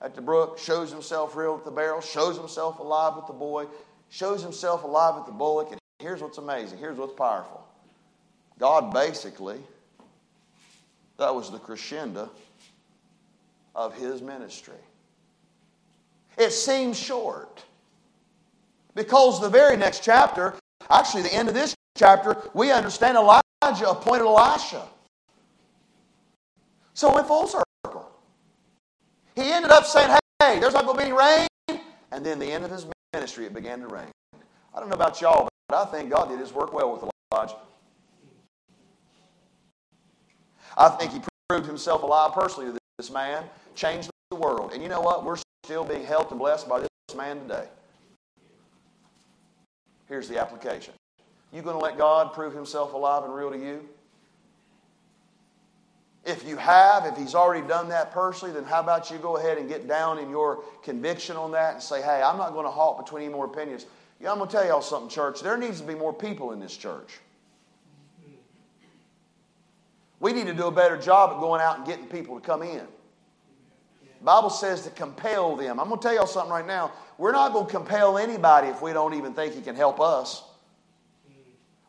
at 0.00 0.14
the 0.14 0.22
brook, 0.22 0.58
shows 0.58 0.90
himself 0.90 1.36
real 1.36 1.56
at 1.58 1.66
the 1.66 1.70
barrel, 1.70 2.00
shows 2.00 2.38
himself 2.38 2.78
alive 2.78 3.14
with 3.14 3.26
the 3.26 3.34
boy, 3.34 3.66
shows 4.08 4.42
himself 4.42 4.84
alive 4.84 5.16
with 5.16 5.26
the 5.26 5.32
bullock. 5.32 5.70
And 5.70 5.80
here's 5.98 6.22
what's 6.22 6.38
amazing. 6.38 6.78
Here's 6.78 6.96
what's 6.96 7.12
powerful. 7.12 7.67
God 8.58 8.92
basically, 8.92 9.58
that 11.16 11.34
was 11.34 11.50
the 11.50 11.58
crescendo 11.58 12.30
of 13.74 13.94
his 13.94 14.20
ministry. 14.20 14.74
It 16.36 16.52
seems 16.52 16.98
short 16.98 17.64
because 18.94 19.40
the 19.40 19.48
very 19.48 19.76
next 19.76 20.02
chapter, 20.02 20.54
actually, 20.90 21.22
the 21.22 21.34
end 21.34 21.48
of 21.48 21.54
this 21.54 21.74
chapter, 21.96 22.36
we 22.54 22.70
understand 22.70 23.16
Elijah 23.16 23.90
appointed 23.90 24.24
Elisha. 24.24 24.82
So, 26.94 27.16
in 27.18 27.24
full 27.24 27.46
circle, 27.46 28.10
he 29.36 29.52
ended 29.52 29.70
up 29.70 29.84
saying, 29.84 30.16
Hey, 30.40 30.58
there's 30.58 30.74
not 30.74 30.84
going 30.84 30.98
to 30.98 31.04
be 31.04 31.10
any 31.10 31.16
rain. 31.16 31.80
And 32.10 32.24
then, 32.24 32.38
the 32.38 32.46
end 32.46 32.64
of 32.64 32.70
his 32.70 32.86
ministry, 33.12 33.46
it 33.46 33.54
began 33.54 33.80
to 33.80 33.88
rain. 33.88 34.10
I 34.74 34.80
don't 34.80 34.88
know 34.88 34.96
about 34.96 35.20
y'all, 35.20 35.48
but 35.68 35.76
I 35.76 35.90
think 35.90 36.10
God 36.10 36.28
did 36.28 36.38
his 36.38 36.52
work 36.52 36.72
well 36.72 36.92
with 36.92 37.10
Elijah. 37.32 37.56
I 40.78 40.88
think 40.90 41.12
he 41.12 41.20
proved 41.48 41.66
himself 41.66 42.04
alive 42.04 42.32
personally 42.32 42.70
to 42.70 42.78
this 42.98 43.10
man, 43.10 43.42
changed 43.74 44.10
the 44.30 44.36
world. 44.36 44.72
And 44.72 44.82
you 44.82 44.88
know 44.88 45.00
what? 45.00 45.24
We're 45.24 45.38
still 45.64 45.84
being 45.84 46.04
helped 46.04 46.30
and 46.30 46.38
blessed 46.38 46.68
by 46.68 46.80
this 46.80 46.88
man 47.16 47.40
today. 47.40 47.64
Here's 50.08 50.28
the 50.28 50.38
application. 50.38 50.94
You 51.52 51.62
going 51.62 51.76
to 51.76 51.82
let 51.82 51.98
God 51.98 52.32
prove 52.32 52.54
himself 52.54 52.92
alive 52.92 53.24
and 53.24 53.34
real 53.34 53.50
to 53.50 53.58
you? 53.58 53.88
If 56.24 56.46
you 56.46 56.56
have, 56.56 57.06
if 57.06 57.16
he's 57.16 57.34
already 57.34 57.66
done 57.66 57.88
that 57.88 58.12
personally, 58.12 58.54
then 58.54 58.64
how 58.64 58.80
about 58.80 59.10
you 59.10 59.18
go 59.18 59.36
ahead 59.36 59.58
and 59.58 59.68
get 59.68 59.88
down 59.88 60.18
in 60.18 60.30
your 60.30 60.62
conviction 60.82 61.36
on 61.36 61.52
that 61.52 61.74
and 61.74 61.82
say, 61.82 62.02
hey, 62.02 62.22
I'm 62.22 62.36
not 62.36 62.52
going 62.52 62.66
to 62.66 62.70
halt 62.70 63.04
between 63.04 63.24
any 63.24 63.32
more 63.32 63.46
opinions. 63.46 63.86
Yeah, 64.20 64.30
I'm 64.30 64.38
going 64.38 64.50
to 64.50 64.56
tell 64.56 64.66
y'all 64.66 64.82
something, 64.82 65.08
church. 65.08 65.40
There 65.40 65.56
needs 65.56 65.80
to 65.80 65.86
be 65.86 65.94
more 65.94 66.12
people 66.12 66.52
in 66.52 66.60
this 66.60 66.76
church. 66.76 67.18
We 70.20 70.32
need 70.32 70.46
to 70.46 70.54
do 70.54 70.66
a 70.66 70.72
better 70.72 70.96
job 70.96 71.30
at 71.34 71.40
going 71.40 71.60
out 71.60 71.78
and 71.78 71.86
getting 71.86 72.06
people 72.06 72.40
to 72.40 72.44
come 72.44 72.62
in. 72.62 72.86
The 74.18 74.24
Bible 74.24 74.50
says 74.50 74.82
to 74.82 74.90
compel 74.90 75.54
them. 75.54 75.78
I'm 75.78 75.88
going 75.88 76.00
to 76.00 76.02
tell 76.02 76.14
y'all 76.14 76.26
something 76.26 76.50
right 76.50 76.66
now. 76.66 76.92
We're 77.18 77.32
not 77.32 77.52
going 77.52 77.66
to 77.66 77.72
compel 77.72 78.18
anybody 78.18 78.68
if 78.68 78.82
we 78.82 78.92
don't 78.92 79.14
even 79.14 79.32
think 79.32 79.54
he 79.54 79.60
can 79.60 79.76
help 79.76 80.00
us. 80.00 80.42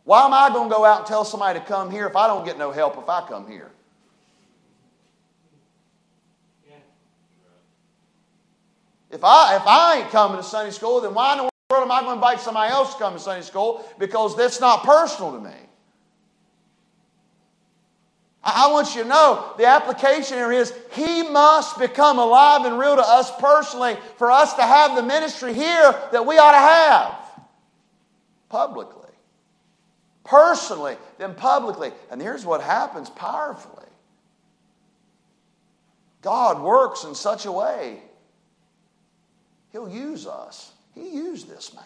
Why 0.04 0.26
am 0.26 0.34
I 0.34 0.50
going 0.50 0.70
to 0.70 0.76
go 0.76 0.86
out 0.86 1.00
and 1.00 1.08
tell 1.08 1.26
somebody 1.26 1.60
to 1.60 1.66
come 1.66 1.92
here 1.92 2.08
if 2.08 2.16
I 2.16 2.28
don't 2.28 2.46
get 2.46 2.58
no 2.58 2.72
help 2.72 2.98
if 2.98 3.10
I 3.10 3.28
come 3.28 3.48
here? 3.48 3.72
If 9.12 9.24
I, 9.24 9.56
if 9.56 9.64
I 9.66 10.02
ain't 10.02 10.10
coming 10.12 10.38
to 10.38 10.44
Sunday 10.44 10.72
school, 10.72 11.02
then 11.02 11.16
why 11.16 11.34
in 11.34 11.40
the 11.40 11.44
world 11.72 11.84
am 11.84 11.92
I 11.92 12.02
going 12.02 12.12
to 12.12 12.16
invite 12.16 12.40
somebody 12.40 12.72
else 12.72 12.94
to 12.94 13.00
come 13.00 13.14
to 13.14 13.20
Sunday 13.20 13.42
school? 13.42 13.84
Because 13.98 14.38
that's 14.38 14.62
not 14.62 14.84
personal 14.84 15.32
to 15.34 15.40
me. 15.40 15.56
I 18.44 18.72
want 18.72 18.96
you 18.96 19.04
to 19.04 19.10
know 19.10 19.54
the 19.58 19.66
application 19.66 20.38
here 20.38 20.52
is 20.52 20.74
He 20.94 21.24
must 21.24 21.78
become 21.78 22.20
alive 22.20 22.66
and 22.66 22.80
real 22.80 22.96
to 22.96 23.02
us 23.02 23.32
personally 23.40 23.98
for 24.18 24.32
us 24.32 24.54
to 24.54 24.62
have 24.62 24.96
the 24.96 25.04
ministry 25.04 25.54
here 25.54 25.94
that 26.12 26.26
we 26.26 26.38
ought 26.38 26.52
to 26.52 26.58
have 26.58 27.20
publicly. 28.48 28.96
Personally, 30.24 30.96
then 31.18 31.36
publicly. 31.36 31.92
And 32.12 32.22
here's 32.22 32.46
what 32.46 32.62
happens 32.62 33.10
powerfully 33.10 33.86
God 36.22 36.62
works 36.62 37.04
in 37.04 37.16
such 37.16 37.46
a 37.46 37.52
way, 37.52 38.02
He'll 39.72 39.90
use 39.90 40.28
us. 40.28 40.72
He 40.96 41.10
used 41.10 41.50
this 41.50 41.74
man. 41.74 41.84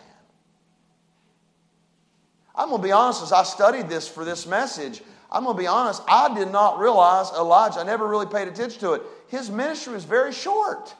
I'm 2.55 2.69
going 2.69 2.81
to 2.81 2.87
be 2.87 2.91
honest, 2.91 3.23
as 3.23 3.31
I 3.31 3.43
studied 3.43 3.89
this 3.89 4.07
for 4.07 4.23
this 4.23 4.45
message, 4.45 5.01
I'm 5.33 5.43
going 5.43 5.57
to 5.57 5.61
be 5.61 5.67
honest, 5.67 6.03
I 6.07 6.33
did 6.35 6.51
not 6.51 6.77
realize 6.79 7.31
Elijah, 7.31 7.79
I 7.79 7.83
never 7.83 8.07
really 8.07 8.27
paid 8.27 8.47
attention 8.47 8.79
to 8.81 8.93
it. 8.93 9.01
His 9.29 9.49
ministry 9.49 9.93
was 9.93 10.03
very 10.03 10.31
short. 10.31 10.93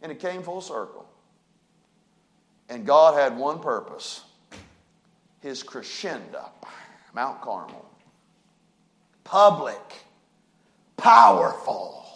And 0.00 0.12
it 0.12 0.20
came 0.20 0.44
full 0.44 0.60
circle. 0.60 1.08
And 2.68 2.86
God 2.86 3.18
had 3.18 3.36
one 3.36 3.58
purpose 3.58 4.22
his 5.40 5.64
crescendo, 5.64 6.48
Mount 7.14 7.40
Carmel. 7.40 7.84
Public, 9.24 10.04
powerful. 10.96 12.06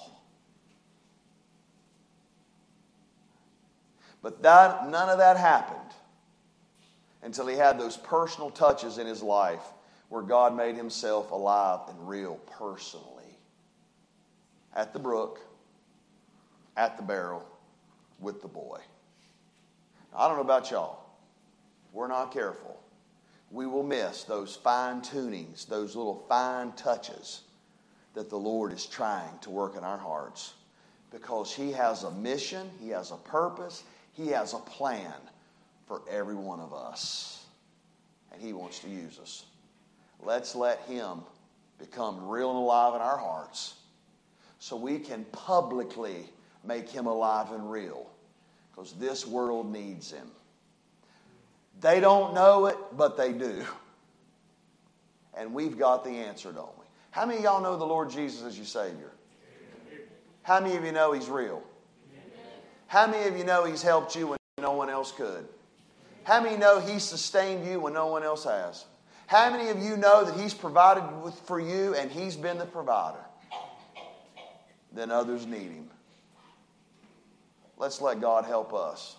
But 4.22 4.42
that, 4.42 4.88
none 4.88 5.08
of 5.08 5.18
that 5.18 5.36
happened 5.36 5.85
until 7.26 7.48
he 7.48 7.56
had 7.56 7.76
those 7.76 7.96
personal 7.96 8.50
touches 8.50 8.98
in 8.98 9.06
his 9.06 9.20
life 9.20 9.72
where 10.10 10.22
God 10.22 10.56
made 10.56 10.76
himself 10.76 11.32
alive 11.32 11.80
and 11.88 12.08
real 12.08 12.36
personally. 12.56 13.36
At 14.76 14.92
the 14.92 15.00
brook, 15.00 15.40
at 16.76 16.96
the 16.96 17.02
barrel, 17.02 17.44
with 18.20 18.42
the 18.42 18.48
boy. 18.48 18.78
I 20.16 20.28
don't 20.28 20.36
know 20.36 20.44
about 20.44 20.70
y'all. 20.70 21.00
We're 21.92 22.06
not 22.06 22.32
careful, 22.32 22.78
we 23.50 23.66
will 23.66 23.82
miss 23.82 24.22
those 24.22 24.54
fine 24.54 25.00
tunings, 25.00 25.66
those 25.66 25.96
little 25.96 26.24
fine 26.28 26.72
touches 26.72 27.42
that 28.14 28.30
the 28.30 28.38
Lord 28.38 28.72
is 28.72 28.86
trying 28.86 29.36
to 29.40 29.50
work 29.50 29.76
in 29.76 29.82
our 29.82 29.98
hearts 29.98 30.54
because 31.10 31.52
He 31.52 31.72
has 31.72 32.04
a 32.04 32.10
mission, 32.12 32.70
He 32.80 32.90
has 32.90 33.10
a 33.10 33.16
purpose, 33.16 33.82
He 34.12 34.28
has 34.28 34.54
a 34.54 34.58
plan 34.58 35.12
for 35.86 36.02
every 36.10 36.34
one 36.34 36.60
of 36.60 36.72
us. 36.74 37.44
And 38.32 38.42
He 38.42 38.52
wants 38.52 38.80
to 38.80 38.88
use 38.88 39.18
us. 39.20 39.44
Let's 40.22 40.54
let 40.54 40.80
Him 40.82 41.20
become 41.78 42.28
real 42.28 42.50
and 42.50 42.58
alive 42.58 42.94
in 42.94 43.00
our 43.00 43.18
hearts 43.18 43.74
so 44.58 44.76
we 44.76 44.98
can 44.98 45.24
publicly 45.32 46.28
make 46.64 46.88
Him 46.88 47.06
alive 47.06 47.52
and 47.52 47.70
real 47.70 48.10
because 48.70 48.92
this 48.94 49.26
world 49.26 49.72
needs 49.72 50.10
Him. 50.10 50.28
They 51.80 52.00
don't 52.00 52.34
know 52.34 52.66
it, 52.66 52.76
but 52.96 53.16
they 53.16 53.32
do. 53.32 53.64
And 55.36 55.52
we've 55.52 55.78
got 55.78 56.04
the 56.04 56.10
answer, 56.10 56.50
don't 56.50 56.76
we? 56.78 56.86
How 57.10 57.26
many 57.26 57.38
of 57.38 57.44
y'all 57.44 57.62
know 57.62 57.76
the 57.76 57.84
Lord 57.84 58.10
Jesus 58.10 58.42
as 58.42 58.56
your 58.56 58.66
Savior? 58.66 59.10
How 60.42 60.60
many 60.60 60.76
of 60.76 60.84
you 60.84 60.92
know 60.92 61.12
He's 61.12 61.28
real? 61.28 61.62
How 62.86 63.06
many 63.06 63.28
of 63.28 63.36
you 63.36 63.44
know 63.44 63.64
He's 63.64 63.82
helped 63.82 64.16
you 64.16 64.28
when 64.28 64.38
no 64.58 64.72
one 64.72 64.88
else 64.88 65.12
could? 65.12 65.46
How 66.26 66.42
many 66.42 66.56
know 66.56 66.80
He 66.80 66.98
sustained 66.98 67.64
you 67.64 67.78
when 67.78 67.92
no 67.92 68.08
one 68.08 68.24
else 68.24 68.42
has? 68.42 68.84
How 69.28 69.48
many 69.48 69.68
of 69.68 69.78
you 69.78 69.96
know 69.96 70.24
that 70.24 70.34
He's 70.34 70.52
provided 70.52 71.04
for 71.44 71.60
you 71.60 71.94
and 71.94 72.10
He's 72.10 72.34
been 72.34 72.58
the 72.58 72.66
provider? 72.66 73.24
Then 74.92 75.12
others 75.12 75.46
need 75.46 75.70
Him. 75.70 75.88
Let's 77.76 78.00
let 78.00 78.20
God 78.20 78.44
help 78.44 78.74
us. 78.74 79.14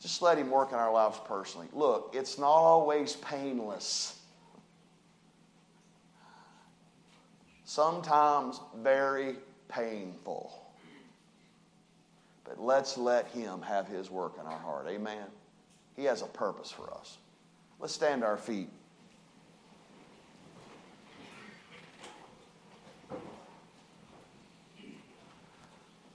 Just 0.00 0.20
let 0.20 0.36
Him 0.36 0.50
work 0.50 0.70
in 0.70 0.78
our 0.78 0.92
lives 0.92 1.18
personally. 1.24 1.68
Look, 1.72 2.10
it's 2.12 2.36
not 2.36 2.48
always 2.48 3.16
painless. 3.16 4.18
Sometimes 7.64 8.60
very 8.76 9.36
painful. 9.68 10.61
But 12.44 12.60
let's 12.60 12.98
let 12.98 13.28
Him 13.28 13.62
have 13.62 13.86
His 13.86 14.10
work 14.10 14.34
in 14.40 14.46
our 14.46 14.58
heart. 14.58 14.86
Amen. 14.88 15.26
He 15.96 16.04
has 16.04 16.22
a 16.22 16.26
purpose 16.26 16.70
for 16.70 16.92
us. 16.92 17.18
Let's 17.78 17.92
stand 17.92 18.24
our 18.24 18.36
feet. 18.36 18.68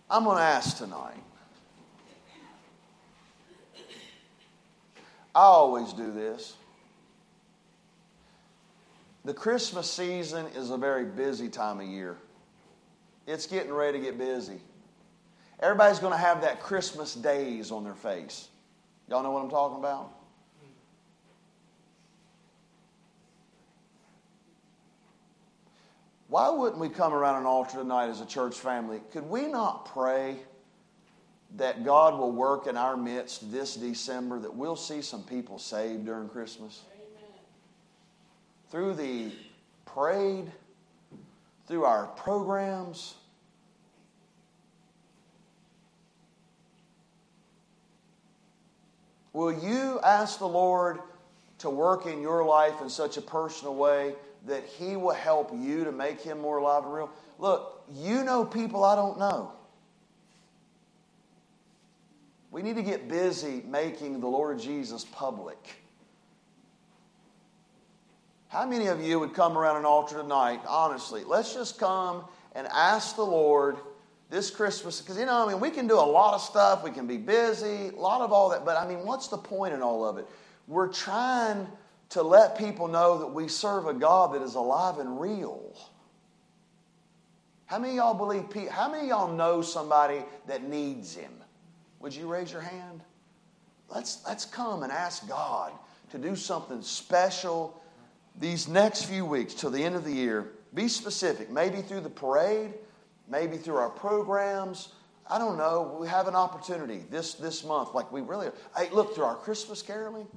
I'm 0.10 0.24
going 0.24 0.38
to 0.38 0.44
ask 0.44 0.78
tonight. 0.78 1.22
I 5.36 5.42
always 5.42 5.94
do 5.94 6.12
this. 6.12 6.56
The 9.26 9.34
Christmas 9.34 9.92
season 9.92 10.48
is 10.56 10.70
a 10.70 10.78
very 10.78 11.04
busy 11.04 11.50
time 11.50 11.82
of 11.82 11.86
year. 11.86 12.18
It's 13.28 13.46
getting 13.46 13.74
ready 13.74 14.00
to 14.00 14.04
get 14.06 14.18
busy. 14.18 14.62
Everybody's 15.60 16.00
going 16.00 16.14
to 16.14 16.20
have 16.20 16.42
that 16.42 16.60
Christmas 16.60 17.16
daze 17.16 17.72
on 17.72 17.84
their 17.84 17.96
face. 17.96 18.50
Y'all 19.10 19.24
know 19.24 19.32
what 19.32 19.44
I'm 19.44 19.50
talking 19.50 19.80
about? 19.80 20.14
Why 26.28 26.50
wouldn't 26.50 26.80
we 26.80 26.90
come 26.90 27.14
around 27.14 27.40
an 27.40 27.46
altar 27.46 27.78
tonight 27.78 28.10
as 28.10 28.20
a 28.20 28.26
church 28.26 28.60
family? 28.60 29.00
Could 29.12 29.30
we 29.30 29.48
not 29.48 29.86
pray 29.86 30.38
that 31.56 31.86
God 31.86 32.20
will 32.20 32.34
work 32.34 32.68
in 32.68 32.76
our 32.76 32.98
midst 32.98 33.50
this 33.52 33.76
December, 33.76 34.38
that 34.40 34.54
we'll 34.54 34.76
see 34.76 35.02
some 35.02 35.24
people 35.24 35.58
saved 35.58 36.06
during 36.06 36.28
Christmas? 36.28 36.82
Amen. 36.94 37.32
Through 38.70 38.96
the 38.96 39.32
parade, 39.86 40.52
through 41.66 41.86
our 41.86 42.08
programs, 42.08 43.16
Will 49.38 49.54
you 49.54 50.00
ask 50.04 50.40
the 50.40 50.48
Lord 50.48 50.98
to 51.60 51.70
work 51.70 52.08
in 52.08 52.24
your 52.24 52.44
life 52.44 52.82
in 52.82 52.90
such 52.90 53.18
a 53.18 53.22
personal 53.22 53.76
way 53.76 54.16
that 54.48 54.66
He 54.66 54.96
will 54.96 55.14
help 55.14 55.52
you 55.54 55.84
to 55.84 55.92
make 55.92 56.20
Him 56.22 56.42
more 56.42 56.58
alive 56.58 56.86
and 56.86 56.92
real? 56.92 57.12
Look, 57.38 57.84
you 57.94 58.24
know 58.24 58.44
people 58.44 58.84
I 58.84 58.96
don't 58.96 59.20
know. 59.20 59.52
We 62.50 62.64
need 62.64 62.78
to 62.78 62.82
get 62.82 63.08
busy 63.08 63.62
making 63.68 64.22
the 64.22 64.28
Lord 64.28 64.58
Jesus 64.58 65.06
public. 65.06 65.84
How 68.48 68.66
many 68.66 68.88
of 68.88 69.04
you 69.04 69.20
would 69.20 69.36
come 69.36 69.56
around 69.56 69.78
an 69.78 69.86
altar 69.86 70.18
tonight, 70.18 70.62
honestly? 70.68 71.24
Let's 71.24 71.54
just 71.54 71.78
come 71.78 72.26
and 72.56 72.66
ask 72.74 73.16
the 73.16 73.22
Lord 73.22 73.78
this 74.30 74.50
Christmas, 74.50 75.02
because 75.02 75.18
you 75.18 75.26
know, 75.26 75.46
I 75.46 75.52
mean, 75.52 75.62
we 75.62 75.70
can 75.70 75.88
do 75.88 75.96
a 75.96 76.02
lot 76.02 76.34
of 76.34 76.42
stuff, 76.42 76.84
we 76.84 76.92
can 76.92 77.08
be 77.08 77.18
busy, 77.18 77.90
a 77.90 78.00
lot 78.00 78.22
of 78.22 78.32
all 78.32 78.50
that, 78.50 78.66
but 78.66 78.76
I 78.78 78.88
mean, 78.88 79.06
what's 79.06 79.28
the 79.28 79.38
point 79.38 79.74
in 79.74 79.82
all 79.82 80.06
of 80.06 80.18
it? 80.18 80.28
We're 80.68 80.92
trying 80.92 81.68
to 82.10 82.24
let 82.24 82.58
people 82.58 82.88
know 82.88 83.20
that 83.20 83.28
we 83.28 83.48
serve 83.48 83.88
a 83.88 83.94
God 83.94 84.34
that 84.34 84.42
is 84.42 84.56
alive 84.56 85.00
and 85.00 85.20
real. 85.20 85.74
How 87.68 87.80
many 87.80 87.96
y'all 87.96 88.14
believe, 88.14 88.46
how 88.70 88.92
many 88.92 89.10
y'all 89.10 89.34
know 89.34 89.62
somebody 89.62 90.24
that 90.48 90.64
needs 90.64 91.16
Him? 91.16 91.32
Would 92.00 92.14
you 92.14 92.28
raise 92.28 92.52
your 92.52 92.62
hand? 92.62 93.02
Let's, 93.90 94.22
let's 94.26 94.46
come 94.46 94.84
and 94.84 94.92
ask 94.92 95.28
God 95.28 95.72
to 96.12 96.18
do 96.18 96.36
something 96.36 96.82
special 96.82 97.82
these 98.40 98.68
next 98.68 99.04
few 99.04 99.26
weeks 99.26 99.54
till 99.54 99.70
the 99.70 99.84
end 99.84 99.96
of 99.96 100.04
the 100.04 100.12
year. 100.12 100.52
Be 100.74 100.90
specific, 100.90 101.50
maybe 101.50 101.82
through 101.82 102.02
the 102.02 102.10
parade 102.10 102.74
maybe 103.30 103.58
through 103.58 103.78
our 103.78 103.90
programs. 103.90 104.90
I 105.30 105.38
don't 105.38 105.58
know. 105.58 105.98
We 106.00 106.08
have 106.08 106.28
an 106.28 106.36
opportunity 106.36 107.04
this, 107.10 107.34
this 107.34 107.64
month, 107.64 107.94
like 107.94 108.12
we 108.12 108.22
really. 108.22 108.50
Hey, 108.76 108.90
look, 108.92 109.14
through 109.16 109.26
our 109.26 109.36
Christmas 109.36 109.82
caroling. 109.82 110.28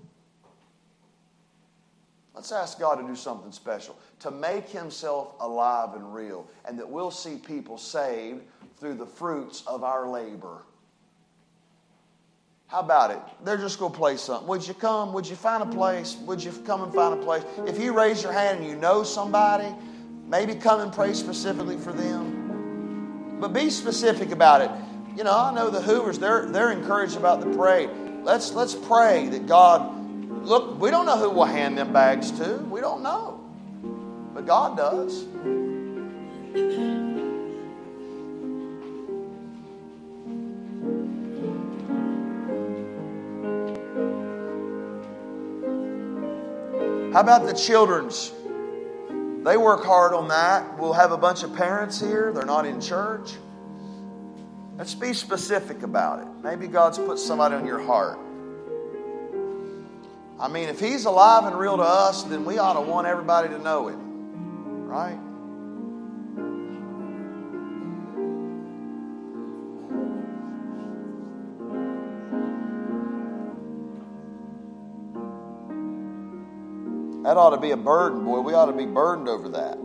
Let's 2.34 2.52
ask 2.52 2.78
God 2.78 2.96
to 2.96 3.06
do 3.06 3.16
something 3.16 3.52
special, 3.52 3.98
to 4.20 4.30
make 4.30 4.68
Himself 4.68 5.34
alive 5.40 5.94
and 5.94 6.14
real, 6.14 6.48
and 6.64 6.78
that 6.78 6.88
we'll 6.88 7.10
see 7.10 7.36
people 7.36 7.76
saved 7.76 8.42
through 8.78 8.94
the 8.94 9.06
fruits 9.06 9.62
of 9.66 9.84
our 9.84 10.08
labor. 10.08 10.62
How 12.68 12.80
about 12.80 13.10
it? 13.10 13.18
They're 13.44 13.56
just 13.56 13.80
going 13.80 13.90
to 13.90 13.98
play 13.98 14.16
something. 14.16 14.46
Would 14.46 14.66
you 14.66 14.74
come? 14.74 15.12
Would 15.12 15.28
you 15.28 15.34
find 15.34 15.62
a 15.62 15.66
place? 15.66 16.16
Would 16.24 16.42
you 16.42 16.52
come 16.64 16.82
and 16.82 16.94
find 16.94 17.20
a 17.20 17.22
place? 17.22 17.42
If 17.66 17.80
you 17.80 17.92
raise 17.92 18.22
your 18.22 18.32
hand 18.32 18.60
and 18.60 18.68
you 18.68 18.76
know 18.76 19.02
somebody, 19.02 19.74
maybe 20.26 20.54
come 20.54 20.80
and 20.80 20.92
pray 20.92 21.12
specifically 21.12 21.76
for 21.76 21.92
them. 21.92 22.39
But 23.40 23.52
be 23.52 23.70
specific 23.70 24.30
about 24.30 24.60
it. 24.60 24.70
You 25.16 25.24
know, 25.24 25.36
I 25.36 25.52
know 25.54 25.70
the 25.70 25.80
Hoovers, 25.80 26.18
they're, 26.18 26.46
they're 26.46 26.70
encouraged 26.70 27.16
about 27.16 27.40
the 27.40 27.46
parade. 27.46 27.90
Let's, 28.22 28.52
let's 28.52 28.74
pray 28.74 29.28
that 29.28 29.46
God 29.46 30.00
Look, 30.42 30.80
we 30.80 30.90
don't 30.90 31.04
know 31.04 31.18
who 31.18 31.30
we'll 31.30 31.44
hand 31.44 31.76
them 31.76 31.92
bags 31.92 32.30
to. 32.32 32.56
We 32.70 32.80
don't 32.80 33.02
know. 33.02 33.40
But 34.32 34.46
God 34.46 34.76
does. 34.76 35.26
How 47.12 47.20
about 47.20 47.46
the 47.46 47.52
children's? 47.52 48.32
They 49.44 49.56
work 49.56 49.84
hard 49.84 50.12
on 50.12 50.28
that. 50.28 50.78
We'll 50.78 50.92
have 50.92 51.12
a 51.12 51.16
bunch 51.16 51.42
of 51.42 51.54
parents 51.54 52.00
here. 52.00 52.32
They're 52.32 52.44
not 52.44 52.66
in 52.66 52.80
church. 52.80 53.32
Let's 54.76 54.94
be 54.94 55.12
specific 55.12 55.82
about 55.82 56.20
it. 56.20 56.28
Maybe 56.42 56.66
God's 56.66 56.98
put 56.98 57.18
somebody 57.18 57.54
on 57.54 57.66
your 57.66 57.80
heart. 57.80 58.18
I 60.38 60.48
mean, 60.48 60.68
if 60.68 60.80
He's 60.80 61.04
alive 61.04 61.44
and 61.44 61.58
real 61.58 61.76
to 61.76 61.82
us, 61.82 62.22
then 62.24 62.44
we 62.44 62.58
ought 62.58 62.74
to 62.74 62.80
want 62.80 63.06
everybody 63.06 63.48
to 63.48 63.58
know 63.58 63.88
Him, 63.88 64.86
right? 64.86 65.18
That 77.30 77.36
ought 77.36 77.50
to 77.50 77.60
be 77.60 77.70
a 77.70 77.76
burden, 77.76 78.24
boy. 78.24 78.40
We 78.40 78.54
ought 78.54 78.66
to 78.66 78.72
be 78.72 78.86
burdened 78.86 79.28
over 79.28 79.50
that. 79.50 79.79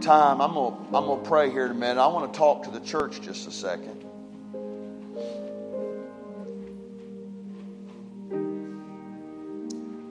Time. 0.00 0.40
I'm 0.40 0.54
going 0.54 0.74
to 0.74 0.96
I'm 0.96 1.06
gonna 1.06 1.22
pray 1.22 1.50
here 1.50 1.64
in 1.66 1.72
a 1.72 1.74
minute. 1.74 2.00
I 2.00 2.06
want 2.06 2.32
to 2.32 2.38
talk 2.38 2.62
to 2.64 2.70
the 2.70 2.80
church 2.80 3.20
just 3.20 3.46
a 3.48 3.50
second. 3.50 4.04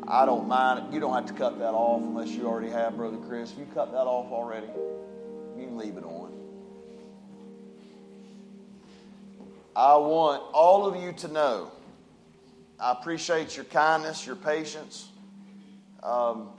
I 0.08 0.26
don't 0.26 0.48
mind. 0.48 0.94
You 0.94 1.00
don't 1.00 1.14
have 1.14 1.26
to 1.28 1.34
cut 1.34 1.58
that 1.60 1.74
off 1.74 2.02
unless 2.02 2.30
you 2.30 2.48
already 2.48 2.70
have, 2.70 2.96
Brother 2.98 3.18
Chris. 3.28 3.52
If 3.52 3.60
you 3.60 3.68
cut 3.74 3.92
that 3.92 4.06
off 4.06 4.32
already, 4.32 4.68
you 5.58 5.66
can 5.66 5.78
leave 5.78 5.98
it 5.98 6.04
on. 6.04 6.32
I 9.76 9.96
want 9.98 10.44
all 10.54 10.86
of 10.86 11.02
you 11.02 11.14
to 11.14 11.28
know 11.28 11.72
I 12.80 12.92
appreciate 12.92 13.56
your 13.56 13.66
kindness, 13.66 14.26
your 14.26 14.36
patience. 14.36 15.10
Um, 16.04 16.50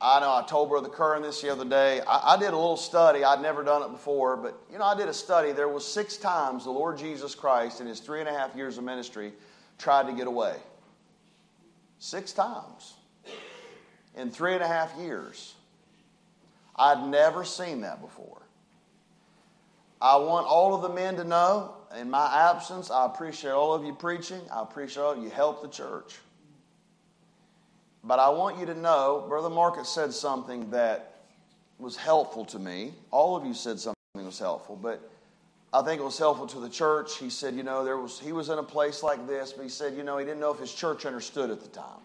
I 0.00 0.20
know 0.20 0.34
I 0.34 0.44
told 0.46 0.68
Brother 0.68 0.88
Curran 0.90 1.22
this 1.22 1.40
the 1.40 1.50
other 1.50 1.64
day. 1.64 2.00
I, 2.06 2.34
I, 2.34 2.36
did 2.36 2.48
a 2.48 2.56
little 2.56 2.76
study. 2.76 3.24
I'd 3.24 3.40
never 3.40 3.62
done 3.62 3.82
it 3.82 3.90
before, 3.90 4.36
but 4.36 4.58
you 4.70 4.78
know, 4.78 4.84
I 4.84 4.94
did 4.94 5.08
a 5.08 5.14
study. 5.14 5.52
There 5.52 5.68
was 5.68 5.86
six 5.86 6.18
times 6.18 6.64
the 6.64 6.70
Lord 6.70 6.98
Jesus 6.98 7.34
Christ 7.34 7.80
in 7.80 7.86
his 7.86 8.00
three 8.00 8.20
and 8.20 8.28
a 8.28 8.32
half 8.32 8.54
years 8.54 8.76
of 8.76 8.84
ministry 8.84 9.32
tried 9.78 10.06
to 10.06 10.12
get 10.12 10.26
away. 10.26 10.56
Six 11.98 12.32
times 12.32 12.94
in 14.16 14.30
three 14.30 14.52
and 14.52 14.62
a 14.62 14.66
half 14.66 14.94
years. 14.98 15.54
I'd 16.74 17.06
never 17.08 17.42
seen 17.44 17.80
that 17.80 18.02
before. 18.02 18.42
I 20.00 20.16
want 20.16 20.46
all 20.46 20.74
of 20.74 20.82
the 20.82 20.90
men 20.90 21.16
to 21.16 21.24
know, 21.24 21.74
in 21.98 22.10
my 22.10 22.50
absence, 22.50 22.90
I 22.90 23.06
appreciate 23.06 23.52
all 23.52 23.72
of 23.72 23.82
you 23.82 23.94
preaching. 23.94 24.42
I 24.52 24.60
appreciate 24.60 25.02
all 25.02 25.12
of 25.12 25.22
you 25.22 25.30
help 25.30 25.62
the 25.62 25.68
church. 25.68 26.18
But 28.06 28.20
I 28.20 28.28
want 28.28 28.60
you 28.60 28.66
to 28.66 28.74
know, 28.74 29.24
Brother 29.28 29.50
Marcus 29.50 29.88
said 29.88 30.14
something 30.14 30.70
that 30.70 31.22
was 31.80 31.96
helpful 31.96 32.44
to 32.46 32.58
me. 32.58 32.94
All 33.10 33.36
of 33.36 33.44
you 33.44 33.52
said 33.52 33.80
something 33.80 33.96
was 34.14 34.38
helpful, 34.38 34.76
but 34.76 35.10
I 35.72 35.82
think 35.82 36.00
it 36.00 36.04
was 36.04 36.16
helpful 36.16 36.46
to 36.46 36.60
the 36.60 36.68
church. 36.68 37.18
He 37.18 37.28
said, 37.28 37.56
you 37.56 37.64
know, 37.64 37.84
there 37.84 37.96
was 37.96 38.20
he 38.20 38.30
was 38.30 38.48
in 38.48 38.58
a 38.58 38.62
place 38.62 39.02
like 39.02 39.26
this, 39.26 39.52
but 39.52 39.64
he 39.64 39.68
said, 39.68 39.96
you 39.96 40.04
know, 40.04 40.18
he 40.18 40.24
didn't 40.24 40.38
know 40.38 40.52
if 40.52 40.60
his 40.60 40.72
church 40.72 41.04
understood 41.04 41.50
at 41.50 41.60
the 41.60 41.68
time. 41.68 42.00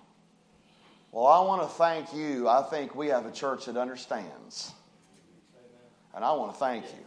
Well, 1.11 1.27
I 1.27 1.39
want 1.45 1.61
to 1.61 1.67
thank 1.67 2.13
you. 2.15 2.47
I 2.47 2.63
think 2.63 2.95
we 2.95 3.07
have 3.07 3.27
a 3.27 3.31
church 3.31 3.65
that 3.65 3.77
understands. 3.77 4.71
And 6.15 6.25
I 6.25 6.31
want 6.33 6.51
to 6.51 6.57
thank 6.57 6.85
you. 6.85 7.05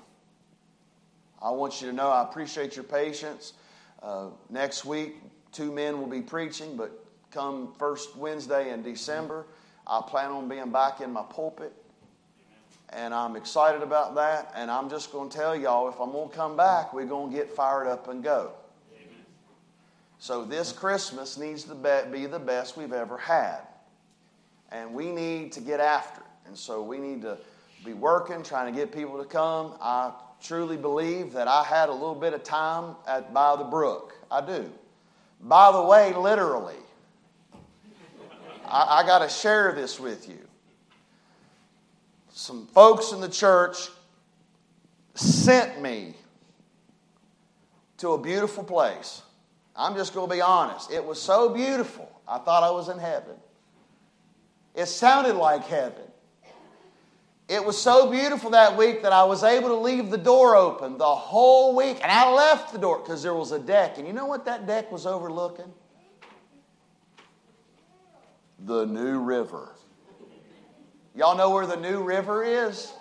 I 1.43 1.51
want 1.51 1.83
you 1.83 1.89
to 1.91 1.93
know 1.93 2.11
I 2.11 2.23
appreciate 2.23 2.77
your 2.77 2.85
patience. 2.85 3.55
Uh, 4.01 4.29
next 4.51 4.85
week, 4.85 5.17
two 5.53 5.73
men 5.73 5.99
will 5.99 6.07
be 6.07 6.23
preaching, 6.23 6.77
but 6.77 7.04
come 7.35 7.75
first 7.79 8.17
Wednesday 8.17 8.73
in 8.73 8.83
December. 8.83 9.45
I 9.87 10.01
plan 10.07 10.31
on 10.31 10.49
being 10.49 10.71
back 10.71 11.01
in 11.01 11.13
my 11.13 11.23
pulpit. 11.23 11.73
And 12.91 13.13
I'm 13.13 13.35
excited 13.35 13.83
about 13.83 14.15
that. 14.15 14.53
And 14.55 14.71
I'm 14.71 14.89
just 14.89 15.11
going 15.11 15.29
to 15.29 15.37
tell 15.37 15.57
y'all 15.57 15.89
if 15.89 16.01
I'm 16.01 16.13
going 16.13 16.31
to 16.31 16.37
come 16.37 16.57
back, 16.57 16.95
we're 16.95 17.07
going 17.07 17.33
to 17.33 17.37
get 17.37 17.51
fired 17.51 17.89
up 17.89 18.09
and 18.09 18.23
go. 18.23 18.53
So 20.19 20.45
this 20.45 20.73
Christmas 20.73 21.37
needs 21.37 21.65
to 21.65 21.75
be 22.11 22.27
the 22.27 22.39
best 22.39 22.77
we've 22.77 22.93
ever 22.93 23.19
had. 23.19 23.59
And 24.71 24.95
we 24.95 25.11
need 25.11 25.53
to 25.53 25.61
get 25.61 25.81
after 25.81 26.21
it. 26.21 26.27
And 26.47 26.57
so 26.57 26.83
we 26.83 26.99
need 26.99 27.23
to 27.23 27.37
be 27.85 27.93
working, 27.93 28.43
trying 28.43 28.73
to 28.73 28.79
get 28.79 28.93
people 28.93 29.19
to 29.19 29.25
come. 29.25 29.75
I 29.83 30.13
truly 30.43 30.77
believe 30.77 31.33
that 31.33 31.49
I 31.49 31.65
had 31.65 31.89
a 31.89 31.93
little 31.93 32.15
bit 32.15 32.33
of 32.33 32.43
time 32.43 32.95
at 33.07 33.35
by 33.35 33.57
the 33.57 33.65
brook. 33.65 34.15
I 34.31 34.41
do. 34.41 34.71
By 35.41 35.73
the 35.73 35.83
way, 35.83 36.15
literally, 36.15 36.77
I, 38.67 39.01
I 39.01 39.07
got 39.07 39.21
to 39.21 39.29
share 39.29 39.73
this 39.73 39.99
with 39.99 40.29
you. 40.29 40.39
Some 42.33 42.67
folks 42.67 43.13
in 43.13 43.21
the 43.21 43.29
church 43.29 43.89
sent 45.15 45.81
me 45.81 46.15
to 47.99 48.13
a 48.13 48.19
beautiful 48.19 48.65
place. 48.65 49.23
I'm 49.77 49.95
just 49.95 50.15
going 50.15 50.29
to 50.29 50.35
be 50.35 50.41
honest. 50.41 50.91
It 50.91 51.05
was 51.05 51.21
so 51.21 51.49
beautiful, 51.49 52.11
I 52.27 52.39
thought 52.39 52.63
I 52.63 52.71
was 52.71 52.89
in 52.89 52.99
heaven. 52.99 53.37
It 54.75 54.87
sounded 54.87 55.37
like 55.37 55.65
heaven. 55.67 56.03
It 57.49 57.65
was 57.65 57.81
so 57.81 58.11
beautiful 58.11 58.51
that 58.51 58.77
week 58.77 59.03
that 59.03 59.13
I 59.13 59.25
was 59.25 59.45
able 59.45 59.69
to 59.69 59.77
leave 59.77 60.11
the 60.11 60.19
door 60.19 60.57
open 60.57 60.97
the 60.97 61.05
whole 61.05 61.77
week. 61.77 61.99
And 62.03 62.11
I 62.11 62.33
left 62.33 62.73
the 62.73 62.79
door 62.79 62.99
because 62.99 63.23
there 63.23 63.35
was 63.35 63.53
a 63.53 63.59
deck. 63.59 63.99
And 63.99 64.07
you 64.07 64.15
know 64.15 64.27
what 64.27 64.47
that 64.47 64.67
deck 64.67 64.91
was 64.91 65.05
overlooking? 65.05 65.71
The 68.67 68.87
New 68.87 69.21
River. 69.21 69.73
Y'all 71.15 71.37
know 71.37 71.51
where 71.51 71.67
the 71.67 71.77
New 71.77 72.03
River 72.03 72.43
is? 72.43 72.93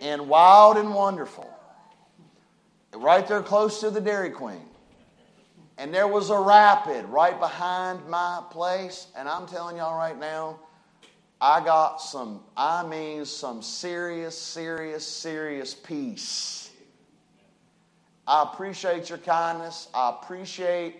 In 0.00 0.28
Wild 0.28 0.76
and 0.76 0.92
Wonderful. 0.92 1.48
Right 2.92 3.26
there 3.26 3.42
close 3.42 3.80
to 3.80 3.90
the 3.90 4.00
Dairy 4.00 4.30
Queen. 4.30 4.62
And 5.78 5.94
there 5.94 6.08
was 6.08 6.30
a 6.30 6.38
rapid 6.38 7.06
right 7.06 7.38
behind 7.38 8.06
my 8.08 8.42
place. 8.50 9.06
And 9.16 9.28
I'm 9.28 9.46
telling 9.46 9.76
y'all 9.76 9.96
right 9.96 10.18
now, 10.18 10.58
I 11.40 11.64
got 11.64 12.00
some, 12.00 12.40
I 12.56 12.86
mean, 12.86 13.24
some 13.24 13.62
serious, 13.62 14.36
serious, 14.38 15.06
serious 15.06 15.74
peace. 15.74 16.70
I 18.26 18.42
appreciate 18.42 19.08
your 19.08 19.18
kindness. 19.18 19.88
I 19.94 20.10
appreciate 20.10 20.96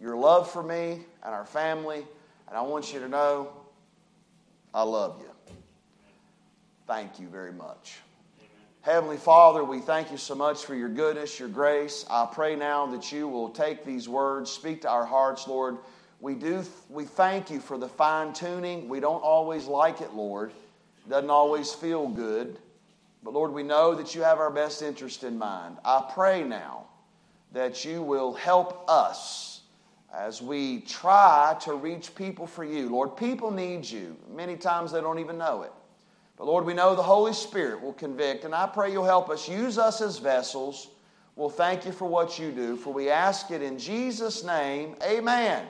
your 0.00 0.16
love 0.16 0.50
for 0.50 0.62
me 0.62 1.00
and 1.24 1.34
our 1.34 1.46
family. 1.46 2.04
And 2.52 2.58
I 2.58 2.60
want 2.64 2.92
you 2.92 3.00
to 3.00 3.08
know 3.08 3.48
I 4.74 4.82
love 4.82 5.22
you. 5.22 5.54
Thank 6.86 7.18
you 7.18 7.26
very 7.26 7.50
much. 7.50 7.94
Heavenly 8.82 9.16
Father, 9.16 9.64
we 9.64 9.80
thank 9.80 10.10
you 10.10 10.18
so 10.18 10.34
much 10.34 10.66
for 10.66 10.74
your 10.74 10.90
goodness, 10.90 11.40
your 11.40 11.48
grace. 11.48 12.04
I 12.10 12.28
pray 12.30 12.54
now 12.54 12.84
that 12.88 13.10
you 13.10 13.26
will 13.26 13.48
take 13.48 13.86
these 13.86 14.06
words, 14.06 14.50
speak 14.50 14.82
to 14.82 14.90
our 14.90 15.06
hearts, 15.06 15.48
Lord. 15.48 15.78
We 16.20 16.34
do 16.34 16.62
we 16.90 17.06
thank 17.06 17.48
you 17.48 17.58
for 17.58 17.78
the 17.78 17.88
fine 17.88 18.34
tuning. 18.34 18.86
We 18.86 19.00
don't 19.00 19.22
always 19.22 19.64
like 19.64 20.02
it, 20.02 20.12
Lord. 20.12 20.50
It 21.06 21.08
doesn't 21.08 21.30
always 21.30 21.72
feel 21.72 22.06
good. 22.06 22.58
But 23.22 23.32
Lord, 23.32 23.54
we 23.54 23.62
know 23.62 23.94
that 23.94 24.14
you 24.14 24.20
have 24.20 24.40
our 24.40 24.50
best 24.50 24.82
interest 24.82 25.24
in 25.24 25.38
mind. 25.38 25.78
I 25.86 26.06
pray 26.12 26.44
now 26.44 26.84
that 27.52 27.86
you 27.86 28.02
will 28.02 28.34
help 28.34 28.84
us 28.90 29.51
as 30.12 30.42
we 30.42 30.80
try 30.80 31.56
to 31.62 31.74
reach 31.74 32.14
people 32.14 32.46
for 32.46 32.64
you. 32.64 32.88
Lord, 32.88 33.16
people 33.16 33.50
need 33.50 33.88
you. 33.88 34.16
Many 34.34 34.56
times 34.56 34.92
they 34.92 35.00
don't 35.00 35.18
even 35.18 35.38
know 35.38 35.62
it. 35.62 35.72
But 36.36 36.46
Lord, 36.46 36.64
we 36.64 36.74
know 36.74 36.94
the 36.94 37.02
Holy 37.02 37.32
Spirit 37.32 37.80
will 37.80 37.94
convict, 37.94 38.44
and 38.44 38.54
I 38.54 38.66
pray 38.66 38.92
you'll 38.92 39.04
help 39.04 39.30
us. 39.30 39.48
Use 39.48 39.78
us 39.78 40.00
as 40.00 40.18
vessels. 40.18 40.88
We'll 41.34 41.50
thank 41.50 41.86
you 41.86 41.92
for 41.92 42.06
what 42.06 42.38
you 42.38 42.50
do, 42.50 42.76
for 42.76 42.92
we 42.92 43.08
ask 43.08 43.50
it 43.50 43.62
in 43.62 43.78
Jesus' 43.78 44.44
name. 44.44 44.96
Amen. 45.02 45.64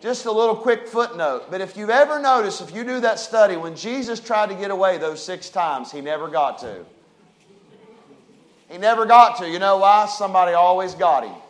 Just 0.00 0.26
a 0.26 0.32
little 0.32 0.56
quick 0.56 0.86
footnote. 0.86 1.46
But 1.50 1.60
if 1.60 1.76
you've 1.76 1.90
ever 1.90 2.20
noticed, 2.20 2.60
if 2.60 2.74
you 2.74 2.84
do 2.84 3.00
that 3.00 3.18
study, 3.18 3.56
when 3.56 3.74
Jesus 3.74 4.20
tried 4.20 4.48
to 4.50 4.54
get 4.54 4.70
away 4.70 4.98
those 4.98 5.24
six 5.24 5.48
times, 5.48 5.90
he 5.90 6.00
never 6.00 6.28
got 6.28 6.58
to. 6.58 6.84
He 8.68 8.78
never 8.78 9.06
got 9.06 9.38
to. 9.38 9.48
You 9.48 9.58
know 9.58 9.78
why? 9.78 10.06
Somebody 10.06 10.54
always 10.54 10.94
got 10.94 11.24
him. 11.24 11.41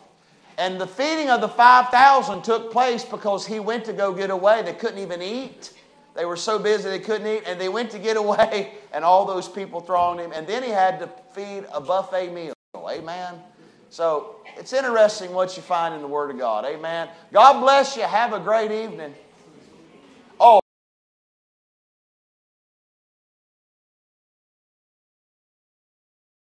And 0.58 0.80
the 0.80 0.86
feeding 0.86 1.30
of 1.30 1.40
the 1.40 1.48
5,000 1.48 2.42
took 2.42 2.72
place 2.72 3.04
because 3.04 3.46
he 3.46 3.60
went 3.60 3.84
to 3.86 3.92
go 3.92 4.12
get 4.12 4.30
away. 4.30 4.62
They 4.62 4.74
couldn't 4.74 4.98
even 4.98 5.22
eat. 5.22 5.72
They 6.14 6.24
were 6.24 6.36
so 6.36 6.58
busy 6.58 6.90
they 6.90 6.98
couldn't 6.98 7.26
eat, 7.26 7.44
and 7.46 7.60
they 7.60 7.68
went 7.68 7.90
to 7.92 7.98
get 7.98 8.16
away, 8.18 8.74
and 8.92 9.04
all 9.04 9.24
those 9.24 9.48
people 9.48 9.80
thronged 9.80 10.20
him. 10.20 10.32
And 10.32 10.46
then 10.46 10.62
he 10.62 10.70
had 10.70 10.98
to 11.00 11.08
feed 11.32 11.64
a 11.72 11.80
buffet 11.80 12.32
meal. 12.32 12.54
Amen. 12.76 13.34
So 13.90 14.36
it's 14.56 14.72
interesting 14.72 15.32
what 15.32 15.56
you 15.56 15.62
find 15.62 15.94
in 15.94 16.00
the 16.00 16.06
Word 16.06 16.30
of 16.30 16.38
God. 16.38 16.64
Amen. 16.64 17.08
God 17.32 17.60
bless 17.60 17.96
you. 17.96 18.02
Have 18.02 18.32
a 18.32 18.40
great 18.40 18.70
evening. 18.70 19.14